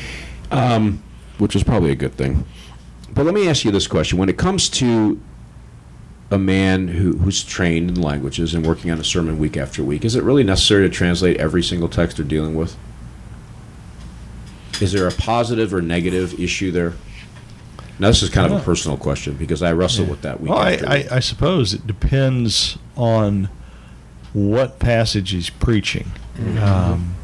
um, 0.51 1.01
which 1.39 1.55
was 1.55 1.63
probably 1.65 1.91
a 1.91 1.97
good 1.97 2.15
thing. 2.15 2.45
But 3.15 3.25
let 3.25 3.35
me 3.35 3.49
ask 3.49 3.65
you 3.65 3.71
this 3.71 3.87
question: 3.87 4.19
When 4.19 4.29
it 4.29 4.37
comes 4.37 4.69
to 4.71 5.19
a 6.31 6.37
man 6.39 6.89
who, 6.89 7.17
who's 7.17 7.43
trained 7.43 7.89
in 7.89 8.03
languages 8.03 8.53
and 8.53 8.67
working 8.67 8.91
on 8.91 9.01
a 9.01 9.05
sermon 9.05 9.39
week 9.39 9.57
after 9.57 9.83
week, 9.83 10.05
is 10.05 10.15
it 10.15 10.23
really 10.23 10.45
necessary 10.45 10.87
to 10.87 10.95
translate 10.95 11.39
every 11.39 11.63
single 11.63 11.89
text 11.89 12.19
they're 12.19 12.27
dealing 12.27 12.55
with? 12.55 12.77
Is 14.81 14.93
there 14.93 15.09
a 15.09 15.13
positive 15.13 15.75
or 15.75 15.83
negative 15.83 16.39
issue 16.39 16.71
there? 16.71 16.95
Now, 17.99 18.09
this 18.09 18.23
is 18.23 18.31
kind 18.31 18.53
of 18.53 18.61
a 18.61 18.65
personal 18.65 18.97
question 18.97 19.35
because 19.35 19.63
I 19.63 19.73
wrestle 19.73 20.05
with 20.07 20.23
that 20.23 20.41
week 20.41 20.51
Well, 20.51 20.59
I, 20.59 20.73
after 20.75 20.89
I, 20.89 20.97
week. 20.99 21.13
I 21.13 21.21
suppose 21.21 21.75
it 21.75 21.87
depends 21.87 22.79
on 22.97 23.49
what 24.33 24.79
passage 24.79 25.31
he's 25.31 25.51
preaching. 25.51 26.13
Um, 26.63 27.17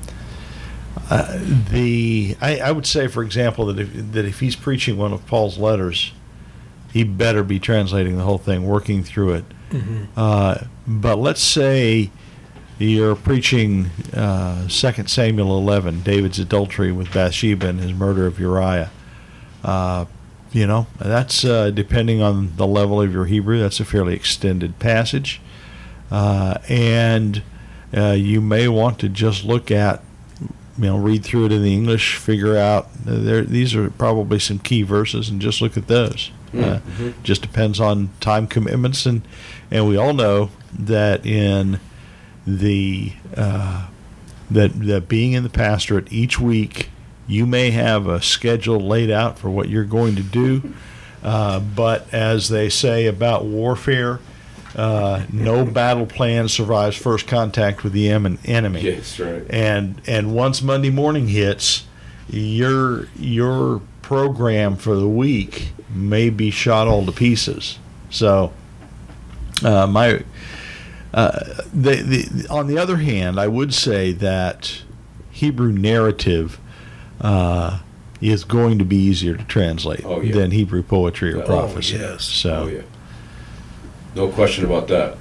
uh, 1.11 1.39
the 1.71 2.37
I, 2.41 2.59
I 2.59 2.73
would 2.73 2.87
say, 2.87 3.07
for 3.07 3.23
example, 3.23 3.67
that 3.67 3.79
if, 3.79 4.13
that 4.13 4.25
if 4.25 4.41
he's 4.41 4.57
preaching 4.57 4.97
one 4.97 5.13
of 5.13 5.25
Paul's 5.27 5.59
letters, 5.59 6.13
he 6.93 7.05
better 7.05 7.45
be 7.45 7.61
translating 7.61 8.17
the 8.17 8.25
whole 8.25 8.39
thing, 8.39 8.67
working 8.67 9.05
through 9.05 9.35
it. 9.35 9.45
Uh, 10.17 10.65
but 10.87 11.17
let's 11.19 11.43
say 11.43 12.11
you're 12.79 13.15
preaching 13.15 13.87
uh, 14.13 14.67
2 14.69 15.07
Samuel 15.07 15.57
11, 15.59 16.03
David's 16.03 16.39
adultery 16.39 16.93
with 16.93 17.13
Bathsheba 17.13 17.69
and 17.69 17.81
his 17.81 17.93
murder 17.93 18.27
of 18.27 18.41
Uriah. 18.41 18.91
Uh, 19.63 20.07
you 20.53 20.67
know, 20.67 20.87
that's 20.99 21.45
uh, 21.45 21.71
depending 21.71 22.23
on 22.23 22.57
the 22.57 22.67
level 22.67 23.01
of 23.01 23.13
your 23.13 23.25
Hebrew, 23.25 23.59
that's 23.59 23.81
a 23.81 23.85
fairly 23.85 24.15
extended 24.15 24.79
passage. 24.79 25.41
Uh, 26.11 26.59
and 26.69 27.43
uh, 27.97 28.13
you 28.13 28.41
may 28.41 28.69
want 28.69 28.99
to 29.01 29.09
just 29.09 29.45
look 29.45 29.71
at, 29.71 30.03
you 30.41 30.85
know, 30.85 30.97
read 30.97 31.25
through 31.25 31.47
it 31.47 31.53
in 31.53 31.63
the 31.63 31.75
English, 31.75 32.17
figure 32.17 32.57
out 32.57 32.87
uh, 33.07 33.19
there. 33.19 33.43
These 33.43 33.75
are 33.75 33.91
probably 33.91 34.39
some 34.39 34.59
key 34.59 34.83
verses, 34.83 35.29
and 35.29 35.41
just 35.41 35.61
look 35.61 35.77
at 35.77 35.89
those. 35.89 36.31
Uh, 36.57 36.79
just 37.25 37.43
depends 37.43 37.81
on 37.81 38.11
time 38.21 38.47
commitments, 38.47 39.07
and 39.07 39.27
and 39.73 39.89
we 39.89 39.97
all 39.97 40.13
know 40.13 40.51
that 40.79 41.27
in 41.27 41.81
the 42.47 43.13
uh, 43.37 43.89
that 44.51 44.79
that 44.81 45.09
being 45.09 45.33
in 45.33 45.43
the 45.43 45.49
pastorate 45.51 46.13
each 46.13 46.39
week, 46.39 46.91
you 47.27 47.47
may 47.47 47.71
have 47.71 48.07
a 48.07 48.21
schedule 48.21 48.81
laid 48.81 49.11
out 49.11 49.39
for 49.39 49.51
what 49.51 49.69
you're 49.69 49.85
going 49.85 50.17
to 50.17 50.23
do, 50.23 50.75
uh, 51.23 51.61
but 51.61 52.13
as 52.13 52.49
they 52.49 52.69
say 52.69 53.07
about 53.07 53.45
warfare, 53.45 54.21
uh, 54.77 55.25
no 55.33 55.65
battle 55.65 56.07
plan 56.07 56.49
survives 56.49 56.97
first 56.97 57.27
contact 57.27 57.85
with 57.85 57.93
the 57.93 58.11
enemy. 58.11 58.81
Yes, 58.81 59.19
right. 59.19 59.45
And 59.49 60.01
and 60.07 60.35
once 60.35 60.63
Monday 60.63 60.91
morning 60.91 61.29
hits, 61.29 61.87
your 62.29 63.09
your 63.17 63.81
program 64.03 64.77
for 64.77 64.97
the 64.97 65.09
week 65.09 65.73
may 65.95 66.29
be 66.29 66.51
shot 66.51 66.87
all 66.87 67.07
to 67.07 67.13
pieces. 67.13 67.79
So, 68.11 68.53
uh, 69.63 69.87
my 69.87 70.25
the, 71.15 72.03
the 72.03 72.47
on 72.51 72.67
the 72.67 72.79
other 72.79 72.97
hand, 72.97 73.39
I 73.39 73.47
would 73.49 73.73
say 73.73 74.13
that 74.13 74.83
Hebrew 75.31 75.73
narrative 75.73 76.59
uh, 77.21 77.81
is 78.21 78.45
going 78.45 78.79
to 78.79 78.85
be 78.85 78.97
easier 78.97 79.37
to 79.37 79.45
translate 79.45 80.05
Oh, 80.05 80.21
yeah. 80.21 80.35
than 80.35 80.51
Hebrew 80.51 80.83
poetry 80.83 81.33
or 81.33 81.43
Oh, 81.43 81.47
prophecy. 81.47 81.97
yes. 81.97 82.25
So. 82.25 82.65
Oh, 82.65 82.67
yeah. 82.69 82.83
No 84.15 84.29
question 84.29 84.65
about 84.65 84.89
that. 84.89 85.17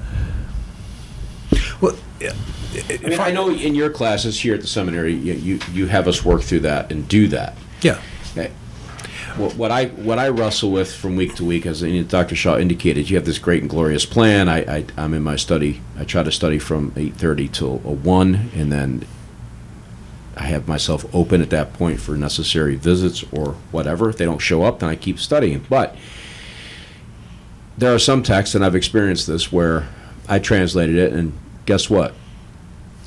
Well, 1.82 1.96
I 2.22 2.98
mean, 3.08 3.20
I 3.20 3.32
know 3.32 3.50
in 3.50 3.76
your 3.76 3.90
classes 3.90 4.40
here 4.40 4.56
at 4.56 4.62
the 4.62 4.68
seminary, 4.68 5.14
you, 5.14 5.34
you, 5.34 5.60
you 5.74 5.86
have 5.88 6.08
us 6.08 6.24
work 6.24 6.42
through 6.42 6.62
that 6.62 6.92
and 6.92 7.08
do 7.08 7.28
that. 7.28 7.56
Yeah. 7.82 8.00
What, 9.38 9.56
what 9.56 9.72
I 9.72 9.86
what 9.88 10.20
I 10.20 10.30
wrestle 10.30 10.72
with 10.72 10.94
from 10.94 11.16
week 11.16 11.34
to 11.36 11.46
week, 11.46 11.66
as 11.66 11.82
Dr. 11.82 12.36
Shaw 12.36 12.58
indicated, 12.58 13.10
you 13.10 13.16
have 13.16 13.26
this 13.26 13.40
great 13.40 13.62
and 13.62 13.70
glorious 13.70 14.06
plan. 14.06 14.48
I, 14.48 14.60
I 14.60 14.86
I'm 14.96 15.16
in 15.16 15.24
my 15.24 15.38
study. 15.38 15.82
I 15.98 16.04
try 16.04 16.22
to 16.22 16.32
study 16.32 16.60
from 16.60 16.94
eight 16.96 17.16
thirty 17.16 17.48
till 17.48 17.82
a 17.84 17.92
one, 17.92 18.52
and 18.54 18.72
then 18.72 19.08
I 20.38 20.44
have 20.44 20.68
myself 20.68 21.04
open 21.16 21.42
at 21.42 21.50
that 21.50 21.74
point 21.74 22.00
for 22.00 22.16
necessary 22.16 22.76
visits 22.76 23.24
or 23.32 23.54
whatever. 23.72 24.08
If 24.08 24.18
they 24.18 24.26
don't 24.26 24.38
show 24.38 24.64
up, 24.64 24.80
then 24.80 24.90
I 24.90 24.96
keep 24.96 25.20
studying. 25.20 25.66
But 25.68 25.96
there 27.76 27.94
are 27.94 28.00
some 28.00 28.22
texts, 28.22 28.54
and 28.54 28.64
I've 28.64 28.76
experienced 28.76 29.26
this, 29.26 29.52
where 29.52 29.90
I 30.30 30.38
translated 30.38 30.96
it, 30.96 31.12
and 31.12 31.34
guess 31.66 31.90
what? 31.90 32.14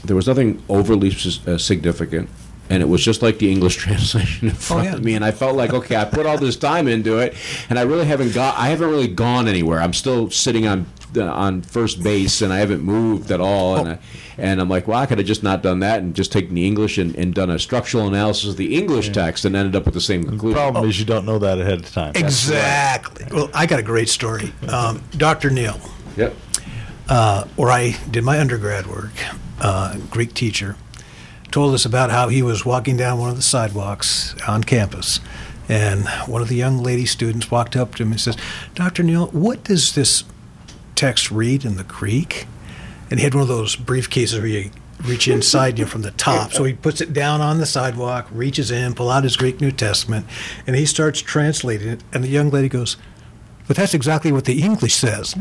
There 0.04 0.16
was 0.16 0.26
nothing 0.26 0.60
overly 0.68 1.14
uh, 1.46 1.56
significant 1.56 2.28
and 2.68 2.82
it 2.82 2.86
was 2.86 3.02
just 3.02 3.22
like 3.22 3.38
the 3.38 3.50
English 3.50 3.76
translation 3.84 4.48
in 4.48 4.54
front 4.54 4.82
oh, 4.82 4.90
yeah. 4.90 4.94
of 4.96 5.04
me, 5.04 5.14
and 5.14 5.24
I 5.24 5.30
felt 5.30 5.56
like, 5.56 5.72
okay, 5.72 5.96
I 5.96 6.04
put 6.04 6.26
all 6.26 6.38
this 6.38 6.56
time 6.56 6.88
into 6.88 7.18
it, 7.18 7.34
and 7.68 7.78
I 7.78 7.82
really 7.82 8.06
haven't 8.06 8.34
got, 8.34 8.56
I 8.56 8.68
haven't 8.68 8.90
really 8.90 9.08
gone 9.08 9.48
anywhere. 9.48 9.80
I'm 9.80 9.92
still 9.92 10.30
sitting 10.30 10.66
on 10.66 10.86
on 11.16 11.62
first 11.62 12.02
base, 12.02 12.42
and 12.42 12.52
I 12.52 12.58
haven't 12.58 12.82
moved 12.82 13.30
at 13.30 13.40
all, 13.40 13.76
and 13.76 13.88
I, 13.88 13.98
and 14.36 14.60
I'm 14.60 14.68
like, 14.68 14.86
well, 14.86 14.98
I 14.98 15.06
could 15.06 15.16
have 15.16 15.26
just 15.26 15.42
not 15.42 15.62
done 15.62 15.80
that 15.80 16.00
and 16.00 16.14
just 16.14 16.30
taken 16.30 16.54
the 16.54 16.66
English 16.66 16.98
and, 16.98 17.14
and 17.16 17.34
done 17.34 17.48
a 17.48 17.58
structural 17.58 18.06
analysis 18.06 18.50
of 18.50 18.56
the 18.56 18.76
English 18.76 19.06
yeah. 19.08 19.14
text, 19.14 19.44
and 19.44 19.56
ended 19.56 19.76
up 19.76 19.84
with 19.84 19.94
the 19.94 20.00
same 20.00 20.24
conclusion. 20.24 20.50
The 20.50 20.54
problem 20.54 20.84
oh. 20.84 20.88
is 20.88 20.98
you 20.98 21.06
don't 21.06 21.24
know 21.24 21.38
that 21.38 21.58
ahead 21.58 21.80
of 21.80 21.90
time. 21.90 22.12
Exactly. 22.14 23.24
Right. 23.24 23.32
Well, 23.32 23.50
I 23.54 23.66
got 23.66 23.78
a 23.78 23.82
great 23.82 24.08
story. 24.08 24.52
Um, 24.68 25.02
Dr. 25.16 25.50
Neal. 25.50 25.80
Yep. 26.16 26.34
Uh, 27.08 27.44
where 27.54 27.70
I 27.70 27.96
did 28.10 28.24
my 28.24 28.40
undergrad 28.40 28.86
work, 28.86 29.12
uh, 29.60 29.96
Greek 30.10 30.34
teacher 30.34 30.76
told 31.50 31.74
us 31.74 31.84
about 31.84 32.10
how 32.10 32.28
he 32.28 32.42
was 32.42 32.64
walking 32.64 32.96
down 32.96 33.18
one 33.18 33.30
of 33.30 33.36
the 33.36 33.42
sidewalks 33.42 34.34
on 34.46 34.64
campus. 34.64 35.20
And 35.68 36.06
one 36.26 36.42
of 36.42 36.48
the 36.48 36.56
young 36.56 36.78
lady 36.82 37.06
students 37.06 37.50
walked 37.50 37.76
up 37.76 37.94
to 37.96 38.02
him 38.02 38.12
and 38.12 38.20
says, 38.20 38.36
Dr. 38.74 39.02
Neal, 39.02 39.26
what 39.28 39.64
does 39.64 39.94
this 39.94 40.24
text 40.94 41.30
read 41.30 41.64
in 41.64 41.76
the 41.76 41.84
Greek? 41.84 42.46
And 43.10 43.18
he 43.18 43.24
had 43.24 43.34
one 43.34 43.42
of 43.42 43.48
those 43.48 43.76
briefcases 43.76 44.38
where 44.38 44.46
you 44.46 44.70
reach 45.02 45.28
inside 45.28 45.78
you 45.78 45.86
from 45.86 46.02
the 46.02 46.12
top. 46.12 46.52
So 46.52 46.64
he 46.64 46.72
puts 46.72 47.00
it 47.00 47.12
down 47.12 47.40
on 47.40 47.58
the 47.58 47.66
sidewalk, 47.66 48.28
reaches 48.30 48.70
in, 48.70 48.94
pull 48.94 49.10
out 49.10 49.24
his 49.24 49.36
Greek 49.36 49.60
New 49.60 49.72
Testament, 49.72 50.26
and 50.66 50.76
he 50.76 50.86
starts 50.86 51.20
translating 51.20 51.88
it. 51.88 52.02
And 52.12 52.22
the 52.22 52.28
young 52.28 52.50
lady 52.50 52.68
goes, 52.68 52.96
But 53.66 53.76
that's 53.76 53.94
exactly 53.94 54.32
what 54.32 54.44
the 54.44 54.62
English 54.62 54.94
says. 54.94 55.34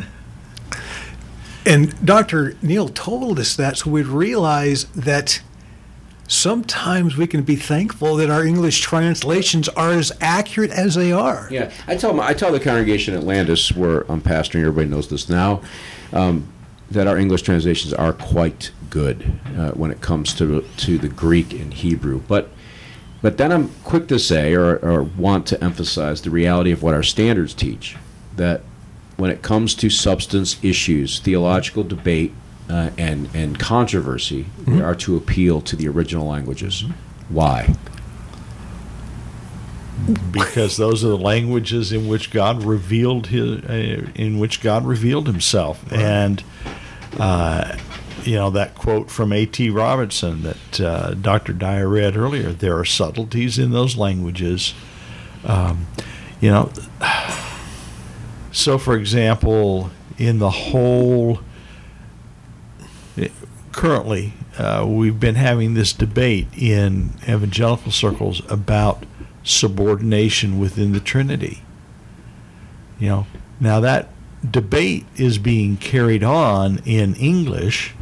And 1.67 2.05
Dr. 2.05 2.55
Neal 2.61 2.89
told 2.89 3.39
us 3.39 3.55
that 3.55 3.77
so 3.77 3.89
we'd 3.89 4.05
realize 4.05 4.85
that 4.85 5.41
sometimes 6.27 7.17
we 7.17 7.27
can 7.27 7.43
be 7.43 7.55
thankful 7.55 8.15
that 8.15 8.29
our 8.29 8.45
English 8.45 8.81
translations 8.81 9.69
are 9.69 9.91
as 9.91 10.11
accurate 10.21 10.71
as 10.71 10.95
they 10.95 11.11
are. 11.11 11.47
Yeah, 11.51 11.71
I 11.87 11.95
tell 11.95 12.13
my, 12.13 12.27
I 12.27 12.33
tell 12.33 12.51
the 12.51 12.59
congregation 12.59 13.13
at 13.13 13.23
Landis, 13.23 13.71
where 13.71 14.09
I'm 14.11 14.21
pastoring, 14.21 14.61
everybody 14.61 14.87
knows 14.87 15.09
this 15.09 15.29
now, 15.29 15.61
um, 16.13 16.47
that 16.91 17.07
our 17.07 17.17
English 17.17 17.43
translations 17.43 17.93
are 17.93 18.13
quite 18.13 18.71
good 18.89 19.39
uh, 19.57 19.71
when 19.71 19.91
it 19.91 20.01
comes 20.01 20.33
to 20.35 20.61
to 20.61 20.97
the 20.97 21.09
Greek 21.09 21.53
and 21.53 21.73
Hebrew, 21.73 22.21
but. 22.27 22.49
But 23.21 23.37
then 23.37 23.51
I'm 23.51 23.69
quick 23.83 24.07
to 24.09 24.19
say, 24.19 24.53
or, 24.53 24.77
or 24.85 25.01
want 25.01 25.47
to 25.47 25.63
emphasize, 25.63 26.21
the 26.21 26.29
reality 26.29 26.71
of 26.71 26.83
what 26.83 26.93
our 26.93 27.01
standards 27.01 27.55
teach. 27.55 27.95
That 28.35 28.61
when 29.17 29.31
it 29.31 29.41
comes 29.41 29.73
to 29.75 29.89
substance 29.89 30.63
issues, 30.63 31.17
theological 31.19 31.83
debate, 31.83 32.33
uh, 32.69 32.89
and 32.97 33.29
and 33.33 33.59
controversy 33.59 34.43
mm-hmm. 34.43 34.81
are 34.81 34.95
to 34.95 35.15
appeal 35.15 35.61
to 35.61 35.75
the 35.75 35.87
original 35.87 36.27
languages. 36.27 36.83
Why? 37.29 37.75
Because 40.31 40.77
those 40.77 41.03
are 41.03 41.09
the 41.09 41.17
languages 41.17 41.91
in 41.91 42.07
which 42.07 42.29
God 42.29 42.63
revealed 42.63 43.27
his, 43.27 43.63
uh, 43.63 44.09
in 44.13 44.39
which 44.39 44.61
God 44.61 44.85
revealed 44.85 45.25
Himself, 45.25 45.83
right. 45.89 45.99
and 45.99 46.43
uh, 47.17 47.77
you 48.23 48.35
know 48.35 48.49
that 48.49 48.75
quote 48.75 49.09
from 49.09 49.31
A.T. 49.31 49.69
Robertson 49.69 50.43
that 50.43 50.81
uh, 50.81 51.13
Dr. 51.13 51.53
Dyer 51.53 51.87
read 51.87 52.17
earlier. 52.17 52.51
There 52.51 52.77
are 52.77 52.85
subtleties 52.85 53.57
in 53.57 53.71
those 53.71 53.95
languages. 53.95 54.73
Um, 55.43 55.87
you 56.41 56.51
know, 56.51 56.71
so 58.51 58.77
for 58.77 58.97
example, 58.97 59.91
in 60.17 60.39
the 60.39 60.49
whole 60.49 61.39
currently, 63.71 64.33
uh, 64.57 64.85
we've 64.87 65.19
been 65.19 65.35
having 65.35 65.73
this 65.73 65.93
debate 65.93 66.47
in 66.57 67.11
evangelical 67.27 67.91
circles 67.91 68.41
about 68.49 69.05
subordination 69.43 70.57
within 70.59 70.91
the 70.91 70.99
Trinity. 70.99 71.61
You 72.99 73.09
know, 73.09 73.27
now 73.59 73.79
that 73.81 74.09
debate 74.49 75.05
is 75.17 75.37
being 75.37 75.77
carried 75.77 76.23
on 76.23 76.79
in 76.85 77.15
English, 77.15 77.93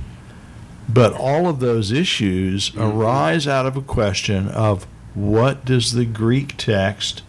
but 0.87 1.13
all 1.13 1.47
of 1.47 1.59
those 1.59 1.91
issues 1.91 2.75
arise 2.75 3.47
out 3.47 3.65
of 3.65 3.77
a 3.77 3.81
question 3.81 4.47
of 4.49 4.85
what 5.13 5.65
does 5.65 5.93
the 5.93 6.05
Greek 6.05 6.55
text 6.57 7.23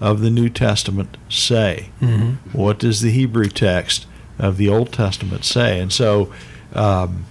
of 0.00 0.20
the 0.20 0.30
New 0.30 0.48
Testament 0.48 1.16
say? 1.28 1.90
Mm-hmm. 2.00 2.56
What 2.56 2.78
does 2.78 3.00
the 3.00 3.10
Hebrew 3.10 3.48
text 3.48 4.06
of 4.38 4.56
the 4.56 4.68
Old 4.68 4.92
Testament 4.92 5.44
say? 5.44 5.80
And 5.80 5.92
so, 5.92 6.32
um, 6.74 7.26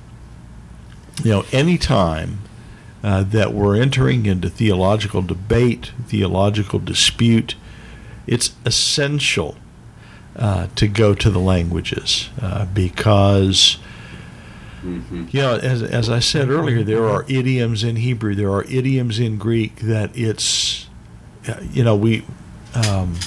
you 1.24 1.32
know, 1.32 1.46
any 1.52 1.78
time 1.78 2.40
uh, 3.04 3.24
that 3.24 3.54
we're 3.54 3.76
entering 3.76 4.26
into 4.26 4.50
theological 4.50 5.22
debate, 5.22 5.92
theological 6.08 6.80
dispute, 6.80 7.56
it's 8.26 8.56
essential 8.66 9.58
uh, 10.36 10.68
to 10.76 10.88
go 10.88 11.14
to 11.14 11.30
the 11.30 11.40
languages 11.40 12.30
uh, 12.42 12.66
because, 12.66 13.78
mm-hmm. 14.82 15.26
you 15.30 15.42
know, 15.42 15.58
as, 15.58 15.84
as 15.84 16.10
I 16.10 16.20
said 16.20 16.50
earlier, 16.50 16.84
there 16.84 17.06
are 17.08 17.26
idioms 17.28 17.84
in 17.84 17.98
Hebrew, 17.98 18.34
there 18.34 18.52
are 18.52 18.64
idioms 18.64 19.20
in 19.20 19.38
Greek 19.38 19.78
that 19.82 20.16
it's, 20.16 20.88
uh, 21.48 21.62
you 21.72 21.84
know, 21.84 21.96
we. 21.96 22.26
Um, 22.74 23.18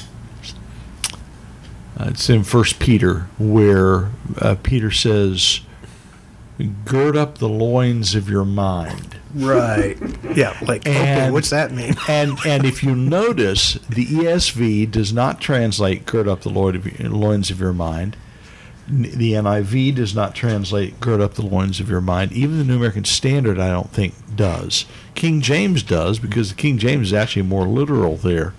it's 1.98 2.29
in 2.29 2.44
First 2.44 2.79
Peter 2.79 3.26
where 3.38 4.11
uh, 4.38 4.57
Peter 4.62 4.90
says, 4.90 5.61
gird 6.85 7.16
up 7.16 7.38
the 7.38 7.49
loins 7.49 8.14
of 8.14 8.29
your 8.29 8.45
mind. 8.45 9.16
Right. 9.35 9.99
Yeah. 10.35 10.57
Like, 10.62 10.87
and, 10.87 11.21
okay, 11.21 11.31
what's 11.31 11.51
that 11.51 11.73
mean? 11.73 11.95
and 12.09 12.38
and 12.47 12.64
if 12.64 12.83
you 12.83 12.95
notice, 12.95 13.75
the 13.88 14.07
ESV 14.07 14.90
does 14.90 15.12
not 15.12 15.40
translate 15.40 16.07
"gird 16.07 16.29
up 16.29 16.40
the 16.40 16.49
loins 16.49 17.51
of 17.51 17.61
your 17.61 17.73
mind." 17.73 18.16
The 18.88 19.33
NIV 19.33 19.97
does 19.97 20.14
not 20.14 20.35
translate 20.35 21.01
"gird 21.01 21.21
up 21.21 21.35
the 21.35 21.45
loins 21.45 21.81
of 21.81 21.90
your 21.90 22.01
mind." 22.01 22.33
Even 22.33 22.59
the 22.59 22.64
New 22.64 22.77
American 22.77 23.05
Standard, 23.05 23.59
I 23.59 23.69
don't 23.69 23.90
think, 23.90 24.14
does. 24.35 24.87
King 25.14 25.40
James 25.40 25.83
does 25.83 26.19
because 26.19 26.51
the 26.51 26.55
King 26.55 26.79
James 26.79 27.09
is 27.09 27.12
actually 27.12 27.42
more 27.42 27.66
literal 27.66 28.16
there. 28.16 28.55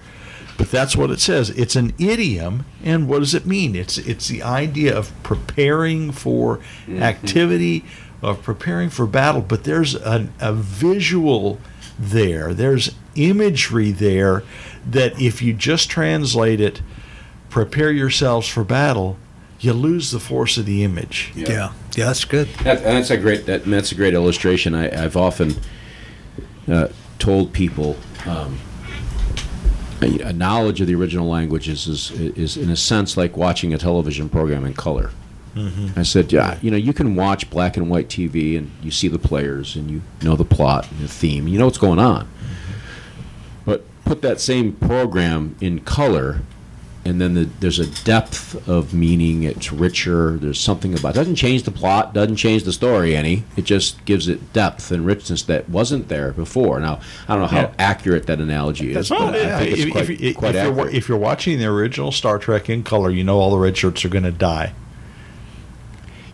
But 0.58 0.72
that's 0.72 0.96
what 0.96 1.12
it 1.12 1.20
says. 1.20 1.52
It's 1.52 1.76
an 1.76 1.93
idiom, 2.00 2.65
and 2.84 3.08
what 3.08 3.20
does 3.20 3.36
it 3.36 3.46
mean? 3.46 3.76
It's 3.76 3.98
it's 4.00 4.28
the 4.28 4.41
idea 4.41 4.98
of 4.98 5.12
preparing 5.22 6.12
for 6.12 6.58
mm-hmm. 6.58 7.04
activity, 7.04 7.86
of 8.24 8.41
preparing 8.41 8.89
for 8.89 9.06
battle. 9.06 9.41
But 9.41 9.65
there's 9.65 9.93
a, 9.93 10.30
a 10.39 10.54
visual 10.54 11.60
there. 12.00 12.54
There's 12.54 12.96
imagery 13.15 13.91
there 13.91 14.43
that 14.89 15.20
if 15.22 15.41
you 15.41 15.54
just 15.54 15.89
translate 15.89 16.60
it, 16.60 16.82
prepare 17.50 17.91
yourselves 17.91 18.48
for 18.48 18.63
battle, 18.63 19.17
you 19.60 19.74
lose 19.74 20.12
the 20.12 20.20
force 20.20 20.58
of 20.58 20.65
the 20.65 20.84
image. 20.84 21.32
Yeah, 21.36 21.50
yeah, 21.50 21.74
yeah 21.96 22.06
that's 22.06 22.26
good. 22.26 22.48
That, 22.63 22.84
that's 22.84 23.10
a 23.10 23.17
great 23.17 23.46
that, 23.46 23.65
that's 23.65 23.91
a 23.91 23.96
great 23.96 24.13
illustration. 24.13 24.74
I, 24.74 24.96
have 24.96 25.17
often 25.17 25.56
uh, 26.67 26.88
told 27.20 27.54
people. 27.54 27.96
Um, 28.26 28.60
a 30.02 30.34
knowledge 30.34 30.82
of 30.82 30.88
the 30.88 30.96
original 30.96 31.28
languages 31.28 31.88
is, 31.88 32.12
is, 32.12 32.58
in 32.58 32.70
a 32.70 32.76
sense, 32.76 33.18
like 33.18 33.36
watching 33.36 33.74
a 33.74 33.78
television 33.78 34.30
program 34.30 34.66
in 34.66 34.74
color. 34.74 35.12
Mm-hmm. 35.56 36.00
I 36.00 36.04
said, 36.04 36.32
yeah, 36.32 36.60
you 36.62 36.70
know, 36.70 36.78
you 36.78 36.94
can 36.94 37.16
watch 37.16 37.50
black 37.50 37.78
and 37.78 37.90
white 37.90 38.10
TV 38.10 38.58
and 38.58 38.72
you 38.84 38.92
see 38.92 39.08
the 39.08 39.18
players 39.18 39.76
and 39.76 39.90
you 39.90 40.02
know 40.22 40.36
the 40.36 40.46
plot 40.46 40.90
and 40.92 41.00
the 41.00 41.08
theme, 41.08 41.48
you 41.48 41.58
know 41.58 41.66
what's 41.66 41.80
going 41.80 42.00
on. 42.00 42.26
Mm-hmm. 42.26 42.74
But 43.66 43.84
put 44.06 44.22
that 44.22 44.40
same 44.40 44.74
program 44.74 45.56
in 45.60 45.80
color 45.80 46.42
and 47.08 47.22
then 47.22 47.36
the, 47.36 47.46
there's 47.62 47.80
a 47.80 47.88
depth 48.04 48.67
of 48.67 48.93
meaning. 48.93 49.43
It's 49.43 49.72
richer. 49.72 50.38
There's 50.38 50.60
something 50.60 50.93
about. 50.93 51.15
It 51.15 51.20
doesn't 51.20 51.36
change 51.36 51.63
the 51.63 51.72
plot. 51.72 52.13
Doesn't 52.13 52.36
change 52.36 52.63
the 52.63 52.74
story 52.74 53.15
any. 53.15 53.46
It 53.56 53.63
just 53.63 54.04
gives 54.04 54.28
it 54.28 54.52
depth 54.52 54.91
and 54.91 55.06
richness 55.06 55.43
that 55.43 55.70
wasn't 55.70 56.10
there 56.10 56.34
before. 56.34 56.82
Now 56.82 57.00
I 57.28 57.34
don't 57.34 57.43
know 57.43 57.48
how 57.48 57.62
yeah. 57.62 57.74
accurate 57.80 58.28
that 58.28 58.41
analogy 58.41 58.93
is, 58.93 59.10
well, 59.10 59.32
but 59.32 59.36
I 59.36 59.60
think 59.60 59.78
it's 59.78 59.91
quite, 59.91 60.10
if, 60.10 60.36
quite 60.36 60.56
if 60.56 60.62
accurate. 60.62 60.78
You're, 60.78 60.89
if 60.89 61.08
you're 61.08 61.17
watching 61.17 61.60
the 61.60 61.65
original 61.65 62.12
Star 62.12 62.38
Trek 62.38 62.70
in 62.70 62.84
color, 62.84 63.10
you 63.10 63.24
know 63.24 63.39
all 63.39 63.52
the 63.52 63.58
red 63.58 63.78
shirts 63.78 64.04
are 64.04 64.10
going 64.10 64.26
to 64.26 64.32
die. 64.32 64.74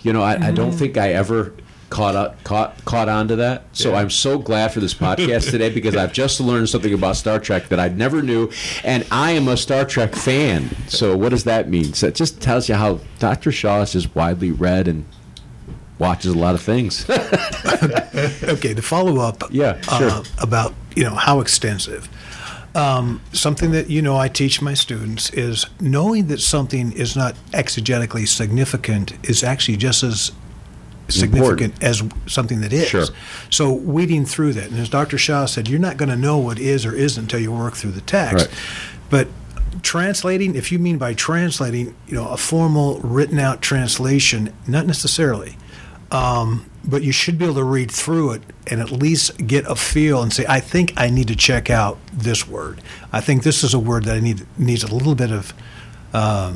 You 0.02 0.12
know, 0.12 0.24
I. 0.24 0.48
I 0.48 0.52
don't 0.52 0.70
mm-hmm. 0.70 0.80
think 0.80 0.98
I 0.98 1.14
ever 1.14 1.54
caught 1.94 2.16
up, 2.16 2.44
caught 2.44 2.84
caught 2.86 3.08
on 3.08 3.28
to 3.28 3.36
that. 3.36 3.64
So 3.74 3.92
Yeah. 3.92 3.98
I'm 4.00 4.10
so 4.10 4.40
glad 4.40 4.74
for 4.74 4.80
this 4.80 4.96
podcast 4.96 5.52
today 5.52 5.70
because 5.80 5.96
I've 5.96 6.12
just 6.12 6.42
learned 6.42 6.68
something 6.70 6.92
about 6.94 7.16
Star 7.18 7.40
Trek 7.40 7.70
that 7.70 7.80
I 7.80 7.88
never 7.90 8.24
knew, 8.24 8.50
and 8.84 9.06
I 9.12 9.32
am 9.32 9.48
a 9.48 9.56
Star 9.56 9.86
Trek 9.86 10.16
fan. 10.16 10.70
So 10.88 11.16
what 11.16 11.30
does 11.30 11.44
that 11.44 11.70
mean? 11.70 11.94
So 11.94 12.08
it 12.08 12.16
just 12.16 12.42
tells 12.42 12.68
you 12.68 12.74
how 12.76 13.00
Dr. 13.20 13.52
Shaw 13.52 13.82
is 13.82 13.92
just 13.94 14.16
widely 14.16 14.52
read 14.52 14.88
and 14.88 15.06
watches 16.00 16.34
a 16.34 16.38
lot 16.38 16.56
of 16.56 16.62
things. 16.62 17.06
Okay, 18.44 18.74
to 18.74 18.82
follow 18.82 19.20
up 19.20 19.44
Yeah, 19.52 19.80
sure. 19.82 20.10
uh, 20.10 20.24
about 20.42 20.74
you 20.96 21.04
know 21.04 21.16
how 21.16 21.40
extensive. 21.42 22.08
Um, 22.76 23.22
something 23.34 23.72
that 23.72 23.90
you 23.90 24.02
know 24.02 24.18
I 24.18 24.28
teach 24.30 24.62
my 24.62 24.74
students 24.74 25.30
is 25.32 25.66
knowing 25.80 26.28
that 26.28 26.40
something 26.40 26.92
is 26.92 27.16
not 27.16 27.36
exegetically 27.52 28.28
significant 28.28 29.14
is 29.30 29.44
actually 29.44 29.78
just 29.78 30.04
as 30.04 30.32
significant 31.10 31.82
as 31.84 32.04
something 32.28 32.62
that 32.62 32.74
is. 32.74 32.88
Sure. 32.88 33.06
So 33.50 33.74
weeding 33.74 34.26
through 34.26 34.54
that, 34.54 34.70
and 34.70 34.80
as 34.80 34.90
Dr. 34.90 35.18
Shaw 35.18 35.46
said, 35.46 35.68
you're 35.68 35.80
not 35.80 35.98
going 35.98 36.10
to 36.10 36.16
know 36.16 36.38
what 36.38 36.60
is 36.60 36.86
or 36.86 36.94
isn't 36.94 37.24
until 37.24 37.40
you 37.40 37.52
work 37.52 37.76
through 37.76 37.92
the 37.92 38.02
text. 38.02 38.48
Right. 38.48 38.60
But 39.10 39.28
translating, 39.82 40.56
if 40.56 40.72
you 40.72 40.80
mean 40.80 40.98
by 40.98 41.14
translating, 41.14 41.96
you 42.08 42.16
know, 42.16 42.30
a 42.30 42.38
formal 42.38 43.00
written 43.00 43.40
out 43.40 43.62
translation, 43.62 44.54
not 44.68 44.86
necessarily. 44.86 45.58
Um, 46.12 46.70
but 46.86 47.02
you 47.02 47.12
should 47.12 47.38
be 47.38 47.46
able 47.46 47.56
to 47.56 47.64
read 47.64 47.90
through 47.90 48.34
it 48.34 48.42
and 48.68 48.80
at 48.80 48.92
least 48.92 49.48
get 49.48 49.66
a 49.66 49.76
feel 49.76 50.22
and 50.22 50.32
say, 50.32 50.46
I 50.48 50.60
think 50.60 50.94
I 50.98 51.10
need 51.10 51.28
to 51.30 51.36
check 51.36 51.70
out 51.70 51.98
this 52.12 52.48
word. 52.48 52.82
I 53.12 53.22
think 53.22 53.44
this 53.44 53.64
is 53.64 53.74
a 53.74 53.80
word 53.80 54.04
that 54.06 54.18
I 54.18 54.20
need 54.20 54.46
needs 54.58 54.84
a 54.84 54.94
little 54.94 55.16
bit 55.16 55.32
of 55.32 55.54
uh, 56.14 56.54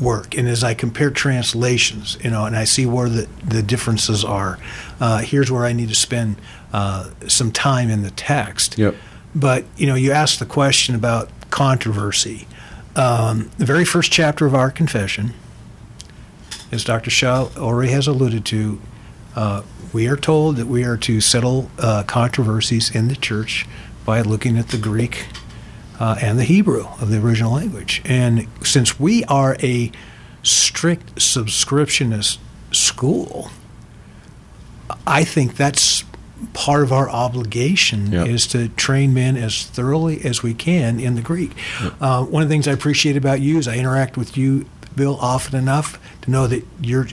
work. 0.00 0.36
And 0.36 0.48
as 0.48 0.64
I 0.64 0.74
compare 0.74 1.10
translations, 1.10 2.18
you 2.22 2.30
know, 2.30 2.44
and 2.44 2.56
I 2.56 2.64
see 2.64 2.86
where 2.86 3.08
the, 3.08 3.28
the 3.44 3.62
differences 3.62 4.24
are, 4.24 4.58
uh, 5.00 5.18
here's 5.18 5.50
where 5.50 5.64
I 5.64 5.72
need 5.72 5.88
to 5.88 5.94
spend 5.94 6.36
uh, 6.72 7.10
some 7.28 7.52
time 7.52 7.90
in 7.90 8.02
the 8.02 8.10
text. 8.10 8.78
Yep. 8.78 8.94
But 9.34 9.64
you 9.76 9.86
know, 9.86 9.94
you 9.94 10.12
asked 10.12 10.38
the 10.38 10.46
question 10.46 10.94
about 10.94 11.28
controversy. 11.50 12.46
Um, 12.96 13.50
the 13.58 13.64
very 13.64 13.84
first 13.84 14.12
chapter 14.12 14.46
of 14.46 14.54
our 14.54 14.70
confession, 14.70 15.34
as 16.70 16.84
Dr. 16.84 17.10
Shaw 17.10 17.48
already 17.56 17.92
has 17.92 18.06
alluded 18.06 18.44
to, 18.46 18.80
uh, 19.34 19.62
we 19.92 20.06
are 20.08 20.16
told 20.16 20.56
that 20.56 20.66
we 20.66 20.84
are 20.84 20.96
to 20.98 21.20
settle 21.20 21.70
uh, 21.78 22.04
controversies 22.04 22.94
in 22.94 23.08
the 23.08 23.16
church 23.16 23.66
by 24.04 24.20
looking 24.20 24.56
at 24.58 24.68
the 24.68 24.78
Greek 24.78 25.26
uh, 26.00 26.16
and 26.20 26.38
the 26.38 26.44
Hebrew 26.44 26.86
of 27.00 27.10
the 27.10 27.18
original 27.18 27.52
language. 27.52 28.02
And 28.04 28.46
since 28.62 28.98
we 28.98 29.24
are 29.24 29.56
a 29.62 29.90
strict 30.42 31.16
subscriptionist 31.16 32.38
school, 32.72 33.50
I 35.06 35.24
think 35.24 35.56
that's 35.56 36.04
part 36.52 36.82
of 36.82 36.92
our 36.92 37.08
obligation 37.08 38.12
Yep. 38.12 38.26
is 38.28 38.46
to 38.48 38.68
train 38.70 39.14
men 39.14 39.36
as 39.36 39.64
thoroughly 39.64 40.22
as 40.24 40.42
we 40.42 40.52
can 40.52 41.00
in 41.00 41.14
the 41.14 41.22
Greek. 41.22 41.52
Uh, 42.00 42.24
one 42.24 42.42
of 42.42 42.48
the 42.48 42.52
things 42.52 42.68
I 42.68 42.72
appreciate 42.72 43.16
about 43.16 43.40
you 43.40 43.58
is 43.58 43.66
I 43.66 43.76
interact 43.76 44.16
with 44.16 44.36
you, 44.36 44.66
Bill, 44.94 45.16
often 45.20 45.58
enough 45.58 45.98
to 46.22 46.30
know 46.30 46.46
that 46.46 46.64
you're 46.82 47.08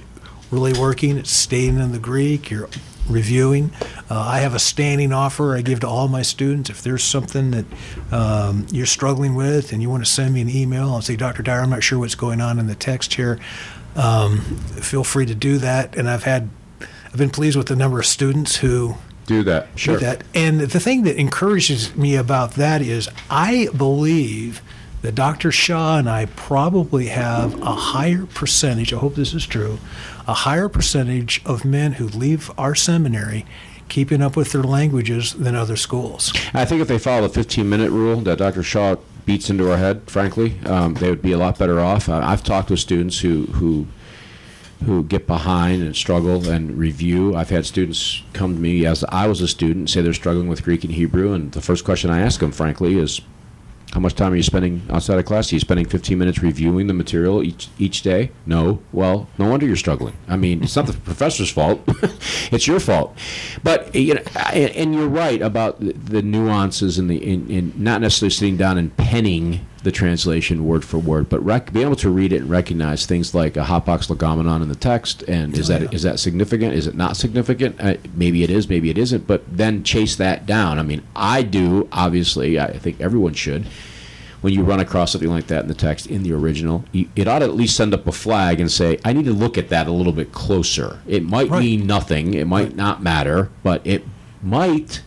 really 0.49 0.73
working 0.73 1.17
at 1.17 1.27
staying 1.27 1.79
in 1.79 1.91
the 1.93 1.99
Greek. 1.99 2.49
You're 2.51 2.67
reviewing. 3.09 3.71
Uh, 4.11 4.19
I 4.19 4.39
have 4.39 4.53
a 4.53 4.59
standing 4.59 5.13
offer 5.13 5.55
I 5.55 5.61
give 5.61 5.79
to 5.79 5.87
all 5.87 6.09
my 6.09 6.21
students. 6.21 6.69
If 6.69 6.81
there's 6.81 7.01
something 7.01 7.51
that 7.51 7.65
um, 8.11 8.67
you're 8.69 8.85
struggling 8.85 9.35
with 9.35 9.71
and 9.71 9.81
you 9.81 9.89
want 9.89 10.03
to 10.03 10.11
send 10.11 10.33
me 10.33 10.41
an 10.41 10.49
email 10.49 10.93
and 10.93 11.01
say, 11.01 11.15
Dr. 11.15 11.41
Dyer, 11.43 11.61
I'm 11.61 11.69
not 11.69 11.81
sure 11.81 11.97
what's 11.97 12.15
going 12.15 12.41
on 12.41 12.59
in 12.59 12.67
the 12.67 12.75
text 12.75 13.13
here, 13.13 13.39
um, 13.95 14.39
feel 14.81 15.05
free 15.05 15.25
to 15.27 15.33
do 15.33 15.59
that. 15.59 15.95
And 15.95 16.09
I've 16.09 16.25
had, 16.25 16.49
I've 17.05 17.17
been 17.17 17.29
pleased 17.29 17.55
with 17.55 17.67
the 17.67 17.75
number 17.77 17.99
of 17.99 18.05
students 18.05 18.57
who 18.57 18.95
Do 19.27 19.43
that. 19.43 19.73
do 19.77 19.95
that. 19.99 20.25
And 20.35 20.59
the 20.59 20.79
thing 20.81 21.03
that 21.03 21.15
encourages 21.15 21.95
me 21.95 22.17
about 22.17 22.55
that 22.55 22.81
is 22.81 23.07
I 23.29 23.69
believe 23.77 24.61
that 25.03 25.15
Dr. 25.15 25.53
Shaw 25.53 25.97
and 25.99 26.09
I 26.09 26.25
probably 26.25 27.07
have 27.07 27.57
a 27.61 27.71
higher 27.71 28.25
percentage, 28.25 28.91
I 28.91 28.97
hope 28.97 29.15
this 29.15 29.33
is 29.33 29.47
true, 29.47 29.79
a 30.27 30.33
higher 30.33 30.67
percentage 30.67 31.41
of 31.45 31.63
men 31.63 31.93
who 31.93 32.07
leave 32.09 32.51
our 32.57 32.75
seminary 32.75 33.45
keeping 33.91 34.21
up 34.21 34.37
with 34.37 34.53
their 34.53 34.63
languages 34.63 35.33
than 35.33 35.53
other 35.53 35.75
schools. 35.75 36.31
I 36.53 36.63
think 36.63 36.81
if 36.81 36.87
they 36.87 36.97
follow 36.97 37.27
the 37.27 37.33
15 37.33 37.67
minute 37.67 37.91
rule 37.91 38.21
that 38.21 38.37
Dr. 38.37 38.63
Shaw 38.63 38.95
beats 39.25 39.49
into 39.49 39.69
our 39.69 39.77
head, 39.77 40.09
frankly, 40.09 40.57
um, 40.65 40.93
they 40.95 41.09
would 41.09 41.21
be 41.21 41.33
a 41.33 41.37
lot 41.37 41.59
better 41.59 41.79
off. 41.79 42.07
Uh, 42.07 42.21
I've 42.23 42.41
talked 42.41 42.69
with 42.69 42.79
students 42.79 43.19
who, 43.19 43.45
who 43.47 43.87
who 44.85 45.03
get 45.03 45.27
behind 45.27 45.83
and 45.83 45.95
struggle 45.95 46.49
and 46.49 46.75
review. 46.75 47.35
I've 47.35 47.51
had 47.51 47.67
students 47.67 48.23
come 48.33 48.55
to 48.55 48.59
me 48.59 48.83
as 48.87 49.03
I 49.09 49.27
was 49.27 49.39
a 49.39 49.47
student 49.47 49.91
say 49.91 50.01
they're 50.01 50.11
struggling 50.11 50.47
with 50.47 50.63
Greek 50.63 50.83
and 50.83 50.93
Hebrew, 50.93 51.33
and 51.33 51.51
the 51.51 51.61
first 51.61 51.85
question 51.85 52.09
I 52.09 52.21
ask 52.21 52.39
them, 52.39 52.51
frankly, 52.51 52.97
is 52.97 53.21
how 53.91 53.99
much 53.99 54.15
time 54.15 54.31
are 54.31 54.37
you 54.37 54.43
spending 54.43 54.81
outside 54.89 55.19
of 55.19 55.25
class? 55.25 55.51
Are 55.51 55.55
you 55.55 55.59
spending 55.59 55.85
15 55.85 56.17
minutes 56.17 56.41
reviewing 56.41 56.87
the 56.87 56.93
material 56.93 57.43
each 57.43 57.67
each 57.77 58.01
day? 58.01 58.31
No. 58.45 58.79
Well, 58.93 59.27
no 59.37 59.49
wonder 59.49 59.65
you're 59.65 59.75
struggling. 59.75 60.15
I 60.29 60.37
mean, 60.37 60.63
it's 60.63 60.75
not 60.75 60.87
the 60.87 60.93
professor's 61.11 61.51
fault; 61.51 61.81
it's 62.51 62.67
your 62.67 62.79
fault. 62.79 63.17
But 63.63 63.93
you 63.93 64.13
know, 64.15 64.21
and 64.53 64.95
you're 64.95 65.07
right 65.09 65.41
about 65.41 65.79
the- 65.81 65.91
the 65.93 66.21
nuances 66.21 66.97
and 66.97 67.09
the 67.09 67.17
in, 67.17 67.49
in 67.49 67.73
not 67.75 68.01
necessarily 68.01 68.31
sitting 68.31 68.57
down 68.57 68.77
and 68.77 68.95
penning 68.97 69.65
the 69.83 69.91
translation 69.91 70.65
word 70.65 70.85
for 70.85 70.99
word, 70.99 71.27
but 71.27 71.43
rec- 71.43 71.73
being 71.73 71.85
able 71.87 71.95
to 71.95 72.09
read 72.09 72.31
it 72.31 72.41
and 72.41 72.49
recognize 72.51 73.05
things 73.07 73.33
like 73.33 73.57
a 73.57 73.63
hapax 73.63 74.09
legomenon 74.15 74.61
in 74.61 74.69
the 74.69 74.75
text, 74.75 75.23
and 75.23 75.57
is 75.57 75.69
Oh, 75.69 75.73
that 75.73 75.81
yeah. 75.81 75.89
is 75.91 76.03
that 76.03 76.19
significant? 76.19 76.73
Is 76.75 76.85
it 76.85 76.95
not 76.95 77.17
significant? 77.17 77.77
Uh, 77.79 77.95
maybe 78.15 78.43
it 78.43 78.49
is, 78.51 78.69
maybe 78.69 78.89
it 78.91 78.97
isn't. 78.97 79.25
But 79.25 79.43
then 79.51 79.83
chase 79.83 80.15
that 80.17 80.45
down. 80.45 80.77
I 80.77 80.83
mean, 80.83 81.01
I 81.15 81.41
do. 81.41 81.87
Obviously, 81.91 82.59
I 82.59 82.77
think 82.77 83.01
everyone 83.01 83.33
should. 83.33 83.65
When 84.41 84.53
you 84.53 84.63
run 84.63 84.79
across 84.79 85.11
something 85.11 85.29
like 85.29 85.47
that 85.47 85.61
in 85.63 85.67
the 85.67 85.75
text 85.75 86.07
in 86.07 86.23
the 86.23 86.33
original, 86.33 86.83
you, 86.91 87.07
it 87.15 87.27
ought 87.27 87.39
to 87.39 87.45
at 87.45 87.53
least 87.55 87.75
send 87.75 87.93
up 87.93 88.07
a 88.07 88.11
flag 88.11 88.59
and 88.59 88.71
say, 88.71 88.97
"I 89.05 89.13
need 89.13 89.25
to 89.25 89.33
look 89.33 89.55
at 89.57 89.69
that 89.69 89.87
a 89.87 89.91
little 89.91 90.13
bit 90.13 90.31
closer." 90.31 90.99
It 91.07 91.23
might 91.23 91.49
Right. 91.49 91.59
mean 91.61 91.85
nothing. 91.87 92.33
It 92.33 92.45
might 92.47 92.75
not 92.75 93.03
matter, 93.03 93.49
but 93.63 93.81
it 93.85 94.03
might 94.43 95.01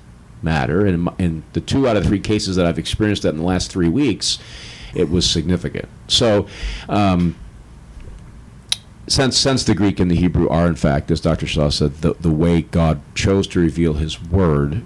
matter. 0.45 0.87
And 0.87 1.09
in, 1.19 1.43
the 1.55 1.61
two 1.61 1.89
out 1.89 1.97
of 1.97 2.05
three 2.05 2.21
cases 2.21 2.57
that 2.57 2.67
I've 2.67 2.79
experienced 2.79 3.23
that 3.23 3.31
in 3.31 3.39
the 3.39 3.45
last 3.45 3.71
three 3.71 3.89
weeks, 3.89 4.39
it 4.95 5.11
was 5.11 5.29
significant. 5.29 5.89
So. 6.09 6.47
Um, 6.89 7.37
since 9.07 9.37
since 9.37 9.65
the 9.65 9.75
Greek 9.75 10.01
and 10.01 10.11
the 10.11 10.15
Hebrew 10.15 10.49
are 10.49 10.67
in 10.67 10.77
fact, 10.77 11.11
as 11.11 11.21
Dr. 11.21 11.47
Shaw 11.47 11.69
said, 11.69 11.97
the 11.97 12.15
the 12.15 12.31
way 12.31 12.63
God 12.63 13.03
chose 13.15 13.47
to 13.49 13.61
reveal 13.61 13.93
His 13.93 14.23
Word, 14.23 14.83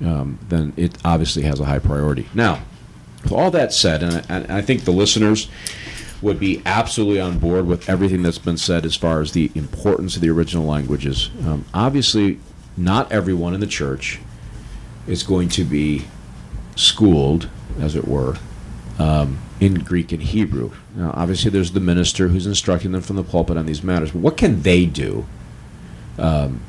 um, 0.00 0.38
then 0.48 0.72
it 0.78 0.96
obviously 1.04 1.42
has 1.42 1.60
a 1.60 1.66
high 1.66 1.78
priority. 1.78 2.28
Now, 2.32 2.62
with 3.22 3.32
all 3.32 3.50
that 3.50 3.72
said, 3.72 4.02
and 4.02 4.14
I, 4.14 4.24
and 4.28 4.52
I 4.52 4.62
think 4.62 4.84
the 4.84 4.90
listeners 4.90 5.48
would 6.20 6.40
be 6.40 6.62
absolutely 6.66 7.20
on 7.20 7.38
board 7.38 7.66
with 7.66 7.88
everything 7.88 8.22
that's 8.22 8.38
been 8.38 8.56
said 8.56 8.84
as 8.84 8.96
far 8.96 9.20
as 9.20 9.32
the 9.32 9.50
importance 9.54 10.16
of 10.16 10.22
the 10.22 10.30
original 10.30 10.64
languages. 10.64 11.30
Um, 11.46 11.64
obviously, 11.72 12.40
not 12.76 13.10
everyone 13.12 13.54
in 13.54 13.60
the 13.60 13.66
church 13.66 14.20
is 15.08 15.22
going 15.22 15.48
to 15.48 15.64
be 15.64 16.04
schooled, 16.76 17.48
as 17.80 17.96
it 17.96 18.06
were, 18.06 18.36
um, 18.98 19.38
in 19.60 19.74
Greek 19.74 20.12
and 20.12 20.22
Hebrew. 20.22 20.70
Now, 20.94 21.12
obviously, 21.14 21.50
there's 21.50 21.72
the 21.72 21.80
minister 21.80 22.28
who's 22.28 22.46
instructing 22.46 22.92
them 22.92 23.00
from 23.00 23.16
the 23.16 23.24
pulpit 23.24 23.56
on 23.56 23.66
these 23.66 23.82
matters. 23.82 24.12
But 24.12 24.20
what 24.20 24.36
can 24.36 24.62
they 24.62 24.86
do 24.86 25.26
um, 26.18 26.60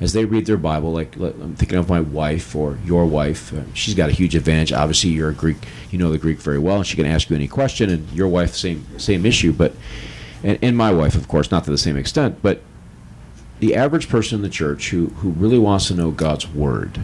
as 0.00 0.12
they 0.12 0.24
read 0.24 0.46
their 0.46 0.56
Bible? 0.56 0.92
Like, 0.92 1.16
I'm 1.16 1.56
thinking 1.56 1.78
of 1.78 1.88
my 1.88 2.00
wife 2.00 2.54
or 2.54 2.78
your 2.84 3.06
wife. 3.06 3.52
Uh, 3.52 3.62
she's 3.74 3.94
got 3.94 4.08
a 4.08 4.12
huge 4.12 4.36
advantage. 4.36 4.72
Obviously, 4.72 5.10
you're 5.10 5.30
a 5.30 5.34
Greek. 5.34 5.56
You 5.90 5.98
know 5.98 6.10
the 6.10 6.18
Greek 6.18 6.38
very 6.38 6.58
well, 6.58 6.76
and 6.76 6.86
she 6.86 6.96
can 6.96 7.06
ask 7.06 7.30
you 7.30 7.36
any 7.36 7.48
question. 7.48 7.90
And 7.90 8.10
your 8.12 8.28
wife, 8.28 8.54
same 8.54 8.86
same 8.98 9.26
issue. 9.26 9.52
But 9.52 9.74
and, 10.44 10.58
and 10.62 10.76
my 10.76 10.92
wife, 10.92 11.14
of 11.14 11.28
course, 11.28 11.50
not 11.50 11.64
to 11.64 11.70
the 11.70 11.78
same 11.78 11.96
extent. 11.96 12.42
But 12.42 12.60
the 13.58 13.74
average 13.74 14.08
person 14.08 14.36
in 14.36 14.42
the 14.42 14.50
church 14.50 14.90
who 14.90 15.06
who 15.06 15.30
really 15.30 15.58
wants 15.58 15.88
to 15.88 15.94
know 15.94 16.10
God's 16.10 16.46
word 16.48 17.00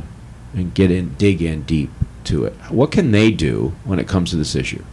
and 0.54 0.74
get 0.74 0.90
in, 0.90 1.14
dig 1.14 1.42
in 1.42 1.62
deep 1.62 1.90
to 2.24 2.44
it. 2.44 2.52
What 2.68 2.92
can 2.92 3.10
they 3.10 3.30
do 3.30 3.74
when 3.84 3.98
it 3.98 4.08
comes 4.08 4.30
to 4.30 4.36
this 4.36 4.54
issue? 4.54 4.84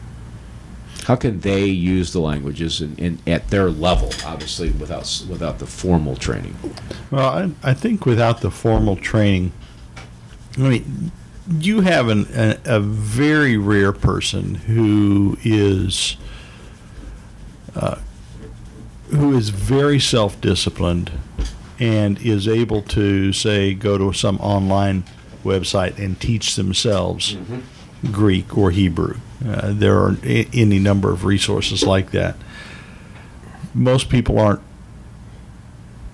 How 1.06 1.16
can 1.16 1.40
they 1.40 1.66
use 1.66 2.14
the 2.14 2.20
languages 2.20 2.82
in, 2.82 2.96
in, 2.98 3.20
at 3.26 3.50
their 3.50 3.70
level, 3.70 4.12
obviously 4.26 4.70
without 4.72 5.26
without 5.28 5.60
the 5.60 5.66
formal 5.66 6.16
training? 6.16 6.56
Well, 7.10 7.26
I, 7.64 7.72
I 7.72 7.74
think 7.74 8.06
without 8.06 8.42
the 8.42 8.52
formal 8.52 8.96
training, 8.96 9.52
I 10.58 10.62
mean, 10.62 11.12
you 11.60 11.82
have 11.82 12.10
an, 12.10 12.28
a, 12.34 12.58
a 12.66 12.80
very 12.80 13.58
rare 13.58 13.92
person 13.92 14.56
who 14.56 15.38
is 15.44 16.18
uh, 17.76 17.98
who 19.10 19.36
is 19.36 19.50
very 19.50 20.00
self-disciplined 20.00 21.12
and 21.80 22.22
is 22.22 22.48
able 22.48 22.84
to 22.84 23.34
say 23.34 23.74
go 23.74 23.98
to 23.98 24.14
some 24.14 24.38
online 24.38 25.06
website 25.44 25.98
and 25.98 26.20
teach 26.20 26.56
themselves 26.56 27.38
Greek 28.12 28.58
or 28.58 28.72
Hebrew. 28.72 29.18
Uh, 29.46 29.72
there 29.74 29.98
are 29.98 30.18
any 30.24 30.80
number 30.80 31.12
of 31.12 31.26
resources 31.26 31.84
like 31.84 32.12
that. 32.12 32.36
Most 33.74 34.10
people 34.10 34.40
aren't 34.40 34.62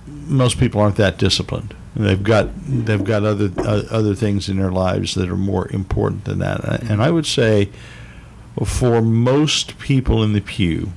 most 0.06 0.58
people 0.58 0.80
aren't 0.80 0.96
that 0.96 1.18
disciplined. 1.18 1.74
They've 1.94 2.22
got 2.22 2.50
they've 2.66 3.02
got 3.02 3.24
other 3.24 3.50
uh, 3.58 3.82
other 3.90 4.14
things 4.14 4.48
in 4.48 4.58
their 4.58 4.70
lives 4.70 5.14
that 5.14 5.28
are 5.28 5.36
more 5.36 5.70
important 5.72 6.24
than 6.24 6.38
that. 6.40 6.82
And 6.82 7.02
I 7.02 7.10
would 7.10 7.26
say, 7.26 7.70
for 8.64 9.00
most 9.00 9.78
people 9.78 10.22
in 10.22 10.32
the 10.32 10.40
pew, 10.40 10.92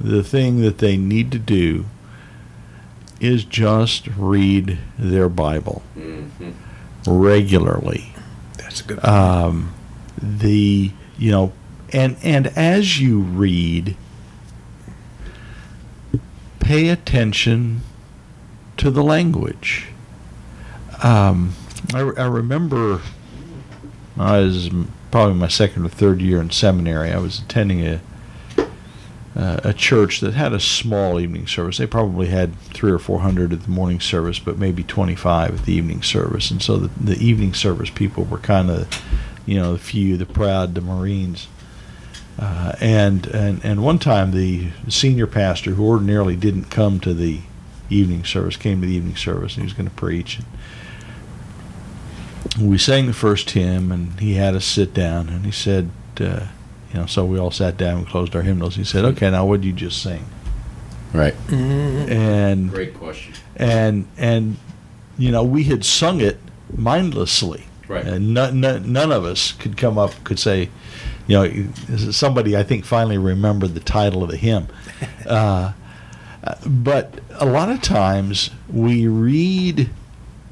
the 0.00 0.22
thing 0.22 0.60
that 0.60 0.78
they 0.78 0.96
need 0.96 1.32
to 1.32 1.38
do 1.38 1.86
is 3.20 3.44
just 3.44 4.06
read 4.16 4.78
their 4.98 5.28
Bible 5.28 5.82
regularly. 7.06 8.14
That's 8.58 8.80
a 8.80 8.84
good. 8.84 9.04
Um, 9.04 9.74
the 10.20 10.92
you 11.18 11.30
know, 11.30 11.52
and 11.92 12.16
and 12.22 12.46
as 12.48 13.00
you 13.00 13.20
read, 13.20 13.96
pay 16.60 16.88
attention 16.88 17.82
to 18.76 18.90
the 18.90 19.02
language. 19.02 19.88
Um, 21.02 21.54
I, 21.92 22.00
I 22.00 22.26
remember 22.26 23.02
I 24.16 24.40
was 24.40 24.70
probably 25.10 25.34
my 25.34 25.48
second 25.48 25.84
or 25.84 25.88
third 25.88 26.20
year 26.20 26.40
in 26.40 26.50
seminary. 26.50 27.12
I 27.12 27.18
was 27.18 27.40
attending 27.40 27.86
a 27.86 28.00
uh, 29.36 29.60
a 29.64 29.72
church 29.72 30.20
that 30.20 30.34
had 30.34 30.52
a 30.52 30.60
small 30.60 31.18
evening 31.18 31.46
service. 31.46 31.78
They 31.78 31.86
probably 31.86 32.28
had 32.28 32.56
three 32.72 32.92
or 32.92 33.00
four 33.00 33.20
hundred 33.20 33.52
at 33.52 33.62
the 33.62 33.70
morning 33.70 34.00
service, 34.00 34.38
but 34.38 34.58
maybe 34.58 34.84
twenty 34.84 35.16
five 35.16 35.58
at 35.58 35.66
the 35.66 35.72
evening 35.72 36.02
service. 36.02 36.52
And 36.52 36.62
so 36.62 36.76
the, 36.76 37.14
the 37.14 37.24
evening 37.24 37.54
service 37.54 37.90
people 37.90 38.24
were 38.24 38.38
kind 38.38 38.70
of, 38.70 38.88
you 39.44 39.60
know, 39.60 39.72
the 39.72 39.78
few, 39.78 40.16
the 40.16 40.26
proud, 40.26 40.74
the 40.74 40.80
Marines. 40.80 41.48
Uh, 42.38 42.74
and 42.80 43.26
and 43.26 43.64
and 43.64 43.82
one 43.82 43.98
time 43.98 44.30
the 44.30 44.70
senior 44.88 45.26
pastor, 45.26 45.72
who 45.72 45.84
ordinarily 45.84 46.36
didn't 46.36 46.70
come 46.70 47.00
to 47.00 47.14
the 47.14 47.40
evening 47.90 48.24
service, 48.24 48.56
came 48.56 48.80
to 48.80 48.86
the 48.86 48.94
evening 48.94 49.16
service 49.16 49.54
and 49.54 49.62
he 49.62 49.66
was 49.66 49.72
going 49.72 49.88
to 49.88 49.94
preach. 49.96 50.38
And 52.56 52.68
we 52.70 52.78
sang 52.78 53.06
the 53.06 53.12
first 53.12 53.50
hymn, 53.50 53.90
and 53.90 54.20
he 54.20 54.34
had 54.34 54.54
us 54.54 54.64
sit 54.64 54.94
down, 54.94 55.28
and 55.28 55.44
he 55.44 55.52
said. 55.52 55.90
Uh, 56.20 56.46
you 56.94 57.00
know, 57.00 57.06
so 57.06 57.24
we 57.24 57.38
all 57.40 57.50
sat 57.50 57.76
down 57.76 57.98
and 57.98 58.06
closed 58.06 58.34
our 58.36 58.42
hymnals. 58.42 58.76
He 58.76 58.84
said, 58.84 59.04
"Okay, 59.04 59.28
now 59.30 59.44
what 59.44 59.60
did 59.60 59.66
you 59.66 59.72
just 59.72 60.00
sing?" 60.00 60.24
Right. 61.12 61.34
And 61.50 62.70
Great 62.70 62.94
question. 62.94 63.34
and 63.56 64.06
and 64.16 64.56
you 65.18 65.30
know, 65.32 65.42
we 65.44 65.64
had 65.64 65.84
sung 65.84 66.20
it 66.20 66.38
mindlessly, 66.76 67.64
Right. 67.88 68.04
and 68.04 68.32
none, 68.34 68.60
none, 68.60 68.92
none 68.92 69.12
of 69.12 69.24
us 69.24 69.52
could 69.52 69.76
come 69.76 69.98
up 69.98 70.12
could 70.24 70.38
say, 70.38 70.70
you 71.26 71.36
know, 71.36 71.66
somebody 72.10 72.56
I 72.56 72.62
think 72.62 72.84
finally 72.84 73.18
remembered 73.18 73.74
the 73.74 73.80
title 73.80 74.22
of 74.22 74.30
the 74.30 74.36
hymn. 74.36 74.68
Uh, 75.26 75.72
but 76.66 77.20
a 77.40 77.46
lot 77.46 77.70
of 77.70 77.80
times 77.80 78.50
we 78.70 79.06
read 79.06 79.88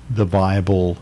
the 0.09 0.25
Bible 0.25 0.97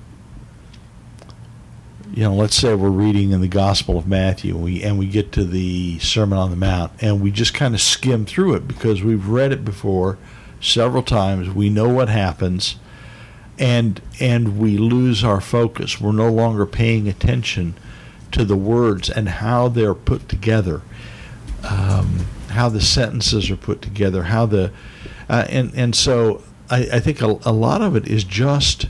you 2.13 2.25
know, 2.25 2.35
let's 2.35 2.57
say 2.57 2.75
we're 2.75 2.91
reading 2.91 3.31
in 3.31 3.41
the 3.41 3.49
Gospel 3.49 3.97
of 3.97 4.07
Matthew, 4.07 4.55
and 4.55 4.65
we 4.65 4.83
and 4.83 4.99
we 4.99 5.07
get 5.07 5.31
to 5.33 5.45
the 5.45 5.99
Sermon 6.01 6.39
on 6.39 6.51
the 6.51 6.57
Mount, 6.57 6.93
and 7.01 7.21
we 7.21 7.31
just 7.31 7.55
kind 7.55 7.75
of 7.75 7.81
skim 7.81 8.27
through 8.27 8.55
it 8.55 8.67
because 8.67 9.03
we've 9.03 9.29
read 9.29 9.53
it 9.53 9.65
before 9.65 10.19
several 10.61 11.05
times. 11.05 11.49
We 11.51 11.71
know 11.71 11.89
what 11.89 12.09
happens, 12.09 12.77
and 13.59 14.01
and 14.19 14.59
we 14.59 14.77
lose 14.77 15.23
our 15.23 15.41
focus. 15.41 16.01
We're 16.01 16.11
no 16.11 16.31
longer 16.31 16.67
paying 16.67 17.07
attention 17.07 17.75
to 18.33 18.45
the 18.45 18.57
words 18.57 19.09
and 19.09 19.29
how 19.29 19.69
they're 19.69 19.95
put 19.95 20.29
together, 20.29 20.83
um, 21.63 22.27
how 22.49 22.69
the 22.69 22.81
sentences 22.81 23.51
are 23.51 23.57
put 23.57 23.83
together, 23.83 24.25
how 24.25 24.47
the 24.47 24.73
uh, 25.29 25.47
and 25.49 25.73
and 25.77 25.95
so 25.95 26.43
I, 26.69 26.89
I 26.95 27.01
think 27.01 27.23
a, 27.23 27.39
a 27.45 27.53
lot 27.53 27.83
of 27.83 27.95
it 27.95 28.09
is 28.09 28.25
just 28.25 28.89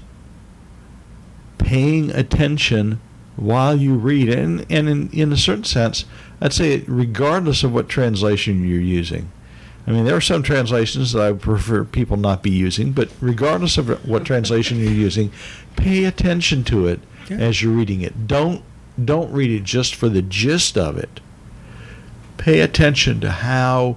paying 1.59 2.11
attention 2.11 2.99
while 3.41 3.74
you 3.76 3.95
read 3.95 4.28
and 4.28 4.64
and 4.70 4.88
in, 4.88 5.11
in 5.11 5.32
a 5.32 5.36
certain 5.36 5.64
sense 5.64 6.05
i'd 6.41 6.53
say 6.53 6.84
regardless 6.86 7.64
of 7.64 7.72
what 7.72 7.88
translation 7.88 8.68
you're 8.68 8.78
using 8.80 9.30
i 9.86 9.91
mean 9.91 10.05
there 10.05 10.14
are 10.14 10.20
some 10.20 10.43
translations 10.43 11.12
that 11.12 11.22
i 11.22 11.32
prefer 11.32 11.82
people 11.84 12.16
not 12.16 12.43
be 12.43 12.51
using 12.51 12.93
but 12.93 13.09
regardless 13.20 13.78
of 13.78 13.88
what 14.07 14.24
translation 14.24 14.78
you're 14.78 14.93
using 14.93 15.32
pay 15.76 16.05
attention 16.05 16.62
to 16.62 16.86
it 16.86 17.01
Yeah. 17.28 17.38
as 17.38 17.62
you're 17.62 17.72
reading 17.72 18.03
it. 18.03 18.26
Don't 18.26 18.62
don't 19.03 19.32
read 19.32 19.51
it 19.51 19.64
just 19.64 19.95
for 19.95 20.09
the 20.11 20.20
gist 20.20 20.76
of 20.76 20.99
it. 20.99 21.20
Pay 22.36 22.61
attention 22.61 23.20
to 23.20 23.30
how 23.30 23.97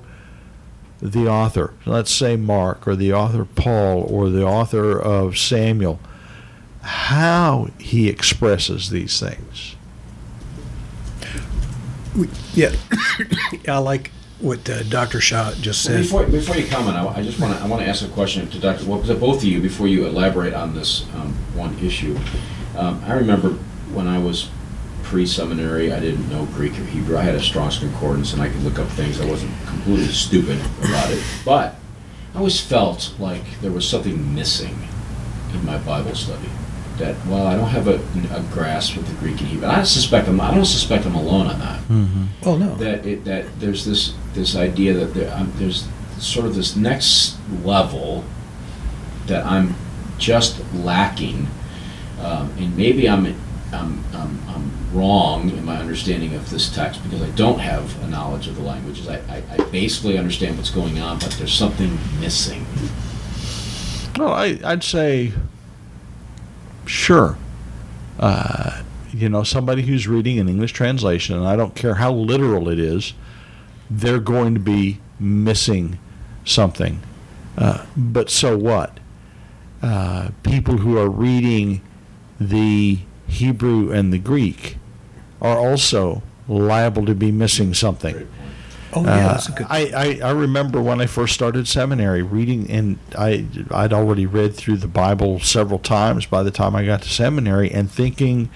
the 1.01 1.27
author 1.27 1.73
let's 1.85 2.11
say 2.11 2.37
mark 2.37 2.87
or 2.87 2.95
the 2.95 3.11
author 3.11 3.43
paul 3.43 4.03
or 4.03 4.29
the 4.29 4.45
author 4.45 4.97
of 4.97 5.37
samuel 5.37 5.99
how 6.83 7.69
he 7.79 8.09
expresses 8.09 8.89
these 8.89 9.19
things. 9.19 9.75
Yeah, 12.53 12.71
I 13.67 13.77
like 13.79 14.11
what 14.39 14.69
uh, 14.69 14.83
Dr. 14.83 15.19
Shaw 15.21 15.51
just 15.53 15.87
Well, 15.87 15.95
said. 15.97 16.03
before, 16.03 16.25
before 16.27 16.55
you 16.57 16.67
comment, 16.67 16.95
I, 16.95 17.07
I 17.07 17.23
just 17.23 17.39
want 17.39 17.57
to 17.57 17.63
I 17.63 17.67
want 17.67 17.81
to 17.81 17.87
ask 17.87 18.05
a 18.05 18.09
question 18.09 18.47
to 18.49 18.59
Dr. 18.59 18.85
Well, 18.85 19.01
to 19.03 19.15
both 19.15 19.37
of 19.37 19.45
you 19.45 19.61
before 19.61 19.87
you 19.87 20.05
elaborate 20.05 20.53
on 20.53 20.75
this 20.75 21.05
um, 21.15 21.33
one 21.55 21.77
issue. 21.79 22.17
Um, 22.77 23.01
I 23.05 23.13
remember 23.13 23.49
when 23.93 24.07
I 24.07 24.19
was 24.19 24.49
pre-seminary, 25.03 25.91
I 25.93 25.99
didn't 25.99 26.29
know 26.29 26.45
Greek 26.47 26.73
or 26.73 26.83
Hebrew. 26.85 27.17
I 27.17 27.21
had 27.21 27.35
a 27.35 27.41
Strong's 27.41 27.77
Concordance, 27.79 28.33
and 28.33 28.41
I 28.41 28.49
could 28.49 28.63
look 28.63 28.79
up 28.79 28.87
things. 28.89 29.19
I 29.21 29.25
wasn't 29.25 29.51
completely 29.65 30.07
stupid 30.07 30.59
about 30.83 31.11
it, 31.11 31.23
but 31.45 31.75
I 32.33 32.37
always 32.37 32.59
felt 32.59 33.13
like 33.19 33.59
there 33.61 33.71
was 33.71 33.87
something 33.87 34.33
missing 34.35 34.87
in 35.53 35.65
my 35.65 35.77
Bible 35.79 36.15
study. 36.15 36.49
That 36.97 37.15
well, 37.25 37.47
I 37.47 37.55
don't 37.55 37.69
have 37.69 37.87
a, 37.87 37.95
a 38.35 38.43
grasp 38.53 38.97
of 38.97 39.07
the 39.07 39.15
Greek 39.15 39.39
and 39.39 39.49
Hebrew. 39.49 39.67
And 39.67 39.77
I 39.77 39.83
suspect 39.83 40.27
I'm. 40.27 40.39
I 40.39 40.53
don't 40.53 40.65
suspect 40.65 41.05
I'm 41.05 41.15
alone 41.15 41.47
on 41.47 41.59
that 41.59 41.81
Oh, 42.45 42.55
no. 42.57 42.75
that 42.75 43.05
it, 43.05 43.25
that 43.25 43.45
there's 43.59 43.83
this 43.83 44.13
this 44.33 44.55
idea 44.55 44.93
that 44.93 45.13
there, 45.15 45.33
um, 45.35 45.51
there's 45.55 45.87
sort 46.19 46.45
of 46.45 46.53
this 46.55 46.75
next 46.75 47.37
level 47.63 48.23
that 49.25 49.43
I'm 49.45 49.73
just 50.19 50.61
lacking, 50.75 51.47
um, 52.21 52.51
and 52.59 52.77
maybe 52.77 53.09
I'm, 53.09 53.25
I'm, 53.71 54.03
I'm 54.13 54.39
I'm 54.47 54.71
wrong 54.93 55.49
in 55.49 55.65
my 55.65 55.77
understanding 55.77 56.35
of 56.35 56.51
this 56.51 56.69
text 56.73 57.01
because 57.03 57.23
I 57.23 57.29
don't 57.31 57.57
have 57.59 58.01
a 58.03 58.07
knowledge 58.07 58.47
of 58.47 58.55
the 58.55 58.61
languages. 58.61 59.07
I, 59.09 59.17
I, 59.29 59.43
I 59.51 59.57
basically 59.71 60.19
understand 60.19 60.57
what's 60.57 60.69
going 60.69 60.99
on, 60.99 61.17
but 61.17 61.31
there's 61.39 61.53
something 61.53 61.97
missing. 62.19 62.67
Well, 64.19 64.31
I, 64.33 64.59
I'd 64.63 64.83
say, 64.83 65.33
sure. 67.03 67.37
Uh, 68.19 68.81
you 69.11 69.29
know, 69.29 69.43
somebody 69.43 69.83
who's 69.83 70.07
reading 70.07 70.39
an 70.39 70.47
English 70.47 70.71
translation, 70.71 71.35
and 71.35 71.45
I 71.45 71.55
don't 71.55 71.75
care 71.75 71.95
how 71.95 72.11
literal 72.11 72.69
it 72.69 72.79
is, 72.79 73.13
they're 73.89 74.19
going 74.19 74.53
to 74.53 74.59
be 74.59 74.99
missing 75.19 75.99
something. 76.45 77.01
Uh, 77.57 77.85
but 77.95 78.29
so 78.29 78.57
what? 78.57 78.99
Uh, 79.81 80.29
people 80.43 80.77
who 80.77 80.97
are 80.97 81.09
reading 81.09 81.81
the 82.39 82.99
Hebrew 83.27 83.91
and 83.91 84.13
the 84.13 84.17
Greek 84.17 84.77
are 85.41 85.57
also 85.57 86.23
liable 86.47 87.05
to 87.05 87.13
be 87.13 87.31
missing 87.31 87.73
something. 87.73 88.27
Oh, 88.95 89.03
yeah, 89.03 89.27
that's 89.29 89.49
a 89.49 89.51
good. 89.51 89.65
Uh, 89.65 89.69
I, 89.71 89.91
I, 89.95 90.19
I 90.29 90.31
remember 90.31 90.81
when 90.81 91.01
I 91.01 91.07
first 91.07 91.33
started 91.33 91.67
seminary 91.67 92.21
reading, 92.21 92.69
and 92.69 92.99
I, 93.17 93.45
I'd 93.71 93.93
already 93.93 94.25
read 94.25 94.55
through 94.55 94.77
the 94.77 94.87
Bible 94.87 95.39
several 95.39 95.79
times 95.79 96.25
by 96.25 96.43
the 96.43 96.51
time 96.51 96.75
I 96.75 96.85
got 96.85 97.01
to 97.01 97.09
seminary, 97.09 97.71
and 97.71 97.89
thinking 97.89 98.49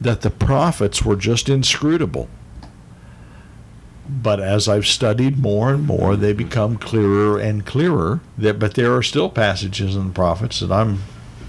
that 0.00 0.20
the 0.20 0.30
prophets 0.30 1.02
were 1.04 1.16
just 1.16 1.48
inscrutable. 1.48 2.28
But 4.08 4.40
as 4.40 4.68
I've 4.68 4.86
studied 4.86 5.38
more 5.38 5.72
and 5.72 5.86
more, 5.86 6.16
they 6.16 6.32
become 6.32 6.76
clearer 6.76 7.38
and 7.38 7.64
clearer. 7.64 8.20
That, 8.36 8.58
but 8.58 8.74
there 8.74 8.94
are 8.94 9.02
still 9.02 9.30
passages 9.30 9.96
in 9.96 10.08
the 10.08 10.12
prophets 10.12 10.60
that 10.60 10.70
I'm, 10.70 11.02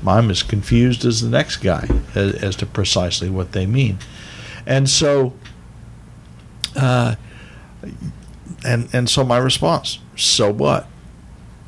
I'm 0.05 0.31
as 0.31 0.43
confused 0.43 1.03
as 1.03 1.21
the 1.21 1.29
next 1.29 1.57
guy 1.57 1.87
as, 2.15 2.35
as 2.35 2.55
to 2.57 2.65
precisely 2.65 3.29
what 3.29 3.51
they 3.51 3.65
mean, 3.65 3.99
and 4.65 4.89
so. 4.89 5.33
Uh, 6.75 7.15
and 8.65 8.89
and 8.93 9.09
so 9.09 9.23
my 9.23 9.37
response 9.37 9.99
so 10.15 10.51
what? 10.51 10.87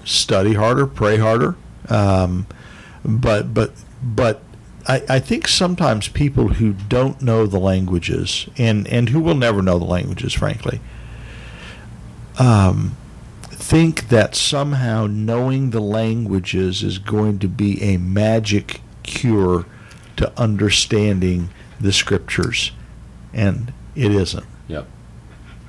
Study 0.05 0.53
harder 0.53 0.87
pray 0.87 1.17
harder. 1.17 1.55
Um, 1.87 2.47
but 3.05 3.53
but 3.53 3.71
but 4.01 4.41
I, 4.87 5.03
I 5.07 5.19
think 5.19 5.47
sometimes 5.47 6.07
people 6.07 6.49
who 6.49 6.73
don't 6.73 7.21
know 7.21 7.45
the 7.45 7.59
languages 7.59 8.47
and 8.57 8.87
and 8.87 9.09
who 9.09 9.19
will 9.19 9.35
never 9.35 9.61
know 9.61 9.77
the 9.77 9.85
languages 9.85 10.33
frankly 10.33 10.81
um, 12.39 12.95
think 13.43 14.07
that 14.07 14.33
somehow 14.33 15.05
knowing 15.05 15.69
the 15.69 15.81
languages 15.81 16.81
is 16.81 16.97
going 16.97 17.37
to 17.39 17.47
be 17.47 17.81
a 17.83 17.97
magic 17.97 18.81
cure 19.03 19.65
to 20.15 20.31
understanding 20.39 21.49
the 21.79 21.91
scriptures. 21.91 22.71
And 23.33 23.73
it 23.95 24.11
isn't. 24.11 24.45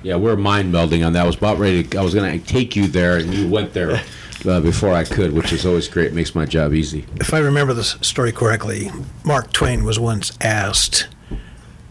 Yeah, 0.03 0.15
we're 0.15 0.35
mind 0.35 0.73
melding 0.73 1.05
on 1.05 1.13
that. 1.13 1.23
I 1.23 1.27
was 1.27 1.35
about 1.35 1.59
ready. 1.59 1.83
To, 1.83 1.99
I 1.99 2.01
was 2.03 2.13
going 2.13 2.39
to 2.39 2.45
take 2.45 2.75
you 2.75 2.87
there, 2.87 3.17
and 3.17 3.33
you 3.33 3.47
went 3.47 3.73
there 3.73 4.01
uh, 4.45 4.59
before 4.59 4.93
I 4.93 5.03
could, 5.03 5.33
which 5.33 5.53
is 5.53 5.65
always 5.65 5.87
great. 5.87 6.13
Makes 6.13 6.33
my 6.33 6.45
job 6.45 6.73
easy. 6.73 7.05
If 7.17 7.33
I 7.33 7.39
remember 7.39 7.73
this 7.73 7.97
story 8.01 8.31
correctly, 8.31 8.89
Mark 9.23 9.53
Twain 9.53 9.83
was 9.83 9.99
once 9.99 10.31
asked, 10.41 11.07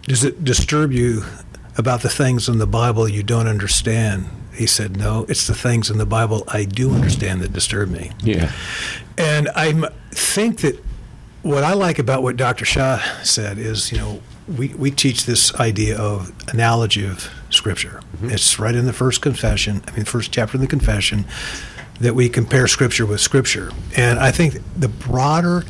Does 0.02 0.24
it 0.24 0.44
disturb 0.44 0.92
you 0.92 1.24
about 1.76 2.02
the 2.02 2.08
things 2.08 2.48
in 2.48 2.58
the 2.58 2.66
Bible 2.66 3.08
you 3.08 3.22
don't 3.22 3.46
understand? 3.46 4.28
He 4.54 4.66
said, 4.66 4.96
No, 4.96 5.24
it's 5.28 5.46
the 5.46 5.54
things 5.54 5.90
in 5.90 5.98
the 5.98 6.06
Bible 6.06 6.44
I 6.48 6.64
do 6.64 6.92
understand 6.92 7.40
that 7.42 7.52
disturb 7.52 7.90
me. 7.90 8.11
Yeah. 8.22 8.52
And 9.16 9.48
I 9.54 9.72
think 10.11 10.61
that 10.61 10.82
what 11.42 11.64
I 11.64 11.74
like 11.74 11.98
about 11.98 12.22
what 12.22 12.36
Dr. 12.36 12.64
Shaw 12.64 12.98
said 13.22 13.58
is, 13.58 13.92
you 13.92 13.98
know, 13.98 14.20
we, 14.49 14.68
we 14.68 14.91
teach 14.91 15.26
this 15.26 15.55
idea 15.57 15.99
of 15.99 16.32
analogy 16.49 17.05
of 17.07 17.30
Scripture. 17.51 18.01
Mm-hmm. 18.16 18.30
It's 18.30 18.59
right 18.59 18.74
in 18.74 18.86
the 18.86 18.93
first 18.93 19.22
confession, 19.22 19.82
I 19.86 19.93
mean, 19.93 20.05
first 20.05 20.32
chapter 20.32 20.57
in 20.57 20.61
the 20.61 20.66
confession, 20.66 21.24
that 22.01 22.14
we 22.14 22.28
compare 22.28 22.66
Scripture 22.66 23.07
with 23.07 23.20
Scripture. 23.20 23.70
And 23.97 24.18
I 24.18 24.30
think 24.30 24.59
the 24.76 24.88
broader 24.88 25.64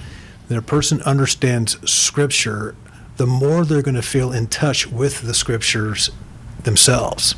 that 0.48 0.56
a 0.56 0.62
person 0.62 1.02
understands 1.02 1.78
Scripture, 1.90 2.74
the 3.16 3.26
more 3.26 3.64
they're 3.64 3.82
going 3.82 3.96
to 3.96 4.02
feel 4.02 4.32
in 4.32 4.46
touch 4.46 4.86
with 4.86 5.22
the 5.22 5.34
Scriptures 5.34 6.10
themselves. 6.62 7.34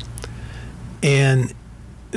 And 1.01 1.53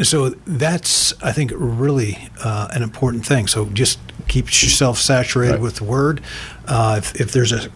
so 0.03 0.31
that's, 0.47 1.15
I 1.23 1.33
think, 1.33 1.53
really 1.55 2.29
uh, 2.45 2.69
an 2.73 2.83
important 2.83 3.27
thing. 3.27 3.47
So 3.47 3.67
just 3.67 3.99
keep 4.29 4.47
yourself 4.47 4.99
saturated 4.99 5.53
right. 5.53 5.61
with 5.61 5.77
the 5.77 5.85
Word. 5.85 6.21
Uh, 6.67 6.97
if, 6.99 7.21
if, 7.21 7.33
there's 7.33 7.53
a, 7.53 7.71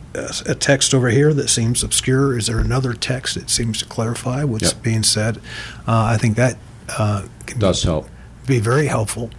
a, 0.47 0.55
text 0.55 0.93
over 0.95 1.09
here 1.09 1.33
that 1.33 1.49
seems 1.49 1.83
obscure, 1.83 2.37
is 2.37 2.47
there 2.47 2.59
another 2.59 2.93
text 2.93 3.37
that 3.37 3.49
seems 3.49 3.79
to 3.79 3.85
clarify 3.87 4.43
what's 4.45 4.73
yep. 4.73 4.83
being 4.83 5.03
said? 5.03 5.39
Uh, 5.87 6.05
I 6.05 6.17
think 6.17 6.37
that 6.37 6.57
uh, 6.99 7.27
does 7.59 7.83
help. 7.83 8.09
Be 8.47 8.59
very 8.59 8.87
helpful. 8.87 9.31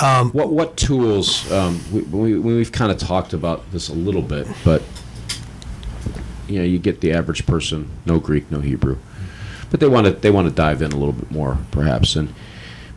Um, 0.00 0.32
what 0.32 0.50
what 0.50 0.76
tools? 0.76 1.50
Um, 1.52 1.80
we, 1.92 2.00
we, 2.02 2.38
we've 2.38 2.72
kind 2.72 2.90
of 2.90 2.98
talked 2.98 3.32
about 3.32 3.70
this 3.70 3.88
a 3.88 3.94
little 3.94 4.22
bit, 4.22 4.48
but 4.64 4.82
you 6.48 6.58
know, 6.58 6.64
you 6.64 6.78
get 6.78 7.00
the 7.00 7.12
average 7.12 7.46
person, 7.46 7.88
no 8.04 8.18
Greek, 8.18 8.50
no 8.50 8.60
Hebrew, 8.60 8.98
but 9.70 9.80
they 9.80 9.86
want 9.86 10.06
to 10.06 10.12
they 10.12 10.30
want 10.30 10.48
to 10.48 10.54
dive 10.54 10.82
in 10.82 10.90
a 10.90 10.96
little 10.96 11.12
bit 11.12 11.30
more, 11.30 11.58
perhaps, 11.70 12.16
and 12.16 12.34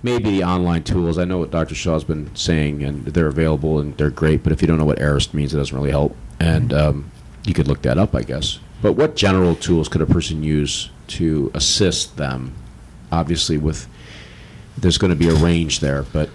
maybe 0.04 0.32
the 0.32 0.44
online 0.44 0.84
tools. 0.84 1.18
I 1.18 1.26
know 1.26 1.38
what 1.38 1.52
Dr. 1.52 1.76
Shaw's 1.76 2.04
been 2.04 2.34
saying, 2.36 2.84
and 2.84 3.06
they're 3.06 3.28
available 3.28 3.80
and 3.80 3.96
they're 3.98 4.10
great. 4.10 4.44
But 4.44 4.54
if 4.54 4.62
you 4.62 4.68
don't 4.68 4.78
know 4.78 4.86
what 4.86 5.00
aorist 5.00 5.34
means, 5.34 5.54
it 5.54 5.58
doesn't 5.58 5.76
really 5.76 5.92
help. 5.92 6.16
And 6.40 6.74
um, 6.74 7.12
you 7.44 7.54
could 7.54 7.68
look 7.68 7.82
that 7.84 7.98
up, 7.98 8.16
I 8.16 8.24
guess. 8.24 8.60
But 8.82 8.94
what 8.94 9.16
general 9.16 9.56
tools 9.56 9.88
could 9.88 10.02
a 10.02 10.06
person 10.06 10.44
use 10.44 10.90
to 11.08 11.52
assist 11.54 12.18
them? 12.18 12.56
Obviously, 13.12 13.58
with 13.58 13.88
there's 14.78 14.98
going 14.98 15.12
to 15.12 15.16
be 15.16 15.30
a 15.30 15.36
range 15.36 15.82
there, 15.82 16.04
but 16.04 16.30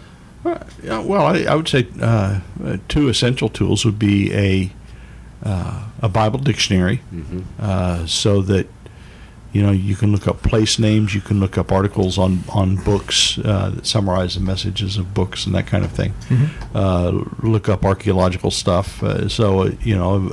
uh, 0.45 0.59
well, 1.05 1.27
I, 1.27 1.43
I, 1.43 1.55
would 1.55 1.69
say 1.69 1.89
uh, 2.01 2.41
uh, 2.63 2.77
two 2.87 3.09
essential 3.09 3.49
tools 3.49 3.85
would 3.85 3.99
be 3.99 4.33
a 4.33 4.71
uh, 5.43 5.89
a 6.03 6.09
Bible 6.09 6.39
dictionary, 6.39 7.03
mm-hmm. 7.13 7.41
Uh, 7.59 8.07
so 8.07 8.43
that 8.43 8.69
you 9.57 9.63
know, 9.63 9.73
you 9.73 9.97
can 9.97 10.13
look 10.13 10.29
up 10.29 10.43
place 10.43 10.79
names. 10.79 11.15
You 11.15 11.23
can 11.23 11.41
look 11.41 11.57
up 11.57 11.73
articles 11.73 12.19
on 12.19 12.45
on 12.51 12.77
books 12.77 13.39
uh, 13.39 13.71
that 13.75 13.87
summarize 13.87 14.35
the 14.35 14.41
messages 14.41 14.99
of 14.99 15.15
books 15.15 15.47
and 15.47 15.55
that 15.55 15.67
kind 15.67 15.83
of 15.83 15.93
thing. 15.93 16.13
Mm-hmm. 16.29 16.77
Uh, 16.77 17.25
look 17.43 17.67
up 17.67 17.83
archaeological 17.83 18.51
stuff. 18.51 19.03
Uh, 19.03 19.31
so, 19.31 19.61
uh, 19.61 19.71
you 19.81 19.97
know, 19.97 20.31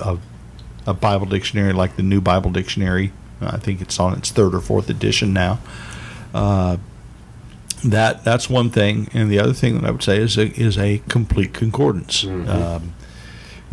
a, 0.86 0.92
a, 0.92 0.94
Bible 0.94 1.26
dictionary 1.26 1.72
like 1.72 1.96
the 1.96 2.04
New 2.04 2.20
Bible 2.20 2.52
Dictionary. 2.52 3.14
I 3.40 3.60
think 3.60 3.80
it's 3.80 3.98
on 3.98 4.18
its 4.18 4.30
third 4.30 4.54
or 4.54 4.60
fourth 4.60 4.90
edition 4.90 5.32
now. 5.32 5.60
Uh, 6.34 6.76
that 7.86 8.26
that's 8.26 8.50
one 8.50 8.72
thing, 8.72 9.08
and 9.14 9.32
the 9.32 9.40
other 9.40 9.54
thing 9.54 9.76
that 9.76 9.86
I 9.86 9.92
would 9.92 10.04
say 10.04 10.18
is 10.18 10.38
a, 10.38 10.52
is 10.60 10.78
a 10.78 10.98
complete 11.08 11.54
concordance. 11.54 12.26
Mm-hmm. 12.26 12.50
Um, 12.50 12.94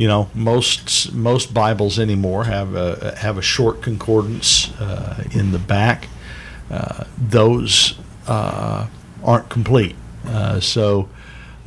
you 0.00 0.08
know 0.08 0.30
most 0.34 1.12
most 1.12 1.52
Bibles 1.52 1.98
anymore 1.98 2.44
have 2.44 2.74
a 2.74 3.14
have 3.18 3.36
a 3.36 3.42
short 3.42 3.82
concordance 3.82 4.72
uh, 4.80 5.24
in 5.30 5.52
the 5.52 5.58
back. 5.58 6.08
Uh, 6.70 7.04
those 7.18 7.98
uh, 8.26 8.86
aren't 9.22 9.50
complete. 9.50 9.94
Uh, 10.26 10.58
so 10.58 11.10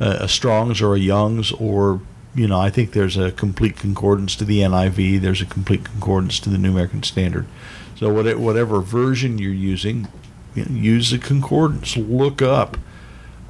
uh, 0.00 0.16
a 0.18 0.28
Strong's 0.28 0.82
or 0.82 0.96
a 0.96 0.98
Young's 0.98 1.52
or 1.52 2.00
you 2.34 2.48
know 2.48 2.58
I 2.58 2.70
think 2.70 2.90
there's 2.90 3.16
a 3.16 3.30
complete 3.30 3.76
concordance 3.76 4.34
to 4.34 4.44
the 4.44 4.62
NIV. 4.62 5.20
There's 5.20 5.40
a 5.40 5.46
complete 5.46 5.84
concordance 5.84 6.40
to 6.40 6.50
the 6.50 6.58
New 6.58 6.72
American 6.72 7.04
Standard. 7.04 7.46
So 7.94 8.12
whatever 8.12 8.80
version 8.80 9.38
you're 9.38 9.52
using, 9.52 10.08
use 10.56 11.12
the 11.12 11.18
concordance. 11.18 11.96
Look 11.96 12.42
up 12.42 12.78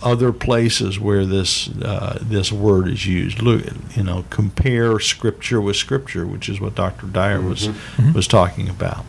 other 0.05 0.33
places 0.33 1.01
where 1.01 1.25
this 1.25 1.69
uh, 1.83 2.19
this 2.21 2.53
word 2.53 2.89
is 2.89 3.07
used. 3.07 3.43
Look, 3.43 3.65
you 3.97 4.05
know, 4.05 4.25
compare 4.31 5.01
scripture 5.01 5.61
with 5.61 5.77
scripture, 5.77 6.27
which 6.27 6.49
is 6.49 6.61
what 6.61 6.75
Dr. 6.75 7.07
Dyer 7.07 7.41
was 7.41 7.69
mm-hmm. 7.69 8.03
mm-hmm. 8.03 8.13
was 8.13 8.29
talking 8.29 8.69
about. 8.69 9.05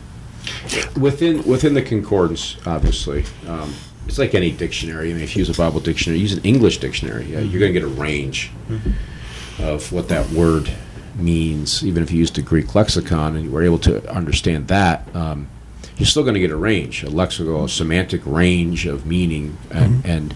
Within 1.00 1.44
within 1.44 1.74
the 1.74 1.82
concordance, 1.82 2.58
obviously, 2.66 3.26
um, 3.48 3.74
it's 4.08 4.18
like 4.18 4.34
any 4.34 4.52
dictionary. 4.52 5.12
I 5.12 5.14
mean, 5.14 5.24
if 5.24 5.36
you 5.36 5.42
use 5.42 5.50
a 5.50 5.62
Bible 5.62 5.80
dictionary, 5.80 6.20
use 6.20 6.34
an 6.34 6.44
English 6.44 6.78
dictionary. 6.78 7.26
Yeah, 7.26 7.40
you're 7.40 7.60
going 7.60 7.74
to 7.74 7.80
get 7.80 7.84
a 7.84 7.94
range 7.94 8.52
mm-hmm. 8.70 9.64
of 9.64 9.92
what 9.92 10.08
that 10.10 10.30
word 10.32 10.72
means. 11.16 11.86
Even 11.86 12.04
if 12.04 12.12
you 12.12 12.20
used 12.20 12.38
a 12.38 12.42
Greek 12.42 12.74
lexicon 12.74 13.36
and 13.36 13.46
you 13.46 13.52
were 13.52 13.64
able 13.64 13.80
to 13.80 14.10
understand 14.10 14.68
that. 14.70 15.14
Um, 15.16 15.50
you're 15.98 16.06
still 16.06 16.24
going 16.24 16.34
to 16.34 16.42
get 16.42 16.52
a 16.52 16.58
range, 16.58 17.04
a 17.04 17.08
lexical, 17.08 17.64
a 17.64 17.70
semantic 17.70 18.22
range 18.26 18.86
of 18.86 19.06
meaning, 19.06 19.58
and, 19.72 20.04
mm-hmm. 20.04 20.10
and 20.10 20.36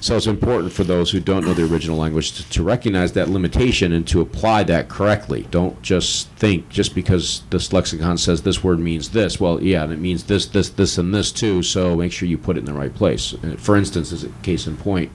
so 0.00 0.16
it's 0.16 0.26
important 0.26 0.72
for 0.72 0.82
those 0.82 1.10
who 1.10 1.20
don't 1.20 1.44
know 1.44 1.52
the 1.52 1.70
original 1.70 1.98
language 1.98 2.32
to, 2.32 2.50
to, 2.50 2.62
recognize 2.62 3.12
that 3.12 3.28
limitation 3.28 3.92
and 3.92 4.08
to 4.08 4.22
apply 4.22 4.62
that 4.64 4.88
correctly. 4.88 5.46
Don't 5.50 5.80
just 5.82 6.28
think 6.30 6.70
just 6.70 6.94
because 6.94 7.42
this 7.50 7.70
lexicon 7.72 8.16
says 8.16 8.42
this 8.42 8.64
word 8.64 8.78
means 8.78 9.10
this. 9.10 9.38
Well, 9.38 9.62
yeah, 9.62 9.84
and 9.84 9.92
it 9.92 9.98
means 9.98 10.24
this, 10.24 10.46
this, 10.46 10.70
this, 10.70 10.96
and 10.96 11.14
this 11.14 11.30
too. 11.30 11.62
So 11.62 11.96
make 11.96 12.12
sure 12.12 12.26
you 12.26 12.38
put 12.38 12.56
it 12.56 12.60
in 12.60 12.64
the 12.64 12.72
right 12.72 12.94
place. 12.94 13.34
For 13.58 13.76
instance, 13.76 14.10
as 14.10 14.24
a 14.24 14.30
case 14.42 14.66
in 14.66 14.78
point, 14.78 15.12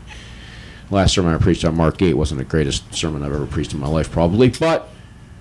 last 0.91 1.15
sermon 1.15 1.33
I 1.33 1.39
preached 1.39 1.65
on 1.65 1.75
Mark 1.75 1.99
8 1.99 2.13
wasn't 2.13 2.37
the 2.37 2.45
greatest 2.45 2.93
sermon 2.93 3.23
I've 3.23 3.33
ever 3.33 3.47
preached 3.47 3.73
in 3.73 3.79
my 3.79 3.87
life, 3.87 4.11
probably, 4.11 4.49
but 4.49 4.89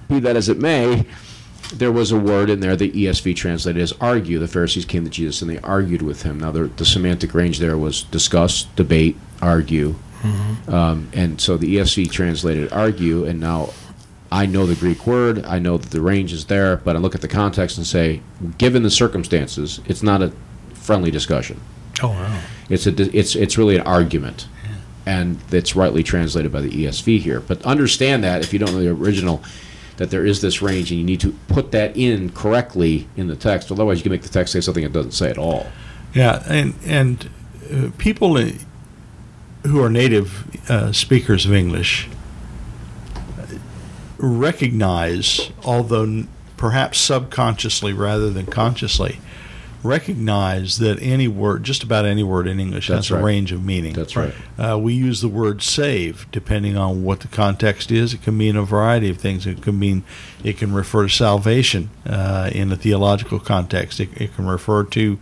be 0.08 0.20
that 0.20 0.36
as 0.36 0.48
it 0.48 0.58
may, 0.58 1.04
there 1.72 1.92
was 1.92 2.12
a 2.12 2.18
word 2.18 2.50
in 2.50 2.60
there 2.60 2.76
the 2.76 2.90
ESV 2.90 3.36
translated 3.36 3.82
as 3.82 3.92
argue. 4.00 4.38
The 4.38 4.48
Pharisees 4.48 4.84
came 4.84 5.04
to 5.04 5.10
Jesus 5.10 5.42
and 5.42 5.50
they 5.50 5.58
argued 5.58 6.02
with 6.02 6.22
him. 6.22 6.38
Now, 6.40 6.50
the, 6.50 6.64
the 6.64 6.84
semantic 6.84 7.34
range 7.34 7.58
there 7.58 7.76
was 7.76 8.04
discuss, 8.04 8.64
debate, 8.76 9.16
argue. 9.44 9.94
Mm-hmm. 10.22 10.74
Um, 10.74 11.08
and 11.12 11.40
so 11.40 11.56
the 11.56 11.76
ESV 11.76 12.10
translated 12.10 12.72
argue, 12.72 13.24
and 13.24 13.40
now 13.40 13.70
I 14.32 14.46
know 14.46 14.66
the 14.66 14.74
Greek 14.74 15.06
word, 15.06 15.44
I 15.44 15.58
know 15.58 15.76
that 15.76 15.90
the 15.90 16.00
range 16.00 16.32
is 16.32 16.46
there, 16.46 16.78
but 16.78 16.96
I 16.96 16.98
look 16.98 17.14
at 17.14 17.20
the 17.20 17.28
context 17.28 17.76
and 17.76 17.86
say, 17.86 18.20
given 18.58 18.82
the 18.82 18.90
circumstances, 18.90 19.80
it's 19.86 20.02
not 20.02 20.22
a 20.22 20.32
friendly 20.72 21.10
discussion. 21.10 21.60
Oh, 22.02 22.08
wow. 22.08 22.40
It's, 22.68 22.86
a, 22.86 23.16
it's, 23.16 23.36
it's 23.36 23.56
really 23.58 23.76
an 23.76 23.82
argument. 23.82 24.48
And 25.06 25.38
it's 25.52 25.76
rightly 25.76 26.02
translated 26.02 26.50
by 26.50 26.62
the 26.62 26.70
ESV 26.70 27.20
here. 27.20 27.40
But 27.40 27.62
understand 27.62 28.24
that 28.24 28.40
if 28.40 28.54
you 28.54 28.58
don't 28.58 28.72
know 28.72 28.80
the 28.80 28.88
original, 28.88 29.42
that 29.98 30.10
there 30.10 30.24
is 30.24 30.40
this 30.40 30.62
range, 30.62 30.90
and 30.90 30.98
you 30.98 31.04
need 31.04 31.20
to 31.20 31.32
put 31.48 31.72
that 31.72 31.96
in 31.96 32.30
correctly 32.30 33.06
in 33.16 33.26
the 33.28 33.36
text. 33.36 33.70
Otherwise, 33.70 33.98
you 33.98 34.02
can 34.02 34.12
make 34.12 34.22
the 34.22 34.28
text 34.28 34.54
say 34.54 34.60
something 34.60 34.82
it 34.82 34.92
doesn't 34.92 35.12
say 35.12 35.30
at 35.30 35.38
all. 35.38 35.66
Yeah, 36.14 36.42
and 36.48 36.74
and 36.86 37.30
uh, 37.70 37.90
people 37.98 38.38
who 39.64 39.82
are 39.82 39.90
native 39.90 40.70
uh, 40.70 40.92
speakers 40.92 41.46
of 41.46 41.52
English 41.52 42.08
recognize, 44.18 45.50
although 45.64 46.24
perhaps 46.56 46.98
subconsciously 46.98 47.92
rather 47.92 48.30
than 48.30 48.46
consciously, 48.46 49.18
recognize 49.82 50.78
that 50.78 51.00
any 51.02 51.28
word, 51.28 51.62
just 51.62 51.82
about 51.82 52.06
any 52.06 52.22
word 52.22 52.46
in 52.46 52.58
English, 52.58 52.88
That's 52.88 53.08
has 53.08 53.10
right. 53.10 53.20
a 53.20 53.24
range 53.24 53.52
of 53.52 53.62
meaning. 53.62 53.92
That's 53.92 54.16
right. 54.16 54.32
Uh, 54.58 54.78
we 54.78 54.94
use 54.94 55.20
the 55.20 55.28
word 55.28 55.62
save 55.62 56.26
depending 56.32 56.76
on 56.76 57.04
what 57.04 57.20
the 57.20 57.28
context 57.28 57.90
is. 57.90 58.14
It 58.14 58.22
can 58.22 58.36
mean 58.36 58.56
a 58.56 58.62
variety 58.62 59.10
of 59.10 59.18
things. 59.18 59.46
It 59.46 59.60
can 59.60 59.78
mean, 59.78 60.02
it 60.42 60.56
can 60.56 60.72
refer 60.72 61.02
to 61.02 61.10
salvation 61.10 61.90
uh, 62.06 62.50
in 62.52 62.72
a 62.72 62.76
theological 62.76 63.38
context. 63.38 64.00
It, 64.00 64.08
it 64.20 64.34
can 64.34 64.46
refer 64.46 64.84
to 64.84 65.18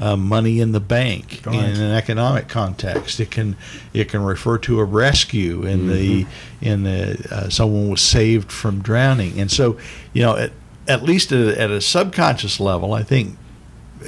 uh, 0.00 0.16
money 0.16 0.60
in 0.60 0.72
the 0.72 0.80
bank 0.80 1.46
in 1.46 1.54
an 1.54 1.94
economic 1.94 2.48
context. 2.48 3.20
It 3.20 3.30
can 3.30 3.56
it 3.92 4.08
can 4.08 4.22
refer 4.22 4.58
to 4.58 4.80
a 4.80 4.84
rescue 4.84 5.64
in 5.64 5.80
mm-hmm. 5.80 5.88
the 5.88 6.26
in 6.60 6.82
the 6.82 7.28
uh, 7.30 7.48
someone 7.48 7.88
was 7.88 8.00
saved 8.00 8.50
from 8.50 8.80
drowning. 8.80 9.40
And 9.40 9.50
so, 9.50 9.78
you 10.12 10.22
know, 10.22 10.36
at, 10.36 10.52
at 10.88 11.02
least 11.02 11.32
at 11.32 11.38
a, 11.38 11.60
at 11.60 11.70
a 11.70 11.80
subconscious 11.80 12.60
level, 12.60 12.92
I 12.92 13.02
think 13.02 13.38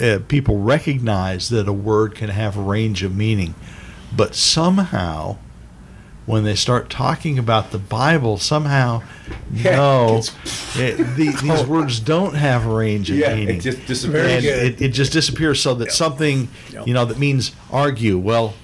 uh, 0.00 0.18
people 0.28 0.58
recognize 0.58 1.48
that 1.50 1.68
a 1.68 1.72
word 1.72 2.14
can 2.14 2.30
have 2.30 2.56
a 2.56 2.62
range 2.62 3.02
of 3.02 3.16
meaning, 3.16 3.54
but 4.14 4.34
somehow, 4.34 5.38
when 6.26 6.42
they 6.42 6.56
start 6.56 6.90
talking 6.90 7.38
about 7.38 7.70
the 7.70 7.78
Bible, 7.78 8.36
somehow, 8.36 9.02
yeah, 9.52 9.76
no, 9.76 10.18
it, 10.74 10.96
the, 11.16 11.36
these 11.42 11.66
words 11.66 12.00
don't 12.00 12.34
have 12.34 12.66
a 12.66 12.74
range 12.74 13.10
of 13.10 13.16
yeah, 13.16 13.34
meaning. 13.34 13.56
It 13.56 13.60
just 13.60 13.86
disappears. 13.86 14.32
And 14.32 14.44
it, 14.44 14.82
it, 14.82 14.88
just 14.88 15.12
disappears. 15.12 15.62
So 15.62 15.74
that 15.74 15.92
something, 15.92 16.48
you 16.84 16.92
know, 16.92 17.04
that 17.04 17.18
means 17.18 17.52
argue. 17.70 18.18
Well, 18.18 18.54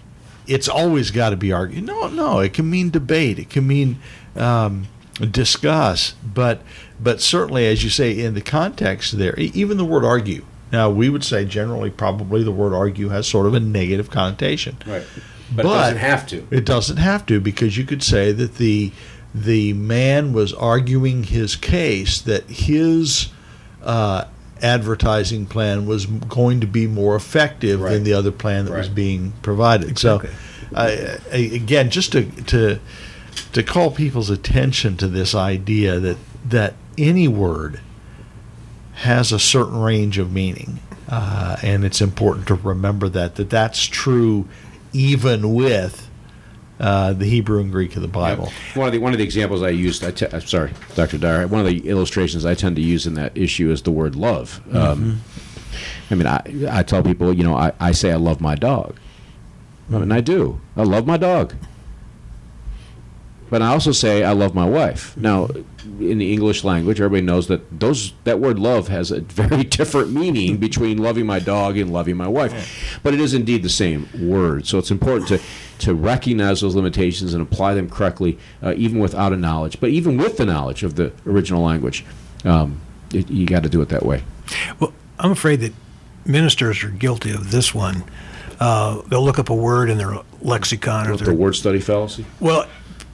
it's 0.47 0.69
always 0.69 1.11
got 1.13 1.31
to 1.31 1.37
be 1.37 1.53
argued. 1.53 1.85
No, 1.85 2.09
no, 2.09 2.41
it 2.41 2.53
can 2.53 2.69
mean 2.69 2.91
debate. 2.91 3.39
It 3.39 3.49
can 3.49 3.67
mean 3.67 3.99
um, 4.35 4.89
discuss. 5.31 6.15
But 6.25 6.63
but 7.01 7.21
certainly, 7.21 7.67
as 7.67 7.85
you 7.85 7.91
say, 7.91 8.19
in 8.19 8.35
the 8.35 8.41
context 8.41 9.19
there, 9.19 9.39
even 9.39 9.77
the 9.77 9.85
word 9.85 10.05
argue. 10.05 10.45
Now, 10.73 10.89
we 10.89 11.11
would 11.11 11.23
say 11.23 11.45
generally, 11.45 11.91
probably 11.91 12.43
the 12.43 12.51
word 12.51 12.73
argue 12.73 13.11
has 13.11 13.29
sort 13.29 13.47
of 13.47 13.53
a 13.53 13.61
negative 13.61 14.11
connotation. 14.11 14.79
Right. 14.87 15.05
But, 15.55 15.65
it 15.67 15.69
doesn't 15.69 15.99
have 15.99 16.27
to. 16.29 16.47
It 16.51 16.65
doesn't 16.65 16.97
have 16.99 17.27
to 17.27 17.41
because 17.41 17.77
you 17.77 17.85
could 17.85 18.03
say 18.03 18.33
that 18.33 18.57
the 18.57 18.93
the 19.35 19.73
man 19.73 20.33
was 20.33 20.53
arguing 20.53 21.23
his 21.25 21.57
case 21.57 22.21
that 22.21 22.45
his 22.51 23.29
uh, 23.83 24.25
advertising 24.61 25.47
plan 25.47 25.87
was 25.87 26.05
going 26.07 26.61
to 26.61 26.67
be 26.67 26.87
more 26.87 27.17
effective 27.17 27.81
Right. 27.81 27.93
than 27.95 28.05
the 28.05 28.13
other 28.13 28.31
plan 28.31 28.67
that 28.67 28.73
was 28.73 28.89
being 28.91 29.33
provided. 29.43 29.89
Exactly. 29.91 30.31
So, 30.31 30.37
I- 30.77 31.19
again, 31.37 31.91
just 31.91 32.13
to 32.13 32.25
to 32.45 32.79
to 33.53 33.63
call 33.63 33.91
people's 33.91 34.31
attention 34.31 34.97
to 34.99 35.09
this 35.09 35.35
idea 35.35 35.99
that 35.99 36.17
that 36.49 36.75
any 36.99 37.27
word 37.29 37.81
has 38.95 39.33
a 39.33 39.39
certain 39.39 39.81
range 39.81 40.19
of 40.19 40.33
meaning, 40.33 40.79
uh, 41.09 41.57
and 41.63 41.85
it's 41.85 42.01
important 42.01 42.47
to 42.49 42.55
remember 42.55 43.09
that 43.09 43.37
that 43.37 43.51
that's 43.51 43.87
true 43.87 44.47
even 44.93 45.55
with 45.55 46.09
uh, 46.81 47.13
the 47.13 47.27
Hebrew 47.27 47.61
and 47.61 47.71
Greek 47.71 47.95
of 47.97 48.03
the 48.03 48.09
Bible. 48.09 48.53
One 48.75 48.89
of 48.89 48.93
the 48.93 48.99
one 48.99 49.13
of 49.13 49.19
the 49.19 49.25
examples 49.25 49.63
I 49.63 49.69
used, 49.71 50.03
I 50.05 50.11
te- 50.11 50.27
I'm 50.33 50.41
sorry, 50.41 50.73
Dr. 50.95 51.19
Dyer. 51.19 51.47
One 51.47 51.61
of 51.61 51.67
the 51.67 51.89
illustrations 51.89 52.45
I 52.45 52.55
tend 52.55 52.77
to 52.77 52.83
use 52.83 53.07
in 53.07 53.15
that 53.15 53.37
issue 53.37 53.71
is 53.71 53.83
the 53.83 53.91
word 53.93 54.17
love. 54.17 54.61
Um, 54.75 55.21
I 56.11 56.15
mean, 56.15 56.27
I 56.27 56.43
I 56.71 56.83
tell 56.83 57.03
people, 57.03 57.33
you 57.33 57.45
know, 57.45 57.55
I, 57.55 57.73
I 57.79 57.93
say 57.93 58.11
I 58.13 58.17
love 58.17 58.41
my 58.41 58.55
dog, 58.55 58.97
and 59.91 60.13
I 60.13 60.21
do. 60.21 60.61
I 60.77 60.83
love 60.83 61.07
my 61.07 61.17
dog, 61.17 61.55
but 63.53 63.61
I 63.61 63.67
also 63.67 63.93
say 63.93 64.25
I 64.25 64.33
love 64.33 64.55
my 64.55 64.65
wife. 64.65 65.15
Now, 65.15 65.47
in 66.01 66.17
the 66.17 66.33
English 66.33 66.65
language, 66.65 66.99
everybody 66.99 67.21
knows 67.21 67.49
that 67.49 67.79
those 67.79 68.15
that 68.25 68.41
word 68.41 68.59
love 68.59 68.89
has 68.89 69.11
a 69.11 69.21
very 69.43 69.63
different 69.63 70.11
meaning 70.11 70.57
between 70.57 70.97
loving 70.97 71.27
my 71.27 71.39
dog 71.39 71.77
and 71.77 71.93
loving 71.93 72.17
my 72.17 72.27
wife, 72.27 72.99
but 73.03 73.13
it 73.13 73.21
is 73.21 73.35
indeed 73.35 73.63
the 73.63 73.69
same 73.69 74.09
word. 74.19 74.67
So 74.67 74.79
it's 74.79 74.91
important 74.91 75.29
to 75.29 75.39
to 75.81 75.95
recognize 75.95 76.63
those 76.63 76.75
limitations 76.75 77.35
and 77.35 77.43
apply 77.43 77.75
them 77.75 77.91
correctly, 77.91 78.39
uh, 78.63 78.73
even 78.79 79.01
without 79.01 79.35
a 79.35 79.37
knowledge. 79.37 79.79
But 79.81 79.91
even 79.91 80.17
with 80.17 80.39
the 80.39 80.47
knowledge 80.47 80.83
of 80.83 80.95
the 80.95 81.13
original 81.27 81.63
language, 81.63 82.07
um, 82.47 82.81
it, 83.13 83.29
you 83.29 83.45
got 83.45 83.65
to 83.65 83.69
do 83.69 83.83
it 83.83 83.91
that 83.91 84.07
way. 84.07 84.25
Well, 84.81 84.95
I'm 85.19 85.31
afraid 85.31 85.61
that 85.61 85.75
ministers 86.25 86.83
are 86.85 86.89
guilty 86.89 87.33
of 87.33 87.51
this 87.51 87.75
one. 87.75 88.05
Uh, 88.59 89.03
they'll 89.09 89.25
look 89.25 89.39
up 89.39 89.51
a 89.51 89.55
word 89.55 89.91
in 89.91 89.99
their 89.99 90.21
lexicon 90.41 91.09
or 91.09 91.17
their 91.19 91.27
the 91.27 91.35
word 91.35 91.55
study 91.55 91.81
fallacy. 91.81 92.25
Well, 92.41 92.67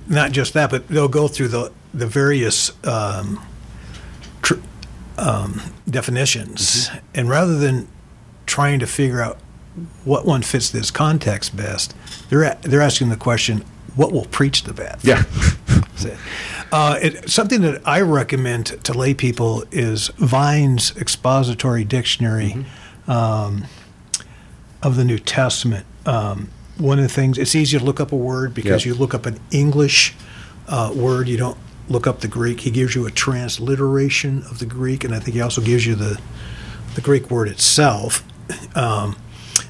not 0.09 0.32
just 0.32 0.54
that, 0.54 0.70
but 0.70 0.88
they'll 0.88 1.09
go 1.09 1.28
through 1.28 1.48
the 1.48 1.72
the 1.94 2.06
various 2.06 2.72
um, 2.86 3.40
tr- 4.42 4.61
um, 5.16 5.61
definitions, 5.88 6.90
and 7.14 7.28
rather 7.28 7.59
than 7.59 7.88
trying 8.46 8.78
to 8.80 8.86
figure 8.86 9.20
out 9.22 9.38
what 10.04 10.24
one 10.26 10.42
fits 10.42 10.70
this 10.70 10.90
context 10.90 11.56
best, 11.56 11.94
they're 12.30 12.42
a- 12.42 12.59
they're 12.62 12.80
asking 12.82 13.09
the 13.11 13.16
question, 13.16 13.64
"What 13.96 14.12
will 14.12 14.24
preach 14.26 14.64
the 14.64 14.72
best?" 14.74 15.04
Yeah. 15.04 15.24
Uh, 16.70 16.98
it, 17.00 17.28
something 17.30 17.62
that 17.62 17.80
I 17.86 18.02
recommend 18.02 18.66
to, 18.66 18.76
to 18.76 18.92
lay 18.92 19.14
people 19.14 19.64
is 19.72 20.09
Vine's 20.18 20.94
expository 20.96 21.82
dictionary 21.82 22.66
um, 23.06 23.64
of 24.82 24.96
the 24.96 25.04
New 25.04 25.18
Testament. 25.18 25.86
Um, 26.06 26.50
one 26.79 26.99
of 26.99 27.03
the 27.03 27.09
things, 27.09 27.39
it's 27.39 27.55
easy 27.55 27.79
to 27.79 27.85
look 27.85 28.01
up 28.01 28.12
a 28.12 28.16
word 28.16 28.55
because 28.55 28.85
Yep. 28.85 28.87
you 28.87 28.95
look 29.01 29.14
up 29.14 29.26
an 29.26 29.39
English 29.51 30.14
uh, 30.68 30.93
word, 30.95 31.29
you 31.29 31.37
don't 31.37 31.59
look 31.89 32.07
up 32.07 32.20
the 32.20 32.29
Greek. 32.29 32.61
He 32.61 32.70
gives 32.70 32.95
you 32.95 33.07
a 33.07 33.11
transliteration 33.11 34.43
of 34.51 34.59
the 34.59 34.66
Greek, 34.66 35.05
and 35.05 35.14
I 35.14 35.18
think 35.20 35.35
he 35.35 35.41
also 35.41 35.61
gives 35.61 35.87
you 35.87 35.95
the, 35.95 36.20
the 36.95 37.01
Greek 37.01 37.31
word 37.31 37.49
itself. 37.49 38.22
Um, 38.76 39.16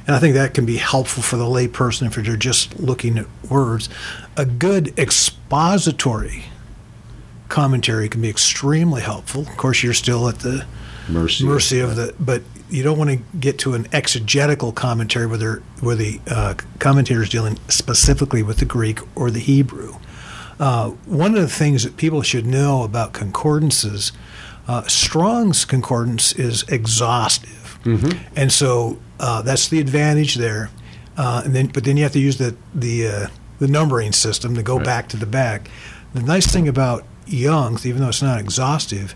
and 0.07 0.15
I 0.17 0.19
think 0.19 0.35
that 0.35 0.55
can 0.55 0.67
be 0.67 0.77
helpful 0.77 1.23
for 1.23 1.37
the 1.37 1.45
layperson 1.45 2.07
if 2.07 2.15
they're 2.17 2.37
just 2.37 2.79
looking 2.81 3.19
at 3.19 3.27
words. 3.49 3.89
A 4.37 4.45
good 4.45 4.99
expository 4.99 6.45
commentary 7.49 8.09
can 8.09 8.21
be 8.21 8.29
extremely 8.29 9.01
helpful. 9.03 9.43
Of 9.43 9.57
course, 9.57 9.83
you're 9.83 9.95
still 9.95 10.29
at 10.29 10.41
the 10.41 10.67
Mercy. 11.09 11.45
mercy 11.45 11.81
of 11.81 11.97
the, 11.97 12.15
but 12.21 12.43
you 12.71 12.83
don't 12.83 12.99
want 12.99 13.11
to 13.11 13.16
get 13.39 13.59
to 13.61 13.75
an 13.75 13.87
exegetical 13.93 14.73
commentary 14.73 15.27
where, 15.27 15.39
they're, 15.39 15.62
where 15.81 15.97
the 15.97 16.21
uh, 16.31 16.55
commentator 16.79 17.23
is 17.23 17.29
dealing 17.29 17.59
specifically 17.69 18.43
with 18.43 18.59
the 18.59 18.64
Greek 18.64 19.01
or 19.16 19.31
the 19.31 19.41
Hebrew. 19.41 19.97
Uh, 20.61 20.91
one 21.07 21.35
of 21.35 21.41
the 21.41 21.49
things 21.49 21.85
that 21.85 21.97
people 21.97 22.21
should 22.23 22.45
know 22.47 22.83
about 22.83 23.12
concordances, 23.12 24.12
uh, 24.66 24.83
Strong's 24.89 25.64
concordance 25.64 26.33
is 26.33 26.64
exhaustive, 26.69 27.79
and 28.37 28.53
so 28.53 28.99
uh, 29.21 29.41
that's 29.43 29.69
the 29.69 29.79
advantage 29.81 30.35
there. 30.35 30.69
Uh, 31.16 31.43
and 31.45 31.55
then, 31.55 31.66
but 31.69 31.85
then 31.85 31.97
you 31.97 32.03
have 32.03 32.12
to 32.12 32.19
use 32.21 32.39
the 32.39 32.55
the 32.75 33.07
uh, 33.07 33.27
the 33.61 33.69
numbering 33.69 34.12
system 34.12 34.55
to 34.57 34.62
go 34.62 34.77
Right. 34.77 34.85
back 34.85 35.09
to 35.11 35.16
the 35.16 35.27
back. 35.27 35.71
The 36.12 36.23
nice 36.23 36.47
thing 36.47 36.69
about 36.69 37.05
Young's, 37.27 37.87
even 37.87 38.03
though 38.03 38.09
it's 38.09 38.23
not 38.23 38.41
exhaustive, 38.41 39.14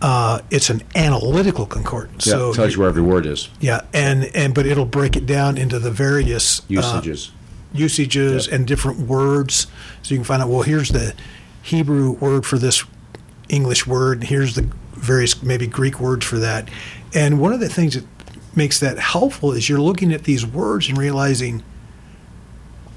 uh, 0.00 0.40
it's 0.50 0.70
an 0.70 0.82
analytical 0.94 1.66
concordance. 1.66 2.26
Yeah, 2.26 2.32
so 2.34 2.50
it 2.50 2.54
tells 2.54 2.74
you 2.74 2.80
where 2.80 2.88
every 2.88 3.02
word 3.02 3.26
is. 3.26 3.48
yeah, 3.60 3.80
and 3.92 4.24
and 4.34 4.54
but 4.54 4.66
it'll 4.66 4.84
break 4.84 5.16
it 5.16 5.26
down 5.26 5.58
into 5.58 5.78
the 5.78 5.90
various 5.90 6.60
uh, 6.60 6.64
Usages. 6.68 7.30
usages 7.72 8.46
Yep. 8.46 8.54
and 8.54 8.66
different 8.66 9.00
words, 9.00 9.66
so 10.02 10.14
you 10.14 10.18
can 10.18 10.24
find 10.24 10.42
out. 10.42 10.48
Well, 10.48 10.62
here's 10.62 10.90
the 10.90 11.14
Hebrew 11.62 12.12
word 12.12 12.46
for 12.46 12.58
this 12.58 12.84
English 13.48 13.86
word. 13.86 14.24
Here's 14.24 14.54
the 14.54 14.68
various 14.94 15.42
maybe 15.42 15.66
Greek 15.66 16.00
words 16.00 16.24
for 16.24 16.38
that. 16.38 16.68
And 17.14 17.40
one 17.40 17.52
of 17.52 17.60
the 17.60 17.68
things 17.68 17.94
that 17.94 18.04
makes 18.54 18.80
that 18.80 18.98
helpful 18.98 19.52
is 19.52 19.68
you're 19.68 19.80
looking 19.80 20.12
at 20.12 20.24
these 20.24 20.44
words 20.46 20.88
and 20.88 20.98
realizing 20.98 21.62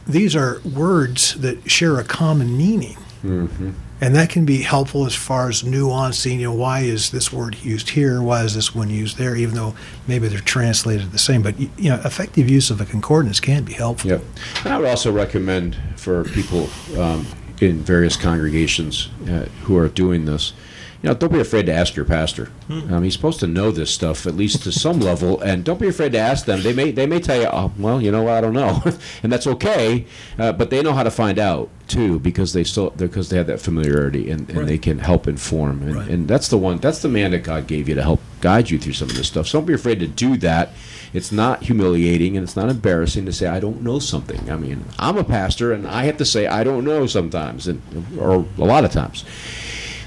these 0.07 0.35
are 0.35 0.59
words 0.61 1.35
that 1.41 1.69
share 1.69 1.99
a 1.99 2.03
common 2.03 2.57
meaning. 2.57 2.97
Mm-hmm. 3.23 3.71
And 4.01 4.15
that 4.15 4.29
can 4.31 4.45
be 4.45 4.63
helpful 4.63 5.05
as 5.05 5.13
far 5.13 5.47
as 5.47 5.61
nuancing, 5.61 6.39
you 6.39 6.45
know, 6.45 6.53
why 6.53 6.79
is 6.79 7.11
this 7.11 7.31
word 7.31 7.55
used 7.63 7.91
here? 7.91 8.19
Why 8.19 8.43
is 8.43 8.55
this 8.55 8.73
one 8.73 8.89
used 8.89 9.17
there? 9.17 9.35
Even 9.35 9.53
though 9.53 9.75
maybe 10.07 10.27
they're 10.27 10.39
translated 10.39 11.11
the 11.11 11.19
same. 11.19 11.43
But, 11.43 11.59
you 11.59 11.89
know, 11.91 12.01
effective 12.03 12.49
use 12.49 12.71
of 12.71 12.81
a 12.81 12.85
concordance 12.85 13.39
can 13.39 13.63
be 13.63 13.73
helpful. 13.73 14.09
Yep. 14.09 14.23
And 14.63 14.73
I 14.73 14.79
would 14.79 14.87
also 14.87 15.11
recommend 15.11 15.77
for 15.97 16.23
people 16.23 16.67
um, 16.97 17.27
in 17.61 17.83
various 17.83 18.17
congregations 18.17 19.09
uh, 19.29 19.45
who 19.63 19.77
are 19.77 19.87
doing 19.87 20.25
this, 20.25 20.53
you 21.01 21.09
know, 21.09 21.15
don't 21.15 21.31
be 21.33 21.39
afraid 21.39 21.65
to 21.65 21.73
ask 21.73 21.95
your 21.95 22.05
pastor. 22.05 22.49
Um, 22.69 23.03
he's 23.03 23.13
supposed 23.13 23.39
to 23.39 23.47
know 23.47 23.71
this 23.71 23.89
stuff 23.91 24.27
at 24.27 24.35
least 24.35 24.63
to 24.63 24.71
some 24.71 24.99
level, 25.09 25.41
and 25.41 25.63
don't 25.63 25.79
be 25.79 25.87
afraid 25.87 26.11
to 26.11 26.19
ask 26.19 26.45
them. 26.45 26.61
They 26.61 26.73
may 26.73 26.91
they 26.91 27.05
may 27.07 27.19
tell 27.19 27.39
you, 27.41 27.47
oh, 27.51 27.71
well, 27.77 28.01
you 28.01 28.11
know, 28.11 28.27
I 28.29 28.39
don't 28.41 28.53
know, 28.53 28.81
and 29.23 29.31
that's 29.31 29.47
okay. 29.47 30.05
Uh, 30.37 30.51
but 30.51 30.69
they 30.69 30.81
know 30.83 30.93
how 30.93 31.03
to 31.03 31.11
find 31.11 31.39
out 31.39 31.69
too 31.87 32.19
because 32.19 32.53
they 32.53 32.63
still 32.63 32.91
because 32.91 33.29
they 33.29 33.37
have 33.37 33.47
that 33.47 33.59
familiarity 33.59 34.29
and, 34.31 34.49
and 34.49 34.67
they 34.69 34.77
can 34.77 34.99
help 34.99 35.27
inform. 35.27 35.81
And, 35.81 35.95
Right. 35.95 36.07
and 36.09 36.27
that's 36.27 36.47
the 36.47 36.57
one 36.57 36.77
that's 36.77 37.01
the 37.01 37.09
man 37.09 37.31
that 37.31 37.43
God 37.43 37.67
gave 37.67 37.89
you 37.89 37.95
to 37.95 38.03
help 38.03 38.21
guide 38.39 38.69
you 38.69 38.77
through 38.79 38.93
some 38.93 39.09
of 39.09 39.15
this 39.15 39.27
stuff. 39.27 39.47
So 39.47 39.57
don't 39.59 39.65
be 39.65 39.73
afraid 39.73 39.99
to 39.99 40.07
do 40.07 40.37
that. 40.37 40.69
It's 41.13 41.31
not 41.31 41.63
humiliating 41.63 42.37
and 42.37 42.43
it's 42.45 42.55
not 42.55 42.69
embarrassing 42.69 43.25
to 43.25 43.33
say 43.33 43.47
I 43.47 43.59
don't 43.59 43.81
know 43.81 43.99
something. 43.99 44.49
I 44.49 44.55
mean, 44.55 44.85
I'm 44.99 45.17
a 45.17 45.23
pastor 45.25 45.73
and 45.73 45.85
I 45.87 46.03
have 46.03 46.17
to 46.17 46.25
say 46.25 46.47
I 46.47 46.63
don't 46.63 46.85
know 46.85 47.07
sometimes, 47.07 47.67
and 47.67 47.81
or 48.17 48.45
a 48.57 48.63
lot 48.63 48.85
of 48.85 48.91
times. 48.91 49.25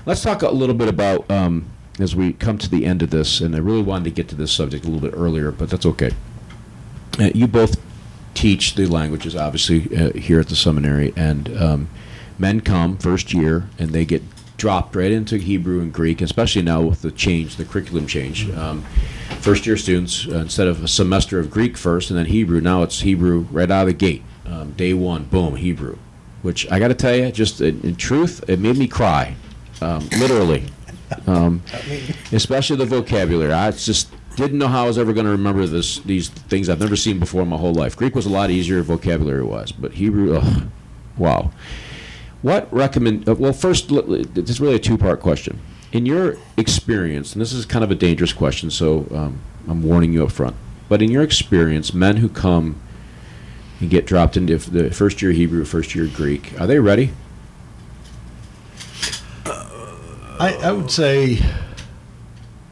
Let's 0.07 0.23
talk 0.23 0.43
a 0.43 0.51
little 0.51 0.75
bit 0.75 0.89
about 0.89 1.31
um, 1.31 1.65
as 1.99 2.15
we 2.15 2.35
come 2.35 2.59
to 2.59 2.69
the 2.69 2.85
end 2.85 3.03
of 3.03 3.09
this, 3.09 3.41
and 3.41 3.57
I 3.57 3.59
really 3.59 3.81
wanted 3.81 4.05
to 4.05 4.11
get 4.11 4.29
to 4.29 4.35
this 4.35 4.53
subject 4.53 4.85
a 4.85 4.91
little 4.91 5.09
bit 5.09 5.17
earlier, 5.17 5.51
but 5.51 5.71
that's 5.71 5.87
okay. 5.87 6.11
Uh, 7.19 7.31
you 7.35 7.47
both 7.47 7.81
teach 8.35 8.75
the 8.75 8.85
languages, 8.85 9.35
obviously, 9.35 9.97
uh, 9.97 10.13
here 10.13 10.41
at 10.41 10.49
the 10.49 10.57
seminary, 10.57 11.15
and 11.17 11.57
um, 11.57 11.89
men 12.39 12.61
come 12.61 12.99
first 12.99 13.33
year 13.33 13.69
and 13.79 13.91
they 13.91 14.05
get 14.05 14.23
dropped 14.59 14.95
right 14.95 15.11
into 15.11 15.39
Hebrew 15.39 15.81
and 15.81 15.91
Greek, 15.91 16.21
especially 16.21 16.63
now 16.63 16.83
with 16.83 17.01
the 17.01 17.11
change, 17.11 17.57
the 17.57 17.65
curriculum 17.65 18.07
change. 18.07 18.51
Um, 18.51 18.83
first 19.41 19.67
year 19.67 19.79
students, 19.79 20.29
uh, 20.29 20.37
instead 20.37 20.69
of 20.69 20.85
a 20.85 20.89
semester 20.89 21.39
of 21.39 21.51
Greek 21.51 21.79
first 21.79 22.11
and 22.11 22.19
then 22.19 22.27
Hebrew, 22.27 22.61
now 22.61 22.83
it's 22.83 23.01
Hebrew 23.01 23.47
right 23.51 23.71
out 23.71 23.83
of 23.83 23.87
the 23.87 23.95
gate. 23.95 24.23
Um, 24.45 24.73
day 24.73 24.93
one, 24.93 25.25
boom, 25.25 25.57
Hebrew. 25.57 25.97
Which 26.43 26.71
I 26.71 26.79
got 26.79 26.89
to 26.89 26.95
tell 26.95 27.17
you, 27.17 27.33
just 27.33 27.63
in, 27.63 27.81
in 27.81 27.97
truth, 27.97 28.45
it 28.49 28.59
made 28.59 28.77
me 28.77 28.87
cry, 28.87 29.35
um, 29.81 30.09
literally. 30.19 30.65
Um, 31.27 31.63
especially 32.33 32.77
the 32.77 32.87
vocabulary. 32.87 33.53
I 33.53 33.71
just 33.71 34.11
didn't 34.37 34.59
know 34.59 34.67
how 34.69 34.85
I 34.85 34.87
was 34.87 34.99
ever 34.99 35.13
going 35.13 35.27
to 35.27 35.33
remember 35.33 35.67
this 35.67 35.99
these 36.01 36.29
things 36.29 36.69
I've 36.69 36.81
never 36.81 36.97
seen 36.97 37.19
before 37.19 37.43
in 37.43 37.49
my 37.49 37.57
whole 37.57 37.75
life. 37.75 37.97
Greek 37.97 38.15
was 38.15 38.27
a 38.27 38.31
lot 38.31 38.51
easier 38.51 38.83
vocabulary 38.83 39.45
was, 39.45 39.71
but 39.71 39.93
Hebrew, 39.93 40.41
wow. 41.17 41.53
What 42.43 42.73
recommend? 42.73 43.29
uh, 43.29 43.35
Well, 43.35 43.53
first, 43.53 43.89
this 43.89 44.51
is 44.51 44.61
really 44.61 44.75
a 44.75 44.79
two 44.79 44.99
part 44.99 45.21
question. 45.21 45.61
In 45.93 46.05
your 46.05 46.37
experience, 46.57 47.33
and 47.35 47.41
this 47.41 47.53
is 47.53 47.65
kind 47.65 47.85
of 47.85 47.91
a 47.91 47.95
dangerous 47.95 48.33
question, 48.33 48.71
so 48.71 49.07
um, 49.13 49.39
I'm 49.69 49.83
warning 49.83 50.13
you 50.13 50.25
up 50.25 50.33
front. 50.33 50.57
But 50.89 51.01
in 51.01 51.11
your 51.11 51.23
experience, 51.23 51.95
men 51.95 52.17
who 52.17 52.29
come 52.29 52.81
and 53.81 53.89
get 53.89 54.05
dropped 54.05 54.37
into 54.37 54.59
the 54.59 54.91
first 54.91 55.23
year 55.23 55.31
Hebrew, 55.33 55.65
first 55.65 55.95
year 55.95 56.07
Greek. 56.13 56.59
Are 56.61 56.67
they 56.67 56.81
ready? 56.81 57.13
I, 60.39 60.55
I 60.55 60.73
would 60.73 60.91
say 60.91 61.39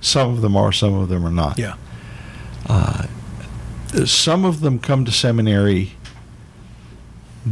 some 0.00 0.30
of 0.30 0.40
them 0.40 0.56
are, 0.56 0.72
some 0.72 0.94
of 0.94 1.08
them 1.08 1.24
are 1.24 1.30
not. 1.30 1.58
Yeah. 1.58 1.76
Some 4.06 4.44
of 4.44 4.60
them 4.60 4.78
come 4.78 5.04
to 5.04 5.12
seminary 5.12 5.92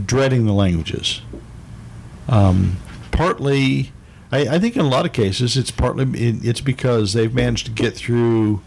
dreading 0.06 0.46
the 0.46 0.52
languages. 0.52 1.20
Um, 2.28 2.78
partly, 3.10 3.92
I, 4.32 4.56
I 4.56 4.58
think 4.58 4.76
in 4.76 4.82
a 4.82 4.88
lot 4.88 5.04
of 5.04 5.12
cases, 5.12 5.56
it's 5.56 5.70
partly 5.70 6.04
it, 6.18 6.44
it's 6.44 6.60
because 6.60 7.12
they've 7.12 7.32
managed 7.34 7.66
to 7.66 7.72
get 7.72 7.94
through 7.94 8.62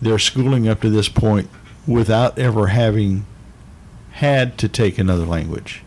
their 0.00 0.18
schooling 0.18 0.68
up 0.68 0.80
to 0.82 0.90
this 0.90 1.08
point 1.08 1.48
without 1.86 2.38
ever 2.38 2.68
having 2.68 3.26
had 4.12 4.58
to 4.58 4.68
take 4.68 4.98
another 4.98 5.26
language. 5.26 5.82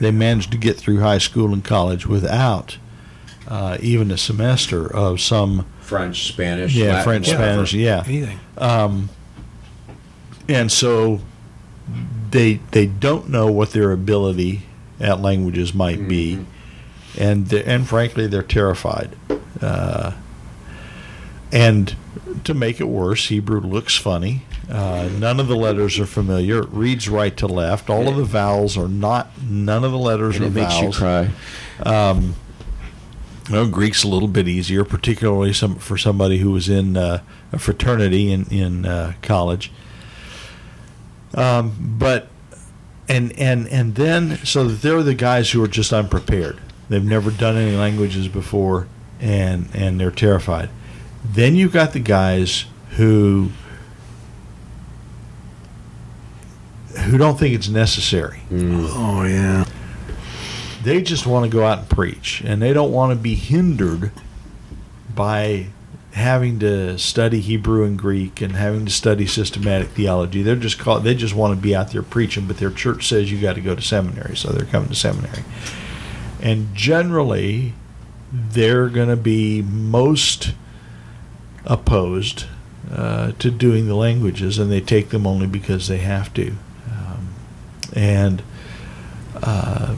They 0.00 0.10
managed 0.10 0.50
to 0.52 0.58
get 0.58 0.76
through 0.76 1.00
high 1.00 1.18
school 1.18 1.52
and 1.52 1.62
college 1.64 2.06
without 2.06 2.78
uh, 3.52 3.76
even 3.82 4.10
a 4.10 4.16
semester 4.16 4.90
of 4.90 5.20
some 5.20 5.66
French, 5.82 6.26
Spanish, 6.26 6.74
yeah 6.74 6.86
Latin, 6.86 7.04
French, 7.04 7.26
whatever. 7.28 7.66
Spanish, 7.66 7.74
yeah. 7.74 8.02
Anything. 8.06 8.40
Um, 8.56 9.10
and 10.48 10.72
so 10.72 11.20
they 12.30 12.54
they 12.70 12.86
don't 12.86 13.28
know 13.28 13.52
what 13.52 13.72
their 13.72 13.92
ability 13.92 14.62
at 14.98 15.20
languages 15.20 15.74
might 15.74 16.08
be, 16.08 16.46
and 17.18 17.52
and 17.52 17.86
frankly 17.86 18.26
they're 18.26 18.42
terrified. 18.42 19.14
Uh, 19.60 20.12
and 21.52 21.94
to 22.44 22.54
make 22.54 22.80
it 22.80 22.88
worse, 22.88 23.28
Hebrew 23.28 23.60
looks 23.60 23.94
funny. 23.94 24.46
Uh, 24.70 25.10
none 25.18 25.38
of 25.38 25.48
the 25.48 25.56
letters 25.56 25.98
are 25.98 26.06
familiar. 26.06 26.62
It 26.62 26.70
reads 26.70 27.06
right 27.06 27.36
to 27.36 27.46
left. 27.46 27.90
All 27.90 28.08
of 28.08 28.16
the 28.16 28.24
vowels 28.24 28.78
are 28.78 28.88
not. 28.88 29.42
None 29.42 29.84
of 29.84 29.92
the 29.92 29.98
letters 29.98 30.36
And 30.36 30.46
are 30.46 30.48
it 30.48 30.54
makes 30.54 30.80
you 30.80 30.90
cry. 30.90 31.28
Um, 31.84 32.34
well, 33.50 33.66
Greek's 33.66 34.04
a 34.04 34.08
little 34.08 34.28
bit 34.28 34.46
easier, 34.48 34.84
particularly 34.84 35.52
some 35.52 35.76
for 35.76 35.98
somebody 35.98 36.38
who 36.38 36.50
was 36.50 36.68
in 36.68 36.96
uh, 36.96 37.22
a 37.52 37.58
fraternity 37.58 38.32
in 38.32 38.44
in 38.46 38.86
uh, 38.86 39.14
college. 39.22 39.72
Um, 41.34 41.96
but 41.98 42.28
and 43.08 43.36
and 43.38 43.66
and 43.68 43.94
then 43.94 44.38
so 44.44 44.68
they're 44.68 45.02
the 45.02 45.14
guys 45.14 45.50
who 45.50 45.62
are 45.62 45.68
just 45.68 45.92
unprepared. 45.92 46.60
They've 46.88 47.04
never 47.04 47.30
done 47.30 47.56
any 47.56 47.76
languages 47.76 48.28
before, 48.28 48.86
and 49.20 49.68
and 49.74 49.98
they're 49.98 50.10
terrified. 50.10 50.70
Then 51.24 51.56
you've 51.56 51.72
got 51.72 51.92
the 51.92 52.00
guys 52.00 52.66
who 52.96 53.50
who 57.06 57.16
don't 57.16 57.38
think 57.38 57.54
it's 57.54 57.68
necessary 57.68 58.42
Oh 58.52 59.24
yeah. 59.24 59.64
They 60.82 61.02
just 61.02 61.26
want 61.26 61.44
to 61.44 61.50
go 61.50 61.64
out 61.64 61.78
and 61.80 61.88
preach 61.88 62.42
and 62.44 62.60
they 62.60 62.72
don't 62.72 62.92
want 62.92 63.12
to 63.12 63.16
be 63.16 63.34
hindered 63.34 64.10
by 65.14 65.66
having 66.12 66.58
to 66.58 66.98
study 66.98 67.40
Hebrew 67.40 67.84
and 67.84 67.98
Greek 67.98 68.40
and 68.40 68.54
having 68.54 68.84
to 68.84 68.92
study 68.92 69.26
systematic 69.26 69.88
theology. 69.88 70.42
They're 70.42 70.56
just 70.56 70.78
called, 70.78 71.04
they 71.04 71.14
just 71.14 71.34
want 71.34 71.56
to 71.56 71.62
be 71.62 71.74
out 71.74 71.90
there 71.92 72.02
preaching, 72.02 72.46
but 72.46 72.58
their 72.58 72.70
church 72.70 73.08
says 73.08 73.32
you 73.32 73.40
got 73.40 73.54
to 73.54 73.62
go 73.62 73.74
to 73.74 73.80
seminary, 73.82 74.36
so 74.36 74.50
they're 74.50 74.66
coming 74.66 74.90
to 74.90 74.94
seminary. 74.94 75.42
And 76.40 76.74
generally, 76.74 77.72
they're 78.30 78.88
going 78.88 79.08
to 79.08 79.16
be 79.16 79.62
most 79.62 80.52
opposed 81.64 82.44
uh, 82.90 83.32
to 83.38 83.50
doing 83.50 83.86
the 83.86 83.94
languages, 83.94 84.58
and 84.58 84.70
they 84.70 84.80
take 84.80 85.10
them 85.10 85.26
only 85.26 85.46
because 85.46 85.88
they 85.88 85.98
have 85.98 86.34
to. 86.34 86.52
Um, 86.90 87.34
and 87.94 88.42
uh, 89.42 89.94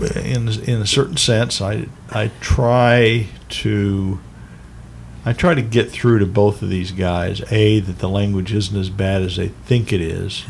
in 0.00 0.48
in 0.48 0.80
a 0.82 0.86
certain 0.86 1.16
sense, 1.16 1.60
I 1.60 1.86
I 2.10 2.30
try 2.40 3.26
to 3.50 4.18
I 5.24 5.32
try 5.32 5.54
to 5.54 5.62
get 5.62 5.90
through 5.90 6.18
to 6.18 6.26
both 6.26 6.62
of 6.62 6.68
these 6.68 6.90
guys. 6.92 7.40
A 7.50 7.80
that 7.80 7.98
the 7.98 8.08
language 8.08 8.52
isn't 8.52 8.76
as 8.78 8.90
bad 8.90 9.22
as 9.22 9.36
they 9.36 9.48
think 9.48 9.92
it 9.92 10.00
is. 10.00 10.44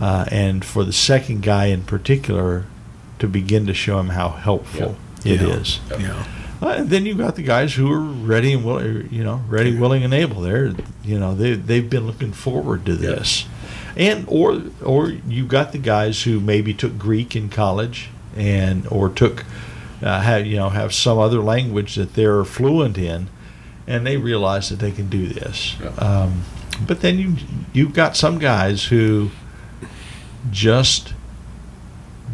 Uh, 0.00 0.24
and 0.30 0.64
for 0.64 0.84
the 0.84 0.92
second 0.92 1.42
guy 1.42 1.66
in 1.66 1.82
particular, 1.82 2.64
to 3.18 3.26
begin 3.26 3.66
to 3.66 3.74
show 3.74 3.98
him 3.98 4.10
how 4.10 4.28
helpful 4.28 4.96
it 5.24 5.40
Yeah. 5.40 5.48
is. 5.48 5.80
Yeah. 5.98 6.24
Uh, 6.62 6.68
and 6.78 6.90
then 6.90 7.04
you've 7.06 7.18
got 7.18 7.34
the 7.36 7.42
guys 7.42 7.74
who 7.74 7.90
are 7.92 7.98
ready 8.00 8.52
and 8.52 8.64
willing, 8.64 9.08
you 9.12 9.22
know, 9.24 9.42
ready, 9.48 9.76
willing, 9.76 10.02
and 10.04 10.12
able. 10.14 10.40
They're, 10.42 10.72
you 11.04 11.18
know, 11.18 11.34
they 11.34 11.54
they've 11.54 11.88
been 11.88 12.06
looking 12.06 12.32
forward 12.32 12.84
to 12.86 12.94
this, 12.96 13.44
and 13.96 14.24
or 14.28 14.62
or 14.84 15.10
you 15.10 15.46
got 15.46 15.70
the 15.72 15.78
guys 15.78 16.24
who 16.24 16.38
maybe 16.40 16.74
took 16.74 16.98
Greek 16.98 17.34
in 17.36 17.48
college 17.48 18.08
and 18.38 18.86
or 18.88 19.08
took, 19.08 19.44
uh, 20.02 20.20
have 20.20 20.46
you 20.46 20.56
know, 20.56 20.68
have 20.70 20.94
some 20.94 21.18
other 21.18 21.40
language 21.40 21.96
that 21.96 22.14
they're 22.14 22.44
fluent 22.44 22.96
in, 22.96 23.28
and 23.86 24.06
they 24.06 24.16
realize 24.16 24.68
that 24.68 24.78
they 24.78 24.92
can 24.92 25.08
do 25.08 25.26
this. 25.26 25.76
Yeah. 25.82 25.88
Um, 25.90 26.42
but 26.86 27.00
then 27.00 27.18
you 27.18 27.36
you've 27.72 27.92
got 27.92 28.16
some 28.16 28.38
guys 28.38 28.84
who 28.84 29.30
just 30.50 31.14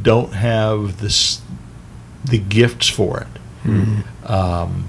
don't 0.02 0.34
have 0.34 1.00
this 1.00 1.40
the 2.24 2.38
gifts 2.38 2.88
for 2.88 3.20
it. 3.20 3.26
Um, 4.30 4.88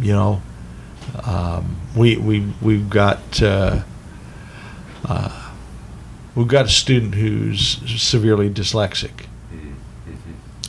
you 0.00 0.12
know, 0.12 0.42
um, 1.24 1.76
we 1.96 2.16
we 2.16 2.52
we've 2.60 2.88
got 2.88 3.42
uh, 3.42 3.82
uh, 5.04 5.52
we've 6.34 6.48
got 6.48 6.66
a 6.66 6.70
student 6.70 7.14
who's 7.14 7.78
severely 8.00 8.48
dyslexic. 8.48 9.26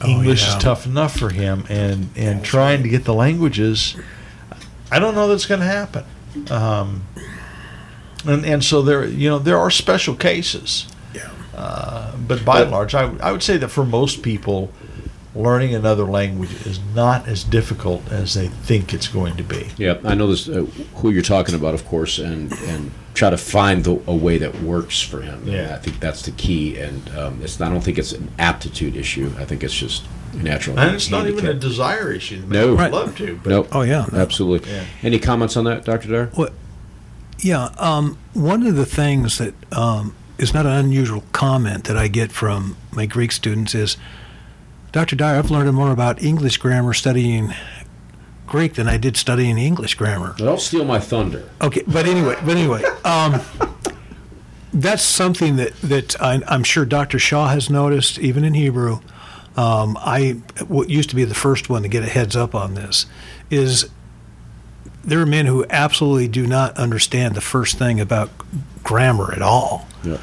Oh, 0.02 0.10
English 0.10 0.42
yeah. 0.44 0.58
is 0.58 0.64
tough 0.64 0.86
enough 0.86 1.18
for 1.18 1.30
him, 1.30 1.66
and 1.70 2.10
and 2.16 2.44
trying 2.44 2.84
to 2.84 2.90
get 2.90 3.06
the 3.06 3.14
languages, 3.14 3.96
I 4.92 5.00
don't 5.00 5.16
know 5.16 5.28
that's 5.28 5.46
going 5.46 5.60
to 5.62 5.66
happen. 5.66 6.06
Um, 6.50 7.06
and 8.26 8.46
and 8.46 8.64
so 8.64 8.82
there, 8.82 9.06
you 9.06 9.30
know, 9.30 9.40
there 9.40 9.58
are 9.58 9.70
special 9.70 10.16
cases. 10.16 10.88
Yeah. 11.14 11.30
Uh, 11.56 12.16
but 12.18 12.44
by 12.44 12.62
and 12.62 12.72
large, 12.72 12.96
I, 12.96 13.14
I 13.18 13.32
would 13.32 13.44
say 13.44 13.58
that 13.58 13.70
for 13.70 13.86
most 13.86 14.24
people, 14.24 14.72
learning 15.36 15.74
another 15.74 16.04
language 16.04 16.54
is 16.66 16.80
not 16.94 17.28
as 17.28 17.44
difficult 17.44 18.12
as 18.12 18.34
they 18.36 18.48
think 18.48 18.94
it's 18.94 19.08
going 19.08 19.36
to 19.38 19.44
be. 19.44 19.68
Yeah, 19.78 19.98
I 20.04 20.14
know 20.14 20.28
this. 20.28 20.48
Uh, 20.48 20.66
who 20.96 21.10
you're 21.10 21.24
talking 21.24 21.56
about, 21.56 21.74
of 21.74 21.86
course, 21.86 22.20
and 22.20 22.52
and 22.68 22.92
try 23.16 23.30
to 23.30 23.38
find 23.38 23.84
the, 23.84 24.02
a 24.08 24.16
way 24.16 24.38
that 24.40 24.62
works 24.62 25.00
for 25.00 25.22
him. 25.22 25.48
Yeah. 25.48 25.76
I 25.76 25.78
think 25.78 26.00
that's 26.00 26.24
the 26.24 26.32
key. 26.32 26.78
And 26.80 27.10
um, 27.18 27.40
it's. 27.44 27.60
I 27.62 27.70
don't 27.70 27.82
think 27.82 27.98
it's 27.98 28.12
an 28.12 28.30
aptitude 28.40 28.96
issue. 28.96 29.32
I 29.38 29.46
think 29.46 29.64
it's 29.64 29.74
just 29.74 30.04
a 30.34 30.38
natural. 30.38 30.80
And 30.80 30.96
it's 30.96 31.10
not 31.12 31.28
even 31.28 31.46
a 31.46 31.54
desire 31.54 32.12
issue. 32.12 32.42
They 32.42 32.60
No. 32.60 32.70
would 32.72 32.80
Right. 32.80 32.92
love 32.92 33.16
to. 33.18 33.40
But 33.44 33.50
Nope. 33.50 33.68
Oh 33.72 33.82
yeah. 33.82 34.06
Absolutely. 34.14 34.70
Yeah. 34.72 34.84
Any 35.04 35.20
comments 35.20 35.58
on 35.58 35.64
that, 35.66 35.86
Doctor 35.86 36.10
Dyer? 36.10 36.30
What? 36.34 36.54
Yeah. 37.40 37.70
Um, 37.78 38.18
one 38.34 38.66
of 38.66 38.76
the 38.76 38.86
things 38.86 39.38
that 39.40 39.54
um, 39.74 40.16
is 40.38 40.54
not 40.54 40.66
an 40.66 40.74
unusual 40.74 41.24
comment 41.32 41.86
that 41.86 41.98
I 41.98 42.08
get 42.08 42.32
from 42.32 42.78
my 42.92 43.06
Greek 43.06 43.32
students 43.32 43.76
is, 43.76 43.98
Dr. 44.94 45.16
Dyer, 45.16 45.40
I've 45.40 45.50
learned 45.50 45.74
more 45.74 45.92
about 45.92 46.22
English 46.22 46.58
grammar 46.58 46.94
studying 46.94 47.52
Greek 48.46 48.76
than 48.76 48.88
I 48.88 48.98
did 48.98 49.18
studying 49.18 49.58
English 49.58 49.96
grammar. 49.96 50.36
Don't 50.38 50.62
steal 50.62 50.86
my 50.86 51.00
thunder. 51.00 51.50
Okay, 51.60 51.82
but 51.88 52.06
anyway, 52.06 52.36
but 52.46 52.56
anyway, 52.56 52.84
um, 53.04 53.42
that's 54.72 55.02
something 55.02 55.56
that 55.56 55.76
that 55.82 56.22
I, 56.22 56.42
I'm 56.48 56.64
sure 56.64 56.86
Dr. 56.86 57.18
Shaw 57.18 57.48
has 57.48 57.72
noticed, 57.72 58.20
even 58.20 58.44
in 58.44 58.54
Hebrew. 58.54 59.00
Um, 59.58 59.98
I 60.00 60.42
what 60.68 60.92
used 60.92 61.10
to 61.10 61.16
be 61.16 61.24
the 61.24 61.34
first 61.34 61.70
one 61.70 61.82
to 61.82 61.88
get 61.88 62.04
a 62.04 62.08
heads 62.08 62.36
up 62.36 62.54
on 62.54 62.76
this 62.76 63.08
is 63.50 63.90
there 65.04 65.20
are 65.20 65.26
men 65.26 65.48
who 65.48 65.66
absolutely 65.72 66.28
do 66.28 66.46
not 66.46 66.78
understand 66.78 67.34
the 67.34 67.42
first 67.42 67.80
thing 67.80 68.00
about 68.00 68.30
grammar 68.84 69.34
at 69.34 69.42
all. 69.42 69.88
Yeah. 70.04 70.18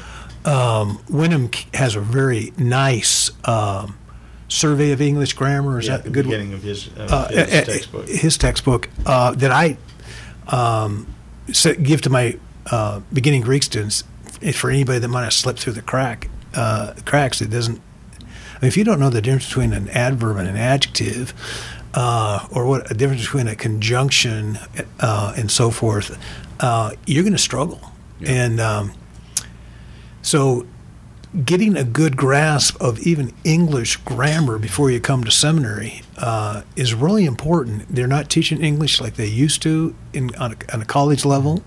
Um, 0.45 1.03
Wenham 1.09 1.49
has 1.73 1.95
a 1.95 1.99
very 1.99 2.53
nice 2.57 3.31
um, 3.45 3.97
survey 4.51 4.91
of 4.91 5.01
English 5.01 5.33
grammar. 5.33 5.79
Is 5.79 5.87
yeah, 5.87 5.97
that 5.97 6.05
a 6.05 6.09
good? 6.09 6.25
beginning 6.25 6.53
of 6.53 6.61
his, 6.61 6.87
of 6.87 7.11
uh, 7.11 7.27
his 7.29 7.37
uh, 7.37 7.65
textbook. 7.65 8.07
His 8.07 8.37
textbook 8.37 8.89
uh, 9.05 9.31
that 9.35 9.51
I 9.51 9.77
um, 10.47 11.07
give 11.81 12.01
to 12.01 12.09
my 12.09 12.37
uh, 12.69 13.01
beginning 13.11 13.41
Greek 13.41 13.63
students 13.63 14.03
for 14.53 14.69
anybody 14.69 14.99
that 14.99 15.07
might 15.07 15.23
have 15.23 15.33
slipped 15.33 15.59
through 15.59 15.73
the 15.73 15.81
crack 15.81 16.29
uh, 16.53 16.93
cracks. 17.05 17.41
It 17.41 17.49
doesn't. 17.49 17.81
I 18.19 18.65
mean, 18.65 18.67
if 18.67 18.77
you 18.77 18.83
don't 18.83 18.99
know 18.99 19.09
the 19.09 19.21
difference 19.21 19.47
between 19.47 19.73
an 19.73 19.89
adverb 19.89 20.37
and 20.37 20.47
an 20.47 20.57
adjective, 20.57 21.33
uh, 21.93 22.47
or 22.51 22.65
what 22.67 22.91
a 22.91 22.93
difference 22.93 23.23
between 23.23 23.47
a 23.47 23.55
conjunction 23.55 24.59
uh, 24.99 25.33
and 25.35 25.49
so 25.49 25.71
forth, 25.71 26.17
uh, 26.59 26.91
you're 27.07 27.23
going 27.23 27.33
to 27.33 27.39
struggle. 27.39 27.81
And 28.23 28.59
um, 28.59 28.93
so 30.21 30.67
getting 31.45 31.77
a 31.77 31.83
good 31.83 32.17
grasp 32.17 32.79
of 32.81 32.99
even 32.99 33.33
English 33.43 33.97
grammar 33.97 34.57
before 34.57 34.91
you 34.91 34.99
come 34.99 35.23
to 35.23 35.31
seminary 35.31 36.01
uh, 36.17 36.63
is 36.75 36.93
really 36.93 37.25
important. 37.25 37.87
They're 37.89 38.07
not 38.07 38.29
teaching 38.29 38.61
English 38.61 38.99
like 38.99 39.15
they 39.15 39.27
used 39.27 39.61
to 39.63 39.95
in 40.13 40.35
on 40.35 40.53
a, 40.53 40.73
on 40.73 40.81
a 40.81 40.85
college 40.85 41.23
level. 41.23 41.63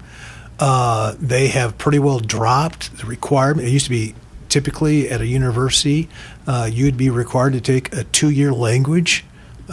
Uh, 0.58 1.14
they 1.18 1.48
have 1.48 1.78
pretty 1.78 1.98
well 1.98 2.20
dropped 2.20 2.96
the 2.98 3.06
requirement. 3.06 3.66
It 3.66 3.72
used 3.72 3.86
to 3.86 3.90
be 3.90 4.14
typically 4.54 5.10
at 5.10 5.20
a 5.20 5.26
university, 5.26 6.08
uh, 6.46 6.68
you'd 6.70 6.96
be 6.96 7.10
required 7.10 7.52
to 7.54 7.60
take 7.60 7.92
a 7.92 8.04
two-year 8.04 8.52
language. 8.52 9.24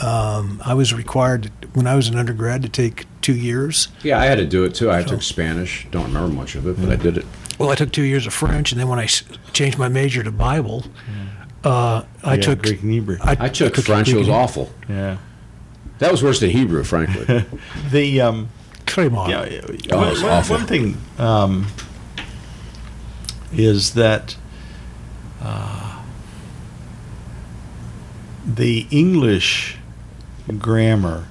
Um, 0.01 0.59
I 0.65 0.73
was 0.73 0.91
required 0.91 1.51
when 1.75 1.85
I 1.85 1.93
was 1.93 2.07
an 2.07 2.15
undergrad 2.15 2.63
to 2.63 2.69
take 2.69 3.05
two 3.21 3.35
years. 3.35 3.89
Yeah, 4.01 4.19
I 4.19 4.25
had 4.25 4.39
to 4.39 4.45
do 4.47 4.63
it 4.63 4.73
too. 4.73 4.89
I 4.89 5.03
took 5.03 5.21
Spanish. 5.21 5.85
Don't 5.91 6.05
remember 6.05 6.33
much 6.33 6.55
of 6.55 6.65
it, 6.65 6.81
but 6.81 6.89
I 6.89 6.95
did 6.95 7.17
it. 7.17 7.25
Well, 7.61 7.69
I 7.71 7.75
took 7.75 7.91
two 7.91 8.03
years 8.03 8.25
of 8.27 8.33
French, 8.33 8.71
and 8.71 8.79
then 8.81 8.87
when 8.87 8.99
I 8.99 9.03
s- 9.03 9.23
changed 9.53 9.77
my 9.77 9.87
major 9.87 10.23
to 10.23 10.31
Bible, 10.31 10.83
uh, 11.63 12.03
I 12.23 12.33
Yeah, 12.35 12.41
took 12.41 12.63
Greek 12.63 12.81
and 12.81 12.91
Hebrew. 12.91 13.17
I 13.21 13.49
took 13.49 13.75
French. 13.77 14.09
It 14.09 14.17
was 14.17 14.29
awful. 14.29 14.71
yeah. 14.89 15.17
That 15.99 16.11
was 16.11 16.23
worse 16.23 16.39
than 16.39 16.49
Hebrew, 16.49 16.83
frankly. 16.83 17.45
The 17.91 18.21
um, 18.21 18.49
Come 18.87 19.15
on. 19.15 19.29
Yeah, 19.29 19.45
yeah, 19.45 19.61
Oh, 19.91 19.97
one, 19.99 20.07
it's 20.11 20.21
one- 20.23 20.31
awful. 20.31 20.55
one 20.57 20.65
thing 20.65 20.97
um, 21.19 21.67
is 23.53 23.93
that 23.93 24.35
uh, 25.41 26.01
the 28.45 28.87
English 28.89 29.77
grammar, 30.57 31.25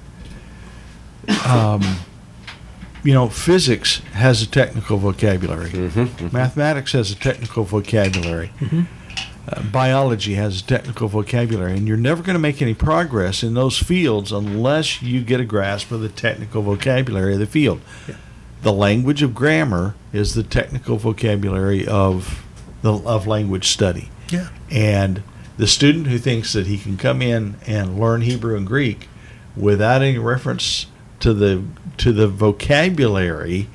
um, 1.45 1.97
you 3.03 3.13
know, 3.13 3.29
physics 3.29 3.99
has 4.13 4.41
a 4.41 4.47
technical 4.47 4.97
vocabulary, 4.97 5.69
mm-hmm, 5.69 6.01
mm-hmm. 6.01 6.35
mathematics 6.35 6.91
has 6.91 7.11
a 7.11 7.15
technical 7.15 7.63
vocabulary. 7.63 8.51
Mm-hmm. 8.59 8.81
Uh, 9.47 9.63
biology 9.63 10.35
has 10.35 10.61
a 10.61 10.63
technical 10.63 11.07
vocabulary, 11.07 11.73
and 11.73 11.87
you're 11.87 11.97
never 11.97 12.21
going 12.21 12.35
to 12.35 12.39
make 12.39 12.61
any 12.61 12.75
progress 12.75 13.41
in 13.41 13.55
those 13.55 13.77
fields 13.77 14.31
unless 14.31 15.01
you 15.01 15.21
get 15.21 15.39
a 15.39 15.45
grasp 15.45 15.91
of 15.91 16.01
the 16.01 16.09
technical 16.09 16.61
vocabulary 16.61 17.33
of 17.33 17.39
the 17.39 17.47
field. 17.47 17.81
The 18.61 18.71
language 18.71 19.23
of 19.23 19.33
grammar 19.33 19.95
is 20.13 20.35
the 20.35 20.43
technical 20.43 20.97
vocabulary 20.97 21.87
of 21.87 22.43
the 22.83 22.93
of 22.93 23.25
language 23.25 23.67
study. 23.67 24.11
Yeah. 24.29 24.49
And 24.69 25.23
the 25.57 25.67
student 25.67 26.07
who 26.07 26.19
thinks 26.19 26.53
that 26.53 26.67
he 26.67 26.77
can 26.77 26.97
come 26.97 27.21
in 27.23 27.55
and 27.65 27.99
learn 27.99 28.21
Hebrew 28.21 28.55
and 28.55 28.67
Greek 28.67 29.07
without 29.55 30.03
any 30.03 30.19
reference 30.19 30.85
to 31.21 31.33
the 31.33 31.63
to 31.97 32.11
the 32.11 32.27
vocabulary, 32.27 33.67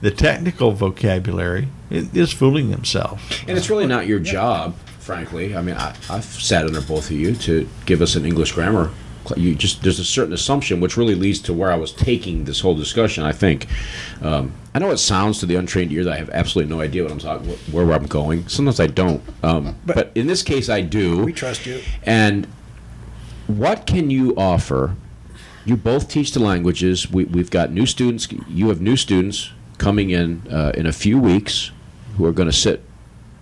the 0.00 0.10
technical 0.10 0.72
vocabulary, 0.72 1.68
i- 1.90 2.08
is 2.14 2.32
fooling 2.32 2.70
themselves. 2.70 3.22
And 3.48 3.56
it's 3.58 3.68
really 3.70 3.86
not 3.86 4.06
your 4.06 4.18
job, 4.20 4.76
frankly. 4.98 5.56
I 5.56 5.62
mean, 5.62 5.76
I, 5.76 5.94
I've 6.10 6.24
sat 6.24 6.64
under 6.66 6.80
both 6.80 7.10
of 7.10 7.16
you 7.16 7.34
to 7.36 7.68
give 7.86 8.02
us 8.02 8.14
an 8.16 8.24
English 8.24 8.52
grammar. 8.52 8.90
You 9.36 9.56
just 9.56 9.82
there's 9.82 9.98
a 9.98 10.04
certain 10.04 10.32
assumption, 10.32 10.80
which 10.80 10.96
really 10.96 11.16
leads 11.16 11.40
to 11.40 11.52
where 11.52 11.72
I 11.72 11.74
was 11.76 11.90
taking 11.92 12.44
this 12.44 12.60
whole 12.60 12.76
discussion. 12.76 13.24
I 13.24 13.32
think 13.32 13.66
um, 14.22 14.52
I 14.72 14.78
know 14.78 14.92
it 14.92 14.98
sounds 14.98 15.40
to 15.40 15.46
the 15.46 15.56
untrained 15.56 15.90
ear 15.92 16.04
that 16.04 16.12
I 16.12 16.16
have 16.18 16.30
absolutely 16.30 16.72
no 16.72 16.80
idea 16.80 17.02
what 17.02 17.10
I'm 17.10 17.18
talking, 17.18 17.48
wh- 17.50 17.74
where 17.74 17.90
I'm 17.92 18.06
going. 18.06 18.46
Sometimes 18.46 18.78
I 18.78 18.86
don't, 18.86 19.20
um, 19.42 19.74
But- 19.84 19.96
but, 19.96 20.12
in 20.14 20.28
this 20.28 20.44
case, 20.44 20.68
I 20.68 20.82
do. 20.82 21.24
We 21.24 21.32
trust 21.32 21.66
you. 21.66 21.80
And 22.04 22.46
what 23.48 23.84
can 23.86 24.10
you 24.10 24.32
offer? 24.36 24.94
You 25.66 25.76
both 25.76 26.08
teach 26.08 26.32
the 26.32 26.40
languages. 26.40 27.10
We, 27.10 27.24
we've 27.24 27.50
got 27.50 27.72
new 27.72 27.84
students. 27.86 28.28
You 28.48 28.68
have 28.68 28.80
new 28.80 28.96
students 28.96 29.50
coming 29.78 30.10
in 30.10 30.42
uh, 30.50 30.72
in 30.74 30.86
a 30.86 30.92
few 30.92 31.18
weeks 31.18 31.72
who 32.16 32.24
are 32.24 32.32
going 32.32 32.48
to 32.48 32.56
sit 32.56 32.82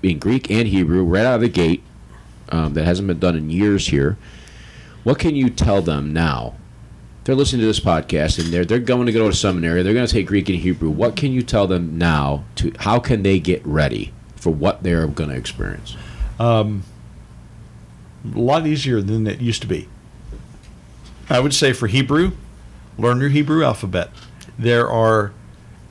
in 0.02 0.18
Greek 0.18 0.50
and 0.50 0.66
Hebrew 0.66 1.04
right 1.04 1.24
out 1.24 1.36
of 1.36 1.40
the 1.42 1.48
gate. 1.48 1.82
Um, 2.48 2.74
that 2.74 2.84
hasn't 2.84 3.08
been 3.08 3.18
done 3.18 3.36
in 3.36 3.48
years 3.50 3.88
here. 3.88 4.18
What 5.02 5.18
can 5.18 5.34
you 5.34 5.48
tell 5.50 5.80
them 5.82 6.12
now? 6.12 6.56
They're 7.24 7.34
listening 7.34 7.60
to 7.60 7.66
this 7.66 7.80
podcast 7.80 8.38
and 8.38 8.52
they're 8.52 8.66
they're 8.66 8.78
going 8.78 9.06
to 9.06 9.12
go 9.12 9.30
to 9.30 9.34
seminary. 9.34 9.82
They're 9.82 9.94
going 9.94 10.06
to 10.06 10.12
take 10.12 10.26
Greek 10.26 10.48
and 10.50 10.58
Hebrew. 10.58 10.90
What 10.90 11.16
can 11.16 11.32
you 11.32 11.42
tell 11.42 11.66
them 11.66 11.96
now? 11.96 12.44
To 12.56 12.72
how 12.80 12.98
can 13.00 13.22
they 13.22 13.38
get 13.38 13.64
ready 13.66 14.12
for 14.36 14.50
what 14.50 14.82
they're 14.82 15.06
going 15.06 15.30
to 15.30 15.36
experience? 15.36 15.96
um, 16.38 16.82
a 18.34 18.38
lot 18.38 18.66
easier 18.66 19.00
than 19.00 19.26
it 19.26 19.40
used 19.40 19.62
to 19.62 19.68
be. 19.68 19.88
I 21.30 21.40
would 21.40 21.54
say 21.54 21.72
for 21.72 21.86
Hebrew, 21.86 22.32
learn 22.98 23.20
your 23.20 23.30
Hebrew 23.30 23.64
alphabet. 23.64 24.10
There 24.58 24.88
are 24.90 25.32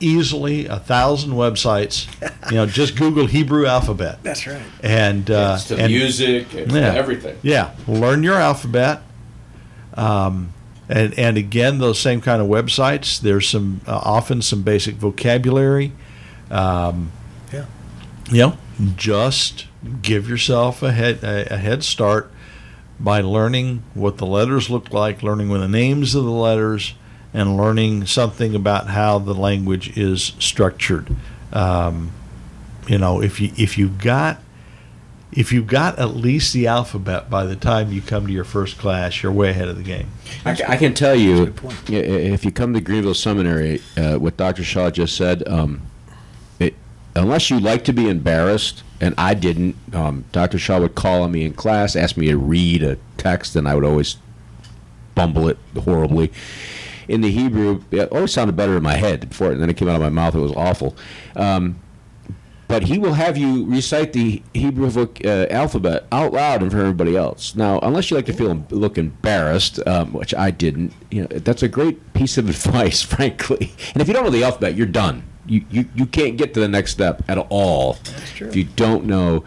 easily 0.00 0.66
a 0.66 0.78
thousand 0.78 1.32
websites. 1.32 2.06
You 2.50 2.56
know, 2.56 2.66
just 2.66 2.96
Google 2.96 3.26
Hebrew 3.26 3.66
alphabet, 3.66 4.18
That's 4.22 4.46
right. 4.46 4.60
and 4.82 5.30
uh, 5.30 5.54
it's 5.56 5.68
to 5.68 5.76
and- 5.78 5.92
music, 5.92 6.52
it's 6.54 6.72
Yeah. 6.74 6.92
everything. 6.94 7.38
Yeah, 7.42 7.70
learn 7.86 8.22
your 8.22 8.34
alphabet. 8.36 9.02
Um, 9.94 10.52
and 10.88 11.18
and 11.18 11.36
again, 11.38 11.78
those 11.78 11.98
same 11.98 12.20
kind 12.20 12.42
of 12.42 12.48
websites. 12.48 13.18
There's 13.20 13.48
some 13.48 13.80
uh, 13.86 13.96
often 14.02 14.42
some 14.42 14.62
basic 14.62 14.96
vocabulary. 14.96 15.92
Um, 16.50 17.10
Yeah. 17.52 17.64
you 18.30 18.38
know, 18.38 18.58
just 18.96 19.66
give 20.02 20.28
yourself 20.28 20.82
a 20.82 20.92
head 20.92 21.22
a, 21.22 21.54
a 21.54 21.56
head 21.56 21.84
start 21.84 22.30
by 23.00 23.20
learning 23.20 23.82
what 23.94 24.18
the 24.18 24.26
letters 24.26 24.70
look 24.70 24.92
like, 24.92 25.22
learning 25.22 25.48
what 25.48 25.58
the 25.58 25.68
names 25.68 26.14
of 26.14 26.24
the 26.24 26.30
letters, 26.30 26.94
and 27.32 27.56
learning 27.56 28.06
something 28.06 28.54
about 28.54 28.88
how 28.88 29.18
the 29.18 29.34
language 29.34 29.96
is 29.98 30.32
structured. 30.38 31.14
Um, 31.52 32.12
you 32.86 32.98
know, 32.98 33.20
if 33.22 33.40
you 33.40 33.50
if 33.56 33.76
you 33.78 33.88
got 33.88 34.40
if 35.32 35.50
you've 35.52 35.66
got 35.66 35.98
at 35.98 36.14
least 36.14 36.52
the 36.52 36.68
alphabet 36.68 37.28
by 37.28 37.44
the 37.44 37.56
time 37.56 37.90
you 37.90 38.00
come 38.00 38.26
to 38.28 38.32
your 38.32 38.44
first 38.44 38.78
class, 38.78 39.20
you're 39.22 39.32
way 39.32 39.50
ahead 39.50 39.66
of 39.68 39.76
the 39.76 39.82
game. 39.82 40.06
I, 40.44 40.56
I 40.68 40.76
can 40.76 40.94
tell 40.94 41.16
you, 41.16 41.36
That's 41.36 41.40
a 41.40 41.44
good 41.46 41.56
point. 41.56 41.90
i- 41.90 41.94
i- 41.94 42.32
if 42.34 42.44
you 42.44 42.52
come 42.52 42.72
to 42.74 42.80
Greenville 42.80 43.14
Seminary, 43.14 43.80
uh, 43.96 44.14
what 44.16 44.36
Dr. 44.36 44.62
Shaw 44.62 44.90
just 44.90 45.16
said, 45.16 45.42
um, 45.48 45.82
it, 46.60 46.74
unless 47.16 47.50
you 47.50 47.58
like 47.58 47.82
to 47.86 47.92
be 47.92 48.08
embarrassed, 48.08 48.84
and 49.04 49.14
I 49.18 49.34
didn't, 49.34 49.76
um, 49.92 50.24
Dr. 50.32 50.58
Shaw 50.58 50.80
would 50.80 50.94
call 50.94 51.22
on 51.22 51.32
me 51.32 51.44
in 51.44 51.52
class, 51.52 51.94
ask 51.94 52.16
me 52.16 52.28
to 52.28 52.38
read 52.38 52.82
a 52.82 52.96
text, 53.18 53.54
and 53.54 53.68
I 53.68 53.74
would 53.74 53.84
always 53.84 54.16
bumble 55.14 55.46
it 55.48 55.58
horribly. 55.78 56.32
In 57.06 57.20
the 57.20 57.30
Hebrew, 57.30 57.82
it 57.90 58.08
always 58.10 58.32
sounded 58.32 58.56
better 58.56 58.78
in 58.78 58.82
my 58.82 58.94
head 58.96 59.28
before, 59.28 59.52
and 59.52 59.60
then 59.60 59.68
it 59.68 59.76
came 59.76 59.88
out 59.88 59.96
of 59.96 60.00
my 60.00 60.08
mouth. 60.08 60.34
It 60.34 60.38
was 60.38 60.54
awful. 60.54 60.96
Um, 61.36 61.78
but 62.66 62.84
he 62.84 62.96
will 62.98 63.12
have 63.12 63.36
you 63.36 63.66
recite 63.66 64.14
the 64.14 64.42
Hebrew 64.54 64.88
voc- 64.88 65.24
uh, 65.26 65.52
alphabet 65.52 66.06
out 66.10 66.32
loud 66.32 66.62
in 66.62 66.70
front 66.70 66.80
of 66.80 66.86
everybody 66.86 67.14
else. 67.14 67.54
Now, 67.54 67.78
unless 67.80 68.10
you 68.10 68.16
like 68.16 68.24
to 68.24 68.32
feel 68.32 68.64
look 68.70 68.96
embarrassed, 68.96 69.86
um, 69.86 70.14
which 70.14 70.34
I 70.34 70.50
didn't, 70.50 70.94
you 71.10 71.20
know, 71.22 71.26
that's 71.26 71.62
a 71.62 71.68
great 71.68 72.14
piece 72.14 72.38
of 72.38 72.48
advice, 72.48 73.02
frankly. 73.02 73.74
And 73.92 74.00
if 74.00 74.08
you 74.08 74.14
don't 74.14 74.24
know 74.24 74.30
the 74.30 74.44
alphabet, 74.44 74.76
you're 74.76 74.86
done. 74.86 75.24
You 75.46 75.64
you, 75.70 75.88
you 75.94 76.06
can't 76.06 76.36
get 76.36 76.54
to 76.54 76.60
the 76.60 76.68
next 76.68 76.92
step 76.92 77.22
at 77.28 77.38
all 77.50 77.94
true. 78.34 78.48
if 78.48 78.56
you 78.56 78.64
don't 78.64 79.04
know 79.04 79.44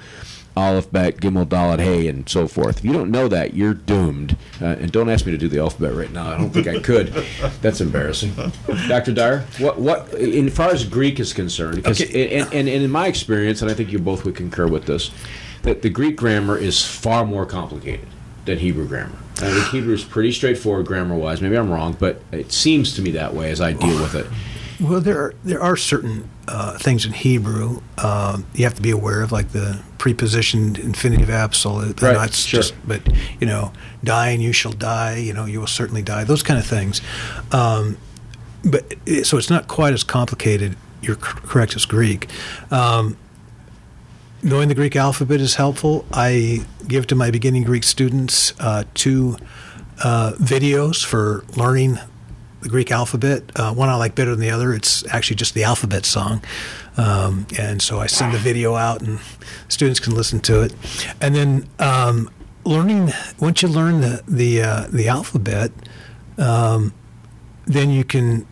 Aleph, 0.56 0.92
Bet, 0.92 1.18
Gimel, 1.18 1.46
Dalet, 1.46 1.80
Hey, 1.80 2.08
and 2.08 2.28
so 2.28 2.48
forth. 2.48 2.80
If 2.80 2.86
you 2.86 2.92
don't 2.92 3.12
know 3.12 3.28
that, 3.28 3.54
you're 3.54 3.76
doomed. 3.76 4.36
Uh, 4.60 4.66
and 4.66 4.92
don't 4.92 5.08
ask 5.08 5.24
me 5.28 5.32
to 5.32 5.38
do 5.38 5.48
the 5.48 5.60
alphabet 5.60 5.94
right 5.94 6.12
now. 6.12 6.32
I 6.34 6.38
don't 6.40 6.50
think 6.50 6.66
I 6.68 6.80
could. 6.80 7.10
That's 7.62 7.80
embarrassing. 7.80 8.34
Dr. 8.88 9.14
Dyer, 9.14 9.46
what 9.60 9.78
what 9.80 10.12
in 10.16 10.50
far 10.50 10.72
as 10.72 10.84
Greek 10.84 11.20
is 11.20 11.32
concerned, 11.32 11.76
because 11.76 12.02
Okay. 12.02 12.40
and, 12.40 12.48
and, 12.54 12.68
and 12.68 12.84
in 12.84 12.90
my 12.90 13.06
experience, 13.06 13.62
and 13.62 13.70
I 13.70 13.76
think 13.76 13.92
you 13.92 14.00
both 14.00 14.26
would 14.26 14.36
concur 14.36 14.66
with 14.66 14.86
this, 14.88 15.12
that 15.62 15.84
the 15.84 15.90
Greek 15.90 16.16
grammar 16.16 16.58
is 16.58 16.84
far 16.84 17.24
more 17.24 17.46
complicated 17.46 18.08
than 18.46 18.58
Hebrew 18.58 18.88
grammar. 18.88 19.16
I 19.40 19.52
think 19.54 19.66
Hebrew 19.68 19.94
is 19.94 20.04
pretty 20.04 20.32
straightforward 20.32 20.88
grammar 20.88 21.14
wise. 21.16 21.40
Maybe 21.40 21.56
I'm 21.56 21.70
wrong, 21.70 21.96
but 22.00 22.20
it 22.32 22.52
seems 22.52 22.96
to 22.96 23.04
me 23.04 23.12
that 23.12 23.36
way 23.36 23.52
as 23.52 23.62
I 23.62 23.74
deal 23.74 24.02
with 24.02 24.16
it. 24.16 24.26
Well, 24.80 25.02
there 25.02 25.18
are, 25.18 25.34
there 25.44 25.62
are 25.62 25.76
certain 25.76 26.30
uh, 26.48 26.78
things 26.78 27.06
in 27.06 27.14
Hebrew 27.14 27.82
um, 27.98 28.46
you 28.54 28.64
have 28.64 28.76
to 28.76 28.82
be 28.82 28.92
aware 28.92 29.22
of, 29.22 29.32
like 29.32 29.50
the 29.50 29.82
prepositioned 29.98 30.78
infinitive 30.78 31.30
absolute. 31.30 32.02
Right, 32.02 32.14
That's 32.14 32.38
sure. 32.40 32.62
just, 32.62 32.76
but 32.88 33.02
you 33.40 33.48
know, 33.48 33.74
die 34.04 34.30
and 34.30 34.42
you 34.42 34.54
shall 34.54 34.72
die. 34.72 35.18
You 35.18 35.34
know, 35.34 35.46
you 35.46 35.60
will 35.60 35.68
certainly 35.68 36.04
die. 36.04 36.24
Those 36.24 36.44
kind 36.44 36.60
of 36.60 36.66
things. 36.66 37.02
Um, 37.52 37.98
but 38.64 38.94
so 39.24 39.38
it's 39.38 39.50
not 39.50 39.68
quite 39.68 39.94
as 39.94 40.04
complicated. 40.04 40.76
You're 41.02 41.16
correct 41.16 41.76
as 41.76 41.86
Greek. 41.86 42.30
Um, 42.72 43.18
knowing 44.44 44.68
the 44.68 44.76
Greek 44.76 44.96
alphabet 44.96 45.42
is 45.42 45.56
helpful. 45.56 46.06
I 46.12 46.66
give 46.88 47.08
to 47.08 47.16
my 47.16 47.32
beginning 47.32 47.64
Greek 47.64 47.84
students 47.84 48.54
uh, 48.60 48.84
two 48.94 49.38
uh, 50.04 50.34
videos 50.38 51.04
for 51.04 51.44
learning 51.56 51.98
the 52.62 52.70
Greek 52.70 52.92
alphabet. 52.92 53.44
Uh, 53.56 53.74
one 53.74 53.90
I 53.90 53.96
like 53.96 54.16
better 54.16 54.32
than 54.32 54.40
the 54.40 54.50
other. 54.50 54.74
It's 54.74 55.06
actually 55.14 55.36
just 55.36 55.54
the 55.54 55.64
alphabet 55.64 56.06
song. 56.06 56.42
Um, 56.98 57.46
and 57.58 57.82
so 57.82 58.00
I 58.00 58.08
send 58.08 58.34
the 58.34 58.40
video 58.40 58.76
out 58.76 59.02
and 59.02 59.20
students 59.68 60.00
can 60.00 60.16
listen 60.16 60.40
to 60.42 60.62
it. 60.62 60.74
And 61.22 61.36
then 61.36 61.70
um, 61.80 62.30
learning, 62.66 63.12
once 63.40 63.62
you 63.62 63.68
learn 63.68 64.02
the, 64.02 64.24
the, 64.28 64.62
uh, 64.62 64.88
the 64.92 65.08
alphabet, 65.08 65.72
um, 66.38 66.94
then 67.66 67.92
you 67.92 68.04
can 68.04 68.48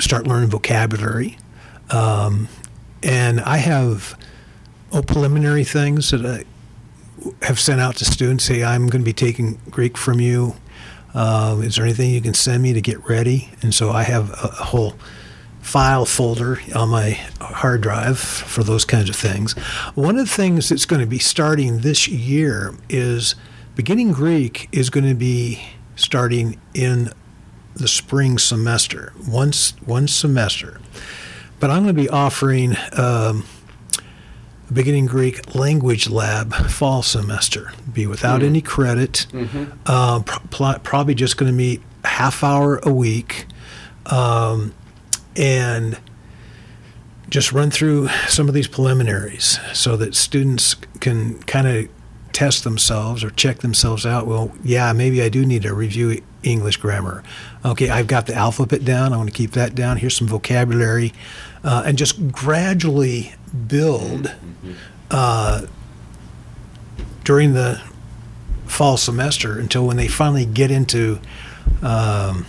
start 0.00 0.26
learning 0.26 0.48
vocabulary. 0.48 1.38
Um, 1.90 2.48
and 3.02 3.40
I 3.40 3.58
have 3.58 4.18
oh, 4.92 5.02
preliminary 5.02 5.64
things 5.64 6.10
that 6.10 6.24
I 6.24 6.44
have 7.44 7.58
sent 7.58 7.80
out 7.80 7.96
to 7.96 8.04
students. 8.04 8.44
Say, 8.44 8.62
I'm 8.62 8.86
going 8.86 9.02
to 9.02 9.06
be 9.06 9.12
taking 9.12 9.60
Greek 9.70 9.96
from 9.96 10.20
you. 10.20 10.54
Uh, 11.14 11.60
is 11.62 11.76
there 11.76 11.84
anything 11.84 12.10
you 12.10 12.20
can 12.20 12.34
send 12.34 12.62
me 12.62 12.72
to 12.72 12.80
get 12.80 13.06
ready? 13.08 13.50
And 13.62 13.74
so 13.74 13.90
I 13.90 14.02
have 14.02 14.30
a, 14.30 14.48
whole 14.48 14.94
file 15.60 16.04
folder 16.04 16.60
on 16.74 16.88
my 16.88 17.10
hard 17.40 17.80
drive 17.80 18.18
for 18.18 18.62
those 18.62 18.84
kinds 18.84 19.08
of 19.08 19.16
things. 19.16 19.52
One 19.94 20.18
of 20.18 20.26
the 20.26 20.32
things 20.32 20.68
that's 20.68 20.84
going 20.84 21.00
to 21.00 21.06
be 21.06 21.18
starting 21.18 21.80
this 21.80 22.08
year 22.08 22.74
is 22.88 23.34
beginning 23.74 24.12
Greek 24.12 24.68
is 24.72 24.90
going 24.90 25.06
to 25.06 25.14
be 25.14 25.62
starting 25.96 26.60
in 26.74 27.10
the 27.74 27.88
spring 27.88 28.38
semester, 28.38 29.12
once 29.26 29.70
one 29.84 30.08
semester. 30.08 30.80
But 31.60 31.70
I'm 31.70 31.82
going 31.82 31.94
to 31.94 32.02
be 32.02 32.08
offering 32.08 32.76
um, 32.96 33.44
beginning 34.72 35.06
Greek 35.06 35.54
language 35.54 36.08
lab 36.10 36.52
fall 36.54 37.02
semester. 37.02 37.72
Be 37.92 38.06
without 38.06 38.42
any 38.42 38.60
credit. 38.60 39.26
Uh, 39.86 40.20
pro- 40.20 40.38
pl- 40.50 40.78
probably 40.82 41.14
just 41.14 41.36
going 41.36 41.50
to 41.50 41.56
meet 41.56 41.80
half 42.04 42.42
hour 42.44 42.78
a 42.82 42.92
week, 42.92 43.46
um, 44.06 44.74
and 45.36 45.98
just 47.28 47.52
run 47.52 47.70
through 47.70 48.08
some 48.28 48.48
of 48.48 48.54
these 48.54 48.66
preliminaries 48.68 49.58
so 49.74 49.96
that 49.96 50.14
students 50.14 50.74
can 51.00 51.38
kind 51.42 51.66
of 51.66 51.88
test 52.32 52.64
themselves 52.64 53.22
or 53.24 53.30
check 53.30 53.58
themselves 53.58 54.06
out. 54.06 54.26
Well, 54.26 54.52
yeah, 54.62 54.92
maybe 54.92 55.22
I 55.22 55.28
do 55.28 55.44
need 55.44 55.62
to 55.62 55.74
review 55.74 56.22
English 56.42 56.76
grammar. 56.78 57.22
Okay, 57.64 57.90
I've 57.90 58.06
got 58.06 58.26
the 58.26 58.34
alphabet 58.34 58.84
down. 58.84 59.12
I 59.12 59.16
want 59.16 59.28
to 59.28 59.34
keep 59.34 59.50
that 59.52 59.74
down. 59.74 59.96
Here's 59.98 60.16
some 60.16 60.28
vocabulary, 60.28 61.12
uh, 61.64 61.82
and 61.86 61.98
just 61.98 62.30
gradually 62.32 63.34
build 63.66 64.34
uh, 65.10 65.66
during 67.24 67.54
the 67.54 67.80
fall 68.66 68.96
semester 68.96 69.58
until 69.58 69.86
when 69.86 69.96
they 69.96 70.08
finally 70.08 70.44
get 70.44 70.70
into 70.70 71.20
um, 71.82 72.46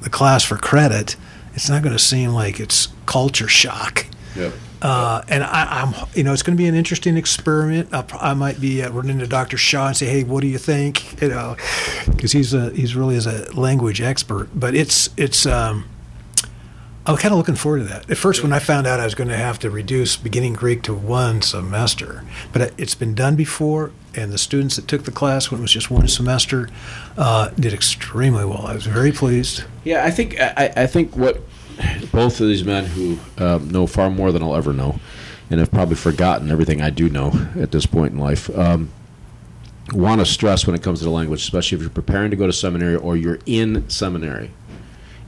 the 0.00 0.10
class 0.10 0.44
for 0.44 0.56
credit, 0.56 1.16
it's 1.54 1.68
not 1.68 1.82
going 1.82 1.92
to 1.92 1.98
seem 1.98 2.30
like 2.30 2.58
it's 2.60 2.88
culture 3.06 3.48
shock. 3.48 4.06
Yep. 4.36 4.52
Uh, 4.80 5.22
and 5.28 5.44
I, 5.44 5.82
I'm, 5.82 5.94
you 6.14 6.24
know, 6.24 6.32
it's 6.32 6.42
going 6.42 6.56
to 6.56 6.60
be 6.60 6.66
an 6.66 6.74
interesting 6.74 7.16
experiment. 7.16 7.88
I'll, 7.92 8.06
I 8.20 8.34
might 8.34 8.60
be 8.60 8.82
uh, 8.82 8.90
running 8.90 9.12
into 9.12 9.28
Dr. 9.28 9.56
Shaw 9.56 9.88
and 9.88 9.96
say, 9.96 10.06
"Hey, 10.06 10.24
what 10.24 10.40
do 10.40 10.48
you 10.48 10.58
think?" 10.58 11.08
You 11.22 11.28
know, 11.28 11.56
because 12.06 12.32
he's 12.32 12.52
a 12.52 12.70
he's 12.70 12.96
really 12.96 13.14
is 13.14 13.26
a 13.28 13.48
language 13.52 14.00
expert. 14.00 14.48
But 14.54 14.74
it's 14.74 15.08
it's. 15.16 15.46
Um, 15.46 15.88
I'm 17.04 17.16
kind 17.16 17.32
of 17.32 17.38
looking 17.38 17.56
forward 17.56 17.78
to 17.78 17.84
that. 17.86 18.08
At 18.10 18.16
first, 18.16 18.42
when 18.44 18.52
I 18.52 18.60
found 18.60 18.86
out 18.86 19.00
I 19.00 19.04
was 19.04 19.16
going 19.16 19.28
to 19.28 19.36
have 19.36 19.58
to 19.60 19.70
reduce 19.70 20.14
beginning 20.16 20.52
Greek 20.52 20.82
to 20.82 20.94
one 20.94 21.42
semester, 21.42 22.22
but 22.52 22.62
it- 22.62 22.74
it's 22.78 22.94
been 22.94 23.14
done 23.14 23.34
before, 23.34 23.90
and 24.14 24.32
the 24.32 24.38
students 24.38 24.76
that 24.76 24.86
took 24.86 25.02
the 25.04 25.10
class 25.10 25.50
when 25.50 25.58
it 25.60 25.62
was 25.62 25.72
just 25.72 25.90
one 25.90 26.06
semester 26.06 26.68
uh, 27.18 27.48
did 27.58 27.72
extremely 27.72 28.44
well. 28.44 28.66
I 28.66 28.74
was 28.74 28.86
very 28.86 29.10
pleased. 29.10 29.64
Yeah, 29.82 30.04
I 30.04 30.10
think 30.12 30.38
I, 30.40 30.72
I 30.76 30.86
think 30.86 31.16
what 31.16 31.40
both 32.12 32.40
of 32.40 32.46
these 32.46 32.62
men 32.64 32.84
who 32.84 33.18
um, 33.38 33.68
know 33.70 33.86
far 33.88 34.08
more 34.08 34.30
than 34.30 34.42
I'll 34.42 34.54
ever 34.54 34.72
know, 34.72 35.00
and 35.50 35.58
have 35.58 35.72
probably 35.72 35.96
forgotten 35.96 36.50
everything 36.52 36.80
I 36.80 36.90
do 36.90 37.08
know 37.08 37.32
at 37.58 37.72
this 37.72 37.84
point 37.84 38.12
in 38.12 38.18
life, 38.20 38.48
um, 38.56 38.90
want 39.92 40.20
to 40.20 40.24
stress 40.26 40.66
when 40.68 40.76
it 40.76 40.82
comes 40.82 41.00
to 41.00 41.04
the 41.06 41.10
language, 41.10 41.40
especially 41.42 41.76
if 41.76 41.82
you're 41.82 41.90
preparing 41.90 42.30
to 42.30 42.36
go 42.36 42.46
to 42.46 42.52
seminary 42.52 42.94
or 42.94 43.16
you're 43.16 43.40
in 43.46 43.88
seminary, 43.90 44.52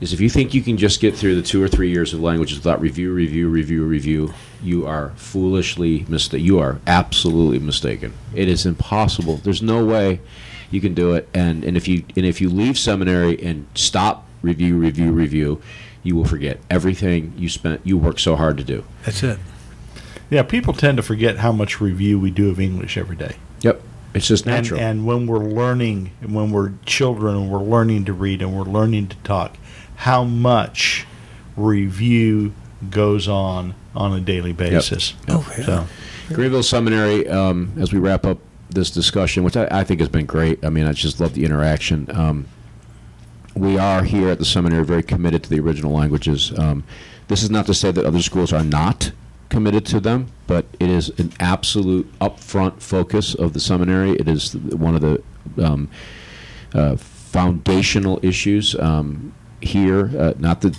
is 0.01 0.13
if 0.13 0.19
you 0.19 0.29
think 0.29 0.53
you 0.53 0.61
can 0.61 0.77
just 0.77 0.99
get 0.99 1.15
through 1.15 1.35
the 1.35 1.41
two 1.41 1.61
or 1.63 1.67
three 1.67 1.89
years 1.89 2.13
of 2.13 2.19
languages 2.21 2.57
without 2.57 2.81
review, 2.81 3.13
review, 3.13 3.47
review, 3.49 3.83
review, 3.85 4.33
you 4.61 4.85
are 4.85 5.11
foolishly 5.15 6.05
mistaken. 6.07 6.45
You 6.45 6.59
are 6.59 6.79
absolutely 6.87 7.59
mistaken. 7.59 8.13
It 8.33 8.47
is 8.49 8.65
impossible. 8.65 9.37
There's 9.37 9.61
no 9.61 9.85
way 9.85 10.19
you 10.71 10.81
can 10.81 10.93
do 10.93 11.13
it. 11.13 11.27
And 11.33 11.63
and 11.63 11.77
if 11.77 11.87
you 11.87 12.03
and 12.15 12.25
if 12.25 12.41
you 12.41 12.49
leave 12.49 12.77
seminary 12.77 13.41
and 13.43 13.67
stop 13.75 14.27
review, 14.41 14.77
review, 14.77 15.11
review, 15.11 15.61
you 16.03 16.15
will 16.15 16.25
forget 16.25 16.59
everything 16.69 17.33
you 17.37 17.49
spent. 17.49 17.81
You 17.83 17.97
worked 17.97 18.19
so 18.21 18.35
hard 18.35 18.57
to 18.57 18.63
do. 18.63 18.83
That's 19.05 19.23
it. 19.23 19.39
Yeah, 20.29 20.43
people 20.43 20.73
tend 20.73 20.97
to 20.97 21.03
forget 21.03 21.37
how 21.37 21.51
much 21.51 21.79
review 21.79 22.19
we 22.19 22.31
do 22.31 22.49
of 22.49 22.59
English 22.59 22.97
every 22.97 23.15
day. 23.15 23.35
Yep, 23.61 23.81
it's 24.15 24.27
just 24.27 24.45
And, 24.45 24.55
natural. 24.55 24.79
and 24.79 25.05
when 25.05 25.27
we're 25.27 25.37
learning, 25.45 26.11
when 26.25 26.51
we're 26.51 26.71
children, 26.85 27.35
and 27.35 27.49
we're 27.51 27.59
learning 27.59 28.05
to 28.05 28.13
read, 28.13 28.41
and 28.41 28.51
we're 28.55 28.63
learning 28.63 29.07
to 29.09 29.15
talk, 29.17 29.55
how 29.95 30.23
much 30.23 31.05
review 31.55 32.53
goes 32.89 33.27
on 33.27 33.75
on 33.95 34.13
a 34.13 34.19
daily 34.19 34.53
basis. 34.53 35.13
Oh, 35.27 35.47
yeah. 35.57 35.65
So, 35.65 35.87
Greenville 36.33 36.63
Seminary, 36.63 37.27
um, 37.29 37.73
as 37.77 37.93
we 37.93 37.99
wrap 37.99 38.25
up 38.25 38.39
this 38.69 38.91
discussion, 38.91 39.43
which 39.43 39.55
I, 39.55 39.67
I 39.71 39.83
think 39.83 39.99
has 39.99 40.09
been 40.09 40.25
great. 40.25 40.63
I 40.63 40.69
mean, 40.69 40.85
I 40.85 40.93
just 40.93 41.19
love 41.19 41.33
the 41.33 41.45
interaction. 41.45 42.07
Um, 42.11 42.47
we 43.55 43.77
are 43.77 44.03
here 44.03 44.29
at 44.29 44.39
the 44.39 44.45
seminary 44.45 44.83
very 44.83 45.03
committed 45.03 45.43
to 45.43 45.49
the 45.49 45.59
original 45.59 45.93
languages. 45.93 46.57
Um, 46.57 46.83
this 47.27 47.41
is 47.41 47.49
not 47.49 47.65
to 47.67 47.73
say 47.73 47.91
that 47.91 48.05
other 48.05 48.21
schools 48.21 48.51
are 48.51 48.63
not 48.63 49.11
committed 49.49 49.85
to 49.85 49.99
them, 49.99 50.27
but 50.47 50.65
it 50.79 50.89
is 50.89 51.09
an 51.17 51.31
absolute 51.39 52.11
upfront 52.19 52.81
focus 52.81 53.33
of 53.33 53.53
the 53.53 53.59
seminary. 53.59 54.11
It 54.11 54.27
is 54.27 54.55
one 54.55 54.95
of 54.95 55.01
the 55.01 55.23
um, 55.63 55.89
uh, 56.73 56.97
foundational 56.97 58.19
issues 58.21 58.75
um, 58.75 59.33
here. 59.65 60.11
Uh, 60.17 60.33
not 60.37 60.61
that 60.61 60.77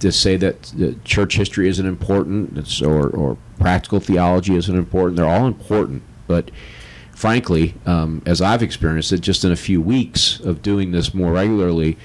to 0.00 0.12
say 0.12 0.36
that 0.36 0.72
uh, 0.74 0.92
church 1.04 1.36
history 1.36 1.68
isn't 1.68 1.86
important, 1.86 2.82
or, 2.82 3.08
or 3.08 3.38
practical 3.58 4.00
theology 4.00 4.54
isn't 4.54 4.76
important. 4.76 5.16
They're 5.16 5.26
all 5.28 5.46
important, 5.46 6.02
but 6.26 6.50
frankly, 7.14 7.74
um, 7.86 8.22
as 8.26 8.42
I've 8.42 8.62
experienced 8.62 9.12
it, 9.12 9.20
just 9.20 9.44
in 9.44 9.52
a 9.52 9.56
few 9.56 9.80
weeks 9.80 10.38
of 10.40 10.62
doing 10.62 10.92
this 10.92 11.14
more 11.14 11.32
regularly, 11.32 11.96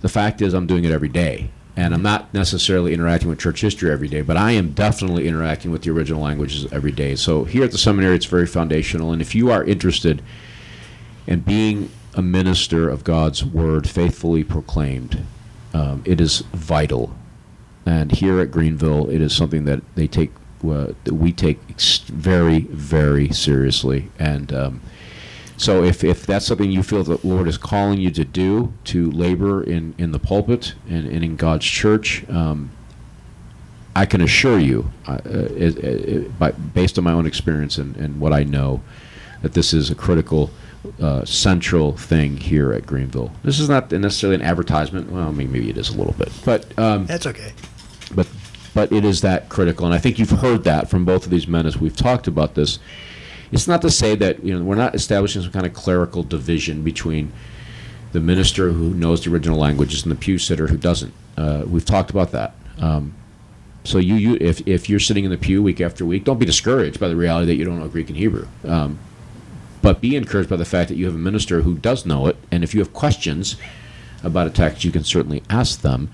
the 0.00 0.08
fact 0.08 0.40
is 0.40 0.54
I'm 0.54 0.66
doing 0.66 0.84
it 0.84 0.92
every 0.92 1.08
day. 1.08 1.50
And 1.74 1.94
I'm 1.94 2.02
not 2.02 2.34
necessarily 2.34 2.92
interacting 2.92 3.30
with 3.30 3.38
church 3.38 3.62
history 3.62 3.90
every 3.90 4.08
day, 4.08 4.20
but 4.20 4.36
I 4.36 4.50
am 4.52 4.72
definitely 4.72 5.26
interacting 5.26 5.70
with 5.70 5.82
the 5.82 5.90
original 5.90 6.20
languages 6.20 6.70
every 6.70 6.92
day. 6.92 7.16
So 7.16 7.44
here 7.44 7.64
at 7.64 7.72
the 7.72 7.78
seminary, 7.78 8.14
it's 8.14 8.26
very 8.26 8.46
foundational. 8.46 9.10
And 9.10 9.22
if 9.22 9.34
you 9.34 9.50
are 9.50 9.64
interested 9.64 10.22
in 11.26 11.40
being 11.40 11.90
a 12.14 12.20
minister 12.20 12.90
of 12.90 13.04
God's 13.04 13.42
word 13.42 13.88
faithfully 13.88 14.44
proclaimed, 14.44 15.24
um, 15.74 16.02
it 16.04 16.20
is 16.20 16.40
vital. 16.52 17.14
And 17.86 18.12
here 18.12 18.40
at 18.40 18.50
Greenville, 18.50 19.10
it 19.10 19.20
is 19.20 19.34
something 19.34 19.64
that 19.64 19.82
they 19.94 20.06
take, 20.06 20.30
uh, 20.64 20.92
that 21.04 21.14
we 21.14 21.32
take 21.32 21.58
very, 22.06 22.60
very 22.60 23.30
seriously. 23.30 24.10
And 24.18 24.52
um, 24.52 24.80
so, 25.56 25.84
if, 25.84 26.02
if 26.02 26.26
that's 26.26 26.46
something 26.46 26.70
you 26.70 26.82
feel 26.82 27.04
the 27.04 27.20
Lord 27.26 27.48
is 27.48 27.58
calling 27.58 28.00
you 28.00 28.10
to 28.12 28.24
do, 28.24 28.72
to 28.84 29.10
labor 29.10 29.62
in, 29.62 29.94
in 29.98 30.12
the 30.12 30.18
pulpit 30.18 30.74
and, 30.88 31.06
and 31.06 31.24
in 31.24 31.36
God's 31.36 31.66
church, 31.66 32.28
um, 32.28 32.70
I 33.94 34.06
can 34.06 34.22
assure 34.22 34.58
you, 34.58 34.90
uh, 35.06 35.12
uh, 35.12 35.18
it, 35.24 35.78
it, 35.78 36.38
by, 36.38 36.52
based 36.52 36.98
on 36.98 37.04
my 37.04 37.12
own 37.12 37.26
experience 37.26 37.78
and, 37.78 37.94
and 37.96 38.18
what 38.20 38.32
I 38.32 38.42
know, 38.42 38.82
that 39.42 39.52
this 39.52 39.74
is 39.74 39.90
a 39.90 39.94
critical, 39.94 40.50
uh, 41.00 41.24
central 41.24 41.96
thing 41.96 42.36
here 42.36 42.72
at 42.72 42.86
Greenville. 42.86 43.30
This 43.44 43.60
is 43.60 43.68
not 43.68 43.90
necessarily 43.92 44.36
an 44.36 44.42
advertisement. 44.42 45.10
Well, 45.10 45.28
I 45.28 45.30
mean, 45.30 45.52
maybe 45.52 45.70
it 45.70 45.78
is 45.78 45.90
a 45.90 45.96
little 45.96 46.14
bit, 46.14 46.32
but 46.44 46.76
um, 46.78 47.06
That's 47.06 47.26
okay. 47.26 47.52
but 48.14 48.28
but 48.74 48.90
it 48.90 49.04
is 49.04 49.20
that 49.20 49.48
critical, 49.48 49.84
and 49.84 49.94
I 49.94 49.98
think 49.98 50.18
you've 50.18 50.30
heard 50.30 50.64
that 50.64 50.88
from 50.88 51.04
both 51.04 51.24
of 51.24 51.30
these 51.30 51.46
men 51.46 51.66
as 51.66 51.76
we've 51.78 51.96
talked 51.96 52.26
about 52.26 52.54
this. 52.54 52.78
It's 53.52 53.68
not 53.68 53.82
to 53.82 53.90
say 53.90 54.14
that 54.16 54.42
you 54.42 54.58
know 54.58 54.64
we're 54.64 54.76
not 54.76 54.94
establishing 54.94 55.42
some 55.42 55.52
kind 55.52 55.66
of 55.66 55.74
clerical 55.74 56.22
division 56.22 56.82
between 56.82 57.32
the 58.12 58.20
minister 58.20 58.70
who 58.72 58.94
knows 58.94 59.24
the 59.24 59.30
original 59.30 59.58
languages 59.58 60.02
and 60.02 60.10
the 60.10 60.16
pew 60.16 60.38
sitter 60.38 60.66
who 60.68 60.76
doesn't. 60.76 61.12
Uh, 61.36 61.64
we've 61.66 61.84
talked 61.84 62.10
about 62.10 62.32
that. 62.32 62.54
Um, 62.78 63.14
so 63.84 63.98
you, 63.98 64.14
you 64.14 64.38
if, 64.40 64.66
if 64.66 64.88
you're 64.88 65.00
sitting 65.00 65.24
in 65.24 65.30
the 65.30 65.36
pew 65.36 65.62
week 65.62 65.80
after 65.80 66.04
week, 66.04 66.24
don't 66.24 66.38
be 66.38 66.46
discouraged 66.46 66.98
by 67.00 67.08
the 67.08 67.16
reality 67.16 67.46
that 67.46 67.56
you 67.56 67.64
don't 67.64 67.78
know 67.78 67.88
Greek 67.88 68.08
and 68.08 68.16
Hebrew. 68.16 68.46
Um, 68.64 68.98
but 69.82 70.00
be 70.00 70.16
encouraged 70.16 70.48
by 70.48 70.56
the 70.56 70.64
fact 70.64 70.88
that 70.88 70.96
you 70.96 71.06
have 71.06 71.14
a 71.14 71.18
minister 71.18 71.62
who 71.62 71.76
does 71.76 72.06
know 72.06 72.26
it, 72.26 72.36
and 72.50 72.64
if 72.64 72.72
you 72.72 72.80
have 72.80 72.92
questions 72.92 73.56
about 74.22 74.46
a 74.46 74.50
text, 74.50 74.84
you 74.84 74.92
can 74.92 75.04
certainly 75.04 75.42
ask 75.50 75.82
them, 75.82 76.08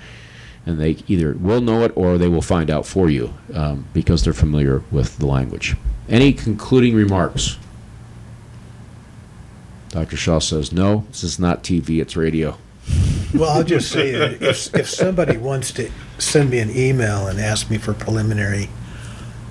and 0.66 0.80
they 0.80 0.96
either 1.06 1.34
will 1.34 1.60
know 1.60 1.82
it 1.84 1.92
or 1.94 2.18
they 2.18 2.28
will 2.28 2.42
find 2.42 2.70
out 2.70 2.86
for 2.86 3.10
you 3.10 3.34
um, 3.54 3.86
because 3.92 4.24
they're 4.24 4.32
familiar 4.32 4.82
with 4.90 5.18
the 5.18 5.26
language. 5.26 5.76
Any 6.08 6.32
concluding 6.32 6.94
remarks? 6.94 7.58
Dr. 9.90 10.16
Shaw 10.16 10.38
says, 10.38 10.72
no, 10.72 11.04
this 11.08 11.22
is 11.22 11.38
not 11.38 11.62
TV, 11.62 12.00
it's 12.00 12.16
radio. 12.16 12.56
Well, 13.34 13.50
I'll 13.50 13.64
just 13.64 13.90
say 13.90 14.12
that 14.12 14.42
if, 14.42 14.74
if 14.74 14.88
somebody 14.88 15.36
wants 15.36 15.70
to 15.72 15.90
send 16.18 16.50
me 16.50 16.60
an 16.60 16.70
email 16.74 17.26
and 17.26 17.38
ask 17.38 17.70
me 17.70 17.76
for 17.76 17.92
preliminary 17.92 18.70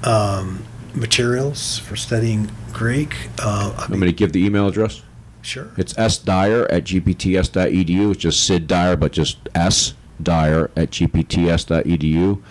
um, 0.04 0.66
materials 1.00 1.80
for 1.80 1.96
studying 1.96 2.50
Greek, 2.74 3.16
uh, 3.40 3.74
I'll 3.78 3.84
I'm 3.84 4.00
going 4.00 4.02
to 4.02 4.12
give 4.12 4.34
the 4.34 4.44
email 4.44 4.68
address. 4.68 5.02
sure. 5.42 5.72
It's 5.78 5.94
sdyer 5.94 6.68
at 6.70 6.84
gpts.edu. 6.84 8.12
It's 8.12 8.22
just 8.22 8.46
Sid 8.46 8.68
Dyer, 8.68 8.96
but 8.96 9.12
just 9.12 9.38
S 9.56 9.94
Dyer 10.22 10.72
at 10.76 10.92
gpts.edu. 10.92 12.42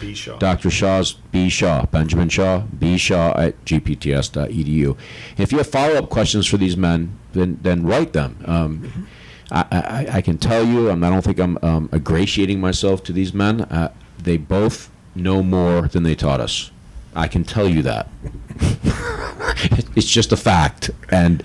B. 0.00 0.14
Shaw. 0.14 0.38
Dr. 0.38 0.70
Shaw's 0.70 1.12
B. 1.12 1.48
Shaw, 1.48 1.86
Benjamin 1.86 2.28
Shaw, 2.28 2.60
B. 2.78 2.98
Shaw 2.98 3.32
at 3.38 3.64
gpts.edu. 3.64 4.96
If 5.38 5.52
you 5.52 5.58
have 5.58 5.70
follow 5.70 5.94
up 5.94 6.10
questions 6.10 6.46
for 6.46 6.56
these 6.56 6.76
men, 6.76 7.18
then, 7.32 7.58
then 7.62 7.86
write 7.86 8.12
them. 8.12 8.42
Um, 8.44 9.08
I, 9.50 9.64
I, 9.70 10.16
I 10.16 10.20
can 10.20 10.38
tell 10.38 10.64
you, 10.64 10.90
I 10.90 10.94
don't 10.94 11.22
think 11.22 11.38
I'm 11.38 11.58
um, 11.62 11.88
ingratiating 11.92 12.60
myself 12.60 13.02
to 13.04 13.12
these 13.12 13.32
men. 13.32 13.62
Uh, 13.62 13.92
they 14.18 14.36
both 14.36 14.90
know 15.14 15.42
more 15.42 15.88
than 15.88 16.02
they 16.02 16.14
taught 16.14 16.40
us. 16.40 16.70
I 17.14 17.28
can 17.28 17.44
tell 17.44 17.68
you 17.68 17.82
that. 17.82 18.08
it's 19.96 20.08
just 20.08 20.32
a 20.32 20.36
fact. 20.36 20.90
And 21.10 21.42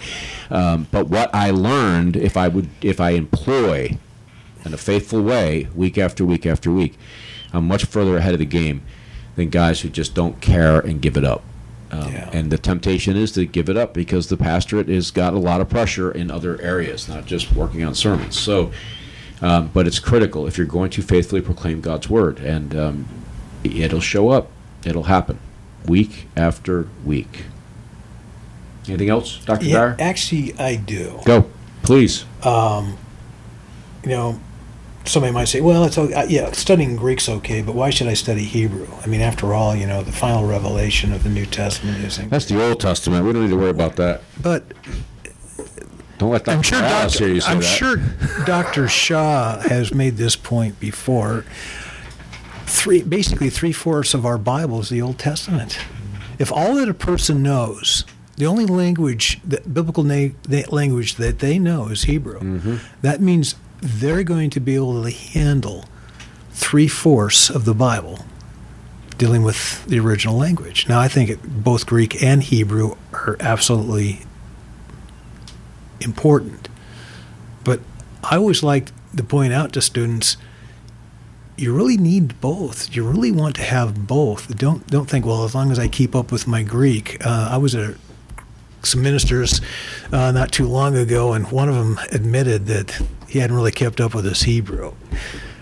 um, 0.50 0.88
but 0.92 1.08
what 1.08 1.34
I 1.34 1.52
learned, 1.52 2.16
if 2.16 2.36
I 2.36 2.48
would, 2.48 2.70
if 2.82 3.00
I 3.00 3.12
employ 3.12 3.98
in 4.66 4.74
a 4.74 4.78
faithful 4.78 5.22
way, 5.22 5.68
week 5.76 5.98
after 5.98 6.26
week 6.26 6.46
after 6.46 6.72
week, 6.72 6.98
I'm 7.54 7.68
much 7.68 7.86
further 7.86 8.18
ahead 8.18 8.34
of 8.34 8.40
the 8.40 8.46
game 8.46 8.82
than 9.36 9.50
guys 9.50 9.82
who 9.82 9.90
just 9.90 10.16
don't 10.16 10.42
care 10.42 10.80
and 10.80 11.02
give 11.02 11.18
it 11.18 11.24
up. 11.24 11.44
Um, 11.92 12.12
Yeah. 12.12 12.30
And 12.34 12.52
the 12.52 12.58
temptation 12.58 13.16
is 13.16 13.32
to 13.34 13.46
give 13.46 13.70
it 13.70 13.78
up 13.78 13.94
because 13.94 14.28
the 14.28 14.38
pastorate 14.38 14.90
has 14.90 15.12
got 15.12 15.34
a 15.34 15.40
lot 15.40 15.62
of 15.62 15.70
pressure 15.70 16.12
in 16.12 16.30
other 16.30 16.60
areas, 16.62 17.08
not 17.08 17.26
just 17.26 17.54
working 17.54 17.84
on 17.84 17.96
sermons. 17.96 18.38
So, 18.38 18.72
um, 19.42 19.70
but 19.74 19.88
it's 19.88 20.00
critical 20.00 20.46
if 20.48 20.58
you're 20.58 20.68
going 20.68 20.90
to 20.92 21.02
faithfully 21.02 21.42
proclaim 21.42 21.80
God's 21.82 22.10
word, 22.10 22.40
and 22.40 22.76
um, 22.76 23.06
it'll 23.64 24.02
show 24.02 24.30
up. 24.30 24.52
It'll 24.84 25.04
happen 25.04 25.40
week 25.86 26.28
after 26.36 26.88
week. 27.06 27.46
Anything 28.88 29.10
else, 29.10 29.38
Dr. 29.46 29.66
Yeah, 29.66 29.74
Dyer? 29.76 29.96
actually, 30.00 30.58
I 30.58 30.76
do. 30.76 31.20
Go, 31.26 31.50
please. 31.84 32.26
Um, 32.44 32.98
you 34.04 34.10
know, 34.10 34.40
somebody 35.06 35.32
might 35.34 35.46
say, 35.46 35.62
"Well, 35.62 35.84
it's 35.86 35.98
o- 35.98 36.12
uh, 36.12 36.26
yeah, 36.28 36.52
studying 36.54 36.96
Greek's 36.96 37.30
okay, 37.30 37.62
but 37.62 37.76
why 37.76 37.92
should 37.92 38.08
I 38.08 38.14
study 38.16 38.46
Hebrew? 38.46 38.88
I 39.04 39.08
mean, 39.08 39.22
after 39.22 39.54
all, 39.54 39.76
you 39.76 39.86
know, 39.86 40.02
the 40.02 40.12
final 40.12 40.48
revelation 40.48 41.14
of 41.14 41.24
the 41.24 41.30
New 41.30 41.46
Testament 41.46 42.04
is 42.04 42.18
in." 42.18 42.30
That's 42.30 42.46
the 42.46 42.64
Old 42.68 42.80
Testament. 42.80 43.26
We 43.26 43.34
don't 43.34 43.44
need 43.44 43.50
to 43.52 43.58
worry 43.58 43.70
about 43.70 43.96
that. 43.98 44.22
But 44.42 44.64
Don't 46.18 46.32
let 46.32 46.44
Dr. 46.46 46.58
I'm 46.58 46.62
sure 46.64 46.82
Dr. 46.82 47.28
hear 47.30 47.42
I'm 47.46 47.60
that. 47.60 47.64
sure 47.64 47.96
Dr. 48.46 48.88
Shaw 48.90 49.60
has 49.60 49.94
made 49.94 50.18
this 50.18 50.36
point 50.36 50.80
before. 50.80 51.46
Three, 52.70 53.02
basically, 53.02 53.50
three 53.50 53.72
fourths 53.72 54.14
of 54.14 54.26
our 54.26 54.38
Bible 54.38 54.80
is 54.80 54.90
the 54.90 55.02
Old 55.02 55.18
Testament. 55.20 55.80
If 56.38 56.52
all 56.52 56.76
that 56.76 56.88
a 56.88 56.94
person 56.94 57.42
knows, 57.44 58.06
the 58.38 58.46
only 58.46 58.66
language, 58.66 59.42
the 59.44 59.60
biblical 59.62 60.04
na- 60.04 60.30
language 60.70 61.16
that 61.16 61.40
they 61.40 61.60
know 61.60 61.88
is 61.88 62.04
Hebrew, 62.04 62.40
Mm-hmm. 62.40 62.76
that 63.02 63.20
means 63.22 63.56
they're 63.82 64.24
going 64.24 64.50
to 64.52 64.60
be 64.60 64.76
able 64.76 65.04
to 65.04 65.12
handle 65.12 65.86
three 66.52 66.88
fourths 66.88 67.50
of 67.50 67.66
the 67.66 67.74
Bible 67.74 68.20
dealing 69.18 69.44
with 69.44 69.84
the 69.86 70.00
original 70.00 70.38
language. 70.38 70.88
Now, 70.88 71.00
I 71.00 71.08
think 71.10 71.30
it, 71.30 71.40
both 71.64 71.86
Greek 71.86 72.22
and 72.24 72.42
Hebrew 72.44 72.96
are 73.14 73.36
absolutely 73.42 74.22
important. 76.02 76.70
But 77.64 77.82
I 78.24 78.38
always 78.38 78.64
like 78.64 78.92
to 79.18 79.24
point 79.24 79.52
out 79.54 79.74
to 79.74 79.82
students, 79.82 80.38
you 81.60 81.74
really 81.76 81.98
need 81.98 82.40
both. 82.42 82.96
You 82.96 83.04
really 83.08 83.32
want 83.32 83.56
to 83.58 83.62
have 83.64 84.08
both. 84.08 84.56
Don't 84.58 84.86
don't 84.88 85.10
think, 85.10 85.26
well, 85.26 85.44
as 85.44 85.54
long 85.54 85.72
as 85.72 85.80
I 85.80 85.88
keep 85.88 86.16
up 86.16 86.32
with 86.32 86.48
my 86.48 86.64
Greek. 86.64 87.24
Uh, 87.26 87.50
I 87.52 87.58
was 87.58 87.76
at 87.76 87.96
some 88.84 89.02
ministers 89.04 89.60
uh, 90.14 90.32
not 90.32 90.52
too 90.52 90.66
long 90.68 90.96
ago, 90.96 91.34
and 91.34 91.52
one 91.52 91.68
of 91.70 91.76
them 91.76 92.00
admitted 92.12 92.66
that 92.68 93.00
he 93.28 93.40
hadn't 93.40 93.56
really 93.56 93.72
kept 93.74 94.00
up 94.00 94.16
with 94.16 94.26
his 94.26 94.42
Hebrew. 94.44 94.94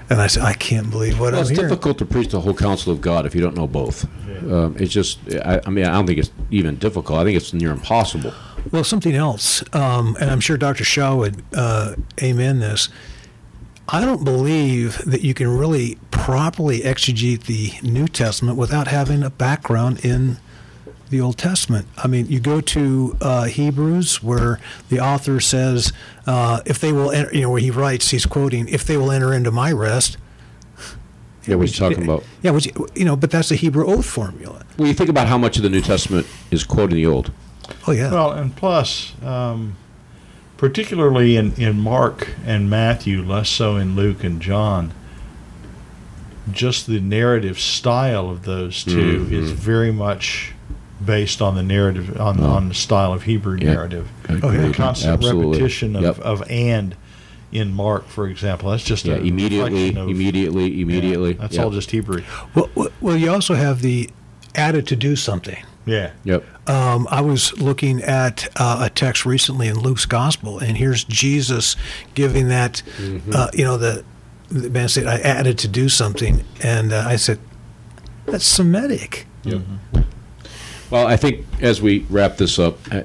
And 0.09 0.21
I 0.21 0.27
said, 0.27 0.43
I 0.43 0.53
can't 0.53 0.89
believe 0.89 1.19
what 1.19 1.33
Well, 1.33 1.41
I'm 1.41 1.41
it's 1.41 1.49
hearing. 1.49 1.67
difficult 1.67 1.97
to 1.97 2.05
preach 2.05 2.29
the 2.29 2.39
whole 2.39 2.53
counsel 2.53 2.93
of 2.93 3.01
God 3.01 3.25
if 3.25 3.35
you 3.35 3.41
don't 3.41 3.55
know 3.57 3.67
both. 3.67 4.05
Um, 4.49 4.75
it's 4.79 4.93
just, 4.93 5.19
I, 5.43 5.59
I 5.65 5.69
mean, 5.69 5.83
I 5.85 5.91
don't 5.91 6.05
think 6.07 6.19
it's 6.19 6.31
even 6.51 6.77
difficult. 6.77 7.19
I 7.19 7.23
think 7.25 7.35
it's 7.35 7.53
near 7.53 7.71
impossible. 7.71 8.31
Well, 8.71 8.83
something 8.85 9.15
else, 9.15 9.63
um, 9.75 10.15
and 10.21 10.29
I'm 10.31 10.39
sure 10.39 10.55
Dr. 10.55 10.85
Shaw 10.85 11.15
would 11.15 11.41
uh, 11.53 11.95
amen 12.21 12.59
this. 12.59 12.87
I 13.89 14.01
don't 14.01 14.23
believe 14.23 14.97
that 15.05 15.21
you 15.21 15.33
can 15.33 15.57
really 15.57 15.97
properly 16.11 16.81
exegete 16.81 17.43
the 17.43 17.71
New 17.87 18.07
Testament 18.07 18.57
without 18.57 18.87
having 18.87 19.23
a 19.23 19.29
background 19.29 20.03
in 20.03 20.37
the 21.09 21.21
Old 21.21 21.37
Testament. 21.37 21.87
I 21.97 22.07
mean, 22.07 22.27
you 22.27 22.41
go 22.41 22.59
to 22.59 23.17
uh, 23.21 23.43
Hebrews 23.45 24.21
where 24.21 24.59
the 24.89 24.99
author 24.99 25.39
says, 25.39 25.93
uh, 26.25 26.59
"If 26.65 26.79
they 26.79 26.91
will," 26.91 27.11
enter, 27.11 27.33
you 27.33 27.41
know, 27.41 27.49
where 27.49 27.61
he 27.61 27.71
writes, 27.71 28.09
he's 28.11 28.25
quoting, 28.25 28.67
"If 28.67 28.83
they 28.83 28.97
will 28.97 29.11
enter 29.11 29.33
into 29.33 29.51
my 29.51 29.71
rest." 29.71 30.17
Yeah, 31.45 31.55
what 31.55 31.67
you 31.69 31.73
talking 31.73 32.03
about? 32.03 32.25
Yeah, 32.41 32.51
which, 32.51 32.67
you 32.93 33.05
know, 33.05 33.15
but 33.15 33.31
that's 33.31 33.47
the 33.49 33.55
Hebrew 33.55 33.85
oath 33.87 34.05
formula. 34.05 34.65
Well, 34.77 34.89
you 34.89 34.93
think 34.93 35.09
about 35.09 35.27
how 35.27 35.37
much 35.37 35.55
of 35.55 35.63
the 35.63 35.69
New 35.69 35.79
Testament 35.79 36.27
is 36.51 36.65
quoting 36.65 36.97
the 36.97 37.05
Old. 37.05 37.31
Oh 37.87 37.91
yeah. 37.91 38.11
Well, 38.11 38.31
and 38.33 38.53
plus, 38.53 39.13
um, 39.23 39.77
particularly 40.57 41.37
in, 41.37 41.53
in 41.55 41.79
Mark 41.79 42.29
and 42.45 42.69
Matthew, 42.69 43.21
less 43.23 43.49
so 43.49 43.75
in 43.75 43.95
Luke 43.95 44.23
and 44.23 44.41
John, 44.41 44.91
just 46.51 46.87
the 46.87 46.99
narrative 46.99 47.59
style 47.59 48.29
of 48.29 48.43
those 48.45 48.83
2 48.83 49.25
Mhm. 49.25 49.31
is 49.31 49.51
very 49.51 49.91
much 49.91 50.53
based 51.05 51.41
on 51.41 51.55
the 51.55 51.61
narrative 51.63 52.19
on, 52.19 52.39
Oh. 52.41 52.45
on 52.47 52.69
the 52.69 52.73
style 52.73 53.13
of 53.13 53.23
Hebrew 53.23 53.57
Yeah. 53.61 53.73
narrative. 53.73 54.07
Oh, 54.41 54.51
yeah. 54.51 54.67
The 54.67 54.73
constant 54.73 55.13
Absolutely. 55.13 55.57
repetition 55.57 55.95
of, 55.95 56.01
Yep. 56.03 56.19
of 56.19 56.43
and 56.49 56.95
in 57.51 57.73
Mark, 57.73 58.07
for 58.07 58.27
example. 58.27 58.71
That's 58.71 58.83
just 58.83 59.05
Yeah, 59.05 59.15
a 59.15 59.17
immediately, 59.19 59.89
of- 59.89 60.09
immediately, 60.09 60.81
immediately. 60.81 61.31
Yeah, 61.31 61.41
that's 61.41 61.55
Yep. 61.55 61.65
all 61.65 61.71
just 61.71 61.91
Hebrew. 61.91 62.21
Well, 62.55 62.69
well, 62.75 62.89
well, 62.99 63.15
you 63.15 63.31
also 63.31 63.53
have 63.55 63.81
the 63.81 64.09
added 64.55 64.87
to 64.87 64.95
do 64.95 65.15
something. 65.15 65.57
Yeah. 65.87 66.11
Yep. 66.25 66.69
Um, 66.69 67.07
I 67.09 67.21
was 67.21 67.59
looking 67.59 68.03
at 68.03 68.49
uh, 68.57 68.81
a 68.83 68.89
text 68.89 69.25
recently 69.25 69.67
in 69.67 69.79
Luke's 69.79 70.05
gospel, 70.05 70.59
and 70.59 70.77
here's 70.77 71.03
Jesus 71.05 71.75
giving 72.13 72.49
that, 72.49 72.83
uh, 73.33 73.49
you 73.53 73.63
know, 73.63 73.77
the, 73.77 74.03
the 74.49 74.69
man 74.69 74.89
said, 74.89 75.07
I 75.07 75.19
added 75.19 75.57
to 75.59 75.67
do 75.67 75.89
something. 75.89 76.43
And 76.61 76.91
uh, 76.91 77.05
I 77.07 77.15
said, 77.15 77.39
that's 78.25 78.45
Semitic. 78.45 79.25
Yep. 79.43 79.61
Well, 80.89 81.07
I 81.07 81.17
think 81.17 81.45
as 81.61 81.81
we 81.81 82.05
wrap 82.09 82.37
this 82.37 82.59
up, 82.59 82.79
uh, 82.91 83.03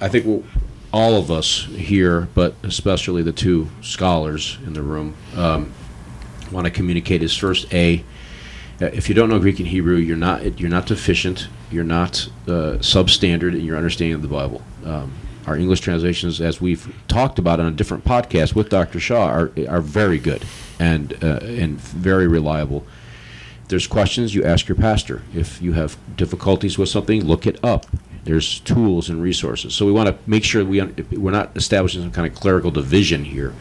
I 0.00 0.08
think 0.08 0.24
we'll, 0.24 0.44
all 0.92 1.16
of 1.16 1.28
us 1.28 1.64
here, 1.64 2.28
but 2.34 2.54
especially 2.62 3.22
the 3.22 3.32
two 3.32 3.68
scholars 3.80 4.58
in 4.64 4.74
the 4.74 4.82
room, 4.82 5.16
um, 5.34 5.72
want 6.52 6.66
to 6.66 6.70
communicate 6.70 7.20
is 7.20 7.36
first 7.36 7.72
a. 7.74 8.04
If 8.80 9.08
you 9.08 9.14
don't 9.14 9.28
know 9.28 9.38
Greek 9.38 9.58
and 9.58 9.68
Hebrew, 9.68 9.96
you're 9.96 10.16
not 10.16 10.60
you're 10.60 10.70
not 10.70 10.86
deficient. 10.86 11.48
You're 11.70 11.84
not 11.84 12.28
uh, 12.46 12.78
substandard 12.80 13.54
in 13.54 13.64
your 13.64 13.76
understanding 13.76 14.14
of 14.14 14.22
the 14.22 14.28
Bible. 14.28 14.62
Um, 14.84 15.12
our 15.46 15.56
English 15.56 15.80
translations, 15.80 16.40
as 16.40 16.60
we've 16.60 16.94
talked 17.08 17.38
about 17.38 17.60
on 17.60 17.66
a 17.66 17.70
different 17.70 18.04
podcast 18.04 18.54
with 18.54 18.68
Dr. 18.70 18.98
Shaw, 19.00 19.26
are 19.26 19.50
are 19.68 19.80
very 19.80 20.18
good 20.18 20.44
and 20.78 21.12
uh, 21.22 21.40
and 21.42 21.78
very 21.80 22.26
reliable. 22.26 22.86
If 23.62 23.68
there's 23.68 23.86
questions, 23.86 24.34
you 24.34 24.44
ask 24.44 24.68
your 24.68 24.76
pastor. 24.76 25.22
If 25.34 25.60
you 25.60 25.72
have 25.72 25.96
difficulties 26.16 26.78
with 26.78 26.88
something, 26.88 27.24
look 27.24 27.46
it 27.46 27.62
up. 27.64 27.86
There's 28.24 28.60
tools 28.60 29.10
and 29.10 29.22
resources. 29.22 29.74
So 29.74 29.84
we 29.84 29.92
want 29.92 30.08
to 30.08 30.16
make 30.26 30.44
sure 30.44 30.64
we 30.64 30.80
we're 31.12 31.30
not 31.30 31.54
establishing 31.56 32.02
some 32.02 32.10
kind 32.10 32.26
of 32.26 32.38
clerical 32.38 32.70
division 32.70 33.24
here. 33.24 33.54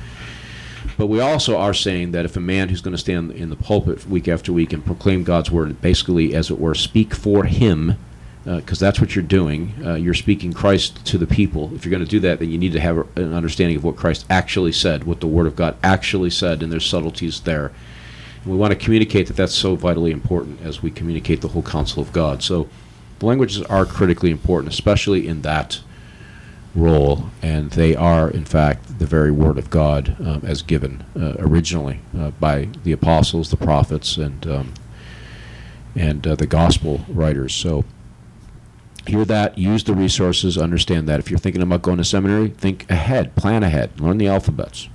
But 0.97 1.07
we 1.07 1.19
also 1.19 1.57
are 1.57 1.73
saying 1.73 2.11
that 2.11 2.25
if 2.25 2.35
a 2.37 2.41
man 2.41 2.69
who's 2.69 2.81
going 2.81 2.93
to 2.93 2.97
stand 2.97 3.31
in 3.31 3.49
the 3.49 3.55
pulpit 3.55 4.05
week 4.05 4.27
after 4.27 4.53
week 4.53 4.73
and 4.73 4.85
proclaim 4.85 5.23
God's 5.23 5.49
word, 5.49 5.81
basically, 5.81 6.35
as 6.35 6.51
it 6.51 6.59
were, 6.59 6.75
speak 6.75 7.13
for 7.13 7.45
him, 7.45 7.97
because 8.45 8.79
that's 8.79 8.99
what 8.99 9.15
you're 9.15 9.23
doing, 9.23 9.73
uh, 9.85 9.95
you're 9.95 10.13
speaking 10.13 10.51
Christ 10.51 11.05
to 11.05 11.17
the 11.17 11.25
people. 11.25 11.73
If 11.73 11.85
you're 11.85 11.91
going 11.91 12.03
to 12.03 12.09
do 12.09 12.19
that, 12.21 12.39
then 12.39 12.49
you 12.49 12.57
need 12.57 12.73
to 12.73 12.79
have 12.79 12.97
an 13.17 13.33
understanding 13.33 13.77
of 13.77 13.83
what 13.83 13.95
Christ 13.95 14.25
actually 14.29 14.73
said, 14.73 15.05
what 15.05 15.21
the 15.21 15.27
Word 15.27 15.47
of 15.47 15.55
God 15.55 15.77
actually 15.81 16.29
said, 16.29 16.61
and 16.61 16.71
there's 16.71 16.85
subtleties 16.85 17.39
there. 17.41 17.71
And 18.43 18.51
we 18.51 18.57
want 18.57 18.71
to 18.71 18.79
communicate 18.79 19.27
that 19.27 19.37
that's 19.37 19.55
so 19.55 19.75
vitally 19.75 20.11
important 20.11 20.61
as 20.61 20.83
we 20.83 20.91
communicate 20.91 21.39
the 21.39 21.47
whole 21.47 21.63
counsel 21.63 22.03
of 22.03 22.11
God. 22.11 22.43
So 22.43 22.67
the 23.19 23.25
languages 23.25 23.63
are 23.63 23.85
critically 23.85 24.31
important, 24.31 24.73
especially 24.73 25.25
in 25.25 25.41
that 25.43 25.79
role, 26.75 27.29
and 27.41 27.71
they 27.71 27.95
are, 27.95 28.29
in 28.29 28.45
fact, 28.45 28.99
the 28.99 29.05
very 29.05 29.31
Word 29.31 29.57
of 29.57 29.69
God 29.69 30.15
um, 30.19 30.41
as 30.43 30.61
given 30.61 31.03
uh, 31.15 31.35
originally 31.39 31.99
uh, 32.17 32.31
by 32.31 32.69
the 32.83 32.91
apostles, 32.91 33.49
the 33.49 33.57
prophets, 33.57 34.17
and 34.17 34.45
um, 34.47 34.73
and 35.95 36.25
uh, 36.25 36.35
the 36.35 36.47
gospel 36.47 37.05
writers. 37.07 37.53
So 37.53 37.85
hear 39.05 39.25
that, 39.25 39.57
use 39.57 39.83
the 39.83 39.93
resources, 39.93 40.57
understand 40.57 41.07
that. 41.07 41.19
If 41.19 41.29
you're 41.29 41.39
thinking 41.39 41.61
about 41.61 41.83
going 41.83 41.97
to 41.97 42.03
seminary, 42.03 42.49
think 42.49 42.89
ahead, 42.89 43.35
plan 43.35 43.63
ahead, 43.63 43.99
learn 43.99 44.17
the 44.17 44.27
alphabets. 44.27 44.89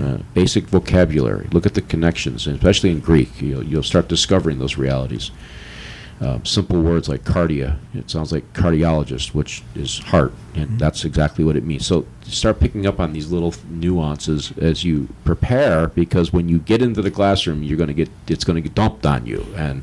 Uh, 0.00 0.18
basic 0.32 0.64
vocabulary. 0.64 1.48
Look 1.52 1.66
at 1.66 1.74
the 1.74 1.82
connections, 1.82 2.46
and 2.46 2.56
especially 2.56 2.90
in 2.90 3.00
Greek. 3.00 3.42
You'll, 3.42 3.62
you'll 3.62 3.82
start 3.82 4.08
discovering 4.08 4.58
those 4.58 4.78
realities. 4.78 5.30
Um, 6.22 6.44
simple 6.44 6.80
words 6.80 7.08
like 7.08 7.24
cardia. 7.24 7.78
It 7.94 8.08
sounds 8.08 8.30
like 8.30 8.52
cardiologist, 8.52 9.34
which 9.34 9.60
is 9.74 9.98
heart, 9.98 10.32
and 10.54 10.78
that's 10.78 11.04
exactly 11.04 11.44
what 11.44 11.56
it 11.56 11.64
means. 11.64 11.84
So 11.84 12.06
start 12.22 12.60
picking 12.60 12.86
up 12.86 13.00
on 13.00 13.12
these 13.12 13.32
little 13.32 13.52
nuances 13.68 14.56
as 14.58 14.84
you 14.84 15.08
prepare, 15.24 15.88
because 15.88 16.32
when 16.32 16.48
you 16.48 16.60
get 16.60 16.80
into 16.80 17.02
the 17.02 17.10
classroom, 17.10 17.64
you're 17.64 17.76
going 17.76 17.88
to 17.88 17.94
get 17.94 18.08
it's 18.28 18.44
going 18.44 18.54
to 18.54 18.60
get 18.60 18.72
dumped 18.72 19.04
on 19.04 19.26
you, 19.26 19.44
and 19.56 19.82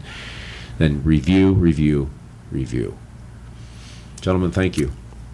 then 0.78 1.04
review, 1.04 1.52
review, 1.52 2.10
review. 2.52 2.98
Gentlemen, 4.22 4.52
thank 4.52 4.78
you. 4.78 4.94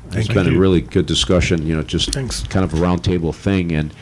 Thank 0.09 0.25
it's 0.25 0.33
been 0.33 0.55
a 0.55 0.59
really 0.59 0.81
good 0.81 1.05
discussion. 1.05 1.67
You 1.67 1.75
know, 1.75 1.83
just 1.83 2.13
Thanks. 2.13 2.41
kind 2.47 2.65
of 2.65 2.73
a 2.73 2.77
roundtable 2.77 3.33
thing, 3.33 3.71
and 3.71 3.93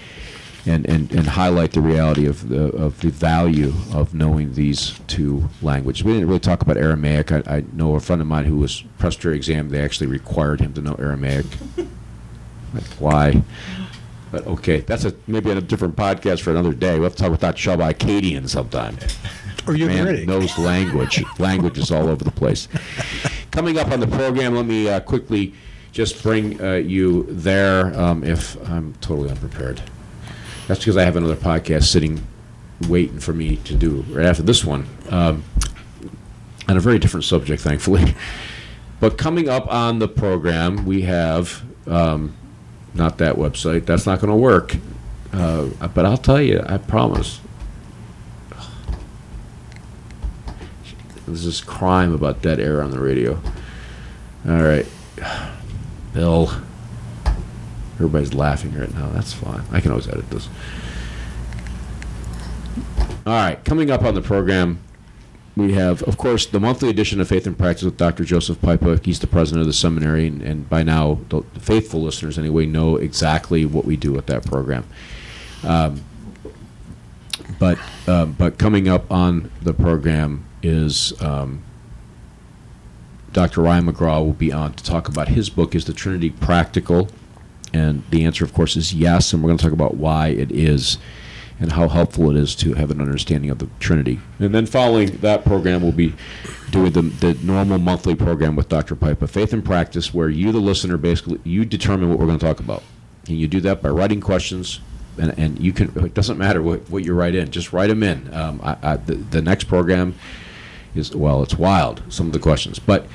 and, 0.66 0.88
and, 0.88 1.12
and 1.12 1.28
highlight 1.28 1.74
the 1.74 1.82
reality 1.82 2.26
of 2.26 2.48
the 2.50 2.68
of 2.70 3.02
the 3.02 3.10
value 3.10 3.74
of 3.92 4.14
knowing 4.14 4.54
these 4.54 5.00
two 5.08 5.50
languages. 5.62 6.04
We 6.04 6.14
didn't 6.14 6.28
really 6.28 6.40
talk 6.40 6.62
about 6.62 6.78
Aramaic. 6.78 7.32
I, 7.32 7.44
I 7.46 7.64
know 7.74 7.96
a 7.96 8.00
friend 8.00 8.22
of 8.22 8.28
mine 8.28 8.46
who 8.46 8.58
was 8.58 8.84
presbytery 8.98 9.36
exam. 9.36 9.70
They 9.70 9.82
actually 9.82 10.08
required 10.08 10.62
him 10.62 10.74
to 10.74 10.82
know 10.82 10.96
Aramaic. 10.96 11.46
like 12.74 12.84
why? 13.00 13.44
But 14.32 14.48
okay, 14.48 14.80
that's 14.80 15.06
a 15.06 15.14
maybe 15.28 15.52
a 15.52 15.62
different 15.62 15.96
podcast 15.96 16.42
for 16.42 16.52
another 16.52 16.74
day. 16.74 16.94
We'll 16.96 17.04
have 17.04 17.16
to 17.18 17.24
talk 17.24 17.34
about 17.34 17.56
Shabbai 17.56 17.94
Akkadian 17.94 18.50
sometime. 18.50 18.98
Or 19.66 19.78
you 19.78 19.88
Man 19.88 20.26
knows 20.26 20.58
language. 20.58 21.24
language 21.40 21.78
is 21.78 21.90
all 21.90 22.10
over 22.10 22.22
the 22.22 22.32
place. 22.32 22.68
Coming 23.52 23.78
up 23.78 23.92
on 23.92 24.02
the 24.02 24.08
program, 24.08 24.56
let 24.56 24.66
me 24.66 24.90
uh, 24.90 25.00
quickly 25.00 25.54
just 25.94 26.22
bring 26.22 26.62
uh, 26.62 26.74
you 26.74 27.24
there 27.30 27.98
um, 27.98 28.26
if 28.26 28.58
I'm 28.70 28.94
totally 28.96 29.30
unprepared. 29.30 29.82
That's 30.68 30.80
because 30.80 30.98
I 30.98 31.04
have 31.04 31.16
another 31.16 31.36
podcast 31.36 31.84
sitting, 31.84 32.26
waiting 32.88 33.20
for 33.20 33.34
me 33.34 33.58
to 33.58 33.74
do 33.74 34.06
right 34.10 34.26
after 34.26 34.44
this 34.44 34.64
one, 34.64 34.88
um, 35.10 35.44
on 36.68 36.78
a 36.78 36.80
very 36.80 37.00
different 37.00 37.26
subject, 37.26 37.62
thankfully. 37.62 38.16
But 39.00 39.18
coming 39.18 39.50
up 39.50 39.68
on 39.68 40.00
the 40.00 40.08
program, 40.08 40.86
we 40.86 41.02
have 41.02 41.62
um, 41.88 42.38
not 42.94 43.18
that 43.18 43.36
website. 43.36 43.86
That's 43.86 44.06
not 44.06 44.22
going 44.22 44.30
to 44.30 44.38
work. 44.38 44.78
Uh, 45.34 45.66
but 45.94 46.06
I'll 46.06 46.16
tell 46.16 46.42
you, 46.42 46.64
I 46.66 46.78
promise. 46.78 47.42
This 51.28 51.60
crime 51.60 52.14
about 52.14 52.42
dead 52.42 52.62
air 52.62 52.82
on 52.82 52.92
the 52.92 53.00
radio. 53.02 53.42
All 54.48 54.64
right, 54.64 54.86
Bill. 56.14 56.50
Everybody's 57.96 58.34
laughing 58.34 58.74
right 58.74 58.94
now. 58.94 59.10
That's 59.10 59.34
fine. 59.34 59.64
I 59.72 59.80
can 59.80 59.92
always 59.92 60.08
edit 60.08 60.30
this. 60.30 60.50
All 63.26 63.34
right, 63.34 63.64
coming 63.64 63.90
up 63.90 64.04
on 64.04 64.16
the 64.16 64.22
program, 64.22 64.80
we 65.56 65.74
have, 65.74 66.02
of 66.04 66.18
course, 66.18 66.46
the 66.46 66.60
monthly 66.60 66.90
edition 66.90 67.22
of 67.22 67.28
Faith 67.28 67.46
and 67.46 67.58
Practice 67.58 67.84
with 67.84 67.98
Dr. 67.98 68.26
Joseph 68.26 68.60
Pipa. 68.60 69.04
He's 69.06 69.20
the 69.20 69.28
president 69.28 69.62
of 69.62 69.68
the 69.68 69.74
seminary, 69.74 70.28
and, 70.28 70.42
and 70.42 70.70
by 70.70 70.84
now, 70.84 71.20
the, 71.30 71.42
faithful 71.60 72.02
listeners 72.02 72.38
anyway 72.40 72.66
know 72.66 72.98
exactly 72.98 73.66
what 73.66 73.86
we 73.86 73.96
do 73.96 74.12
with 74.12 74.26
that 74.26 74.46
program. 74.46 74.86
Um, 75.64 76.04
but 77.60 77.78
um, 78.08 78.34
but 78.34 78.58
coming 78.58 78.88
up 78.90 79.10
on 79.12 79.52
the 79.62 79.74
program 79.74 80.46
is 80.62 81.14
um, 81.22 81.64
Dr. 83.32 83.62
Ryan 83.62 83.86
McGraw 83.86 84.26
will 84.26 84.34
be 84.34 84.52
on 84.52 84.74
to 84.74 84.84
talk 84.84 85.08
about 85.08 85.30
his 85.30 85.50
book. 85.50 85.76
Is 85.76 85.86
the 85.86 85.94
Trinity 85.94 86.30
Practical? 86.30 87.10
And 87.74 88.04
the 88.10 88.24
answer, 88.26 88.46
of 88.46 88.54
course, 88.54 88.76
is 88.76 88.94
yes. 88.94 89.34
And 89.34 89.42
we're 89.42 89.48
going 89.48 89.58
to 89.58 89.64
talk 89.64 89.74
about 89.74 89.96
why 89.96 90.28
it 90.30 90.52
is 90.52 90.98
and 91.60 91.72
how 91.72 91.88
helpful 91.88 92.30
it 92.30 92.36
is 92.36 92.56
to 92.56 92.74
have 92.74 92.92
an 92.92 93.00
understanding 93.00 93.50
of 93.50 93.60
the 93.60 93.70
Trinity. 93.80 94.20
And 94.40 94.54
then 94.54 94.66
following 94.66 95.18
that 95.18 95.46
program, 95.46 95.82
we'll 95.82 95.92
be 95.92 96.14
doing 96.72 96.92
the, 96.92 97.02
the 97.02 97.34
normal 97.36 97.78
monthly 97.78 98.16
program 98.16 98.56
with 98.56 98.70
Dr. 98.70 98.96
Pipa, 98.96 99.28
Faith 99.28 99.54
and 99.54 99.64
Practice, 99.64 100.14
where 100.14 100.30
you, 100.30 100.52
the 100.52 100.60
listener, 100.60 100.98
basically 100.98 101.40
you 101.44 101.66
determine 101.66 102.10
what 102.10 102.20
we're 102.20 102.26
going 102.26 102.40
to 102.40 102.46
talk 102.46 102.60
about. 102.60 102.84
And 103.28 103.38
you 103.38 103.48
do 103.48 103.62
that 103.62 103.82
by 103.82 103.90
writing 103.90 104.20
questions, 104.20 104.82
and, 105.18 105.38
and 105.40 105.60
you 105.60 105.72
can. 105.72 105.98
It 106.04 106.14
doesn't 106.14 106.38
matter 106.38 106.62
what, 106.62 106.90
what 106.90 107.06
you 107.06 107.14
write 107.14 107.36
in; 107.36 107.52
just 107.52 107.72
write 107.72 107.88
them 107.88 108.04
in. 108.04 108.34
Um, 108.34 108.60
I, 108.62 108.76
I, 108.84 108.96
the, 108.98 109.16
the 109.16 109.42
next 109.42 109.66
program 109.66 110.16
is 110.94 111.16
well, 111.16 111.42
it's 111.42 111.56
wild. 111.56 112.04
Some 112.10 112.28
of 112.28 112.34
the 112.34 112.40
questions, 112.40 112.80
but 112.80 113.08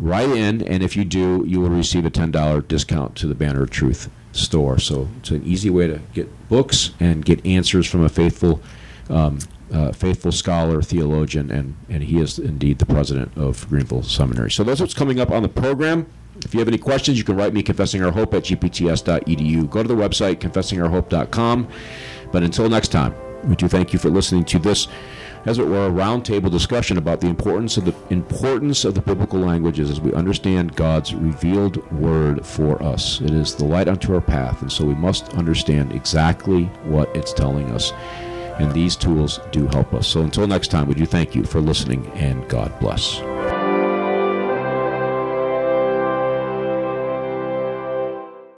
write 0.00 0.30
in, 0.30 0.62
and 0.62 0.82
if 0.82 0.96
you 0.96 1.04
do, 1.04 1.44
you 1.46 1.60
will 1.60 1.68
receive 1.70 2.04
a 2.04 2.10
$10 2.10 2.66
discount 2.66 3.14
to 3.16 3.26
the 3.26 3.34
Banner 3.34 3.62
of 3.62 3.70
Truth 3.70 4.10
store. 4.32 4.78
So 4.78 5.08
it's 5.18 5.30
an 5.30 5.44
easy 5.44 5.70
way 5.70 5.86
to 5.86 6.00
get 6.14 6.48
books 6.48 6.90
and 6.98 7.24
get 7.24 7.44
answers 7.44 7.86
from 7.86 8.02
a 8.04 8.08
faithful, 8.08 8.60
um, 9.08 9.38
uh, 9.72 9.92
faithful 9.92 10.32
scholar, 10.32 10.82
theologian, 10.82 11.50
and, 11.50 11.76
and 11.88 12.02
he 12.02 12.20
is 12.20 12.38
indeed 12.38 12.78
the 12.78 12.86
president 12.86 13.36
of 13.36 13.68
Greenville 13.68 14.02
Seminary. 14.02 14.50
So 14.50 14.64
that's 14.64 14.80
what's 14.80 14.94
coming 14.94 15.20
up 15.20 15.30
on 15.30 15.42
the 15.42 15.48
program. 15.48 16.06
If 16.44 16.54
you 16.54 16.60
have 16.60 16.68
any 16.68 16.78
questions, 16.78 17.18
you 17.18 17.24
can 17.24 17.36
write 17.36 17.52
me, 17.52 17.62
Confessing 17.62 18.02
Our 18.02 18.12
Hope 18.12 18.32
at 18.34 18.44
gpts.edu. 18.44 19.68
Go 19.68 19.82
to 19.82 19.88
the 19.88 19.94
website, 19.94 20.36
confessingourhope.com. 20.36 21.68
But 22.32 22.42
until 22.42 22.68
next 22.68 22.88
time, 22.88 23.14
we 23.44 23.56
do 23.56 23.68
thank 23.68 23.92
you 23.92 23.98
for 23.98 24.10
listening 24.10 24.44
to 24.46 24.58
this 24.58 24.88
as 25.46 25.58
it 25.58 25.66
were, 25.66 25.86
a 25.86 25.90
roundtable 25.90 26.50
discussion 26.50 26.98
about 26.98 27.20
the 27.20 27.26
importance 27.26 27.76
of 27.76 27.84
the 27.84 27.94
importance 28.10 28.84
of 28.84 28.94
the 28.94 29.00
biblical 29.00 29.40
languages 29.40 29.90
as 29.90 30.00
we 30.00 30.12
understand 30.12 30.76
God's 30.76 31.14
revealed 31.14 31.90
word 31.92 32.44
for 32.44 32.82
us. 32.82 33.20
It 33.20 33.30
is 33.30 33.54
the 33.54 33.64
light 33.64 33.88
unto 33.88 34.14
our 34.14 34.20
path, 34.20 34.62
and 34.62 34.70
so 34.70 34.84
we 34.84 34.94
must 34.94 35.34
understand 35.34 35.92
exactly 35.92 36.64
what 36.84 37.14
it's 37.16 37.32
telling 37.32 37.70
us. 37.70 37.92
And 38.58 38.72
these 38.72 38.96
tools 38.96 39.40
do 39.52 39.66
help 39.68 39.94
us. 39.94 40.06
So 40.06 40.20
until 40.20 40.46
next 40.46 40.68
time, 40.68 40.86
we 40.86 40.94
do 40.94 41.06
thank 41.06 41.34
you 41.34 41.44
for 41.44 41.60
listening, 41.60 42.06
and 42.14 42.46
God 42.48 42.78
bless. 42.78 43.20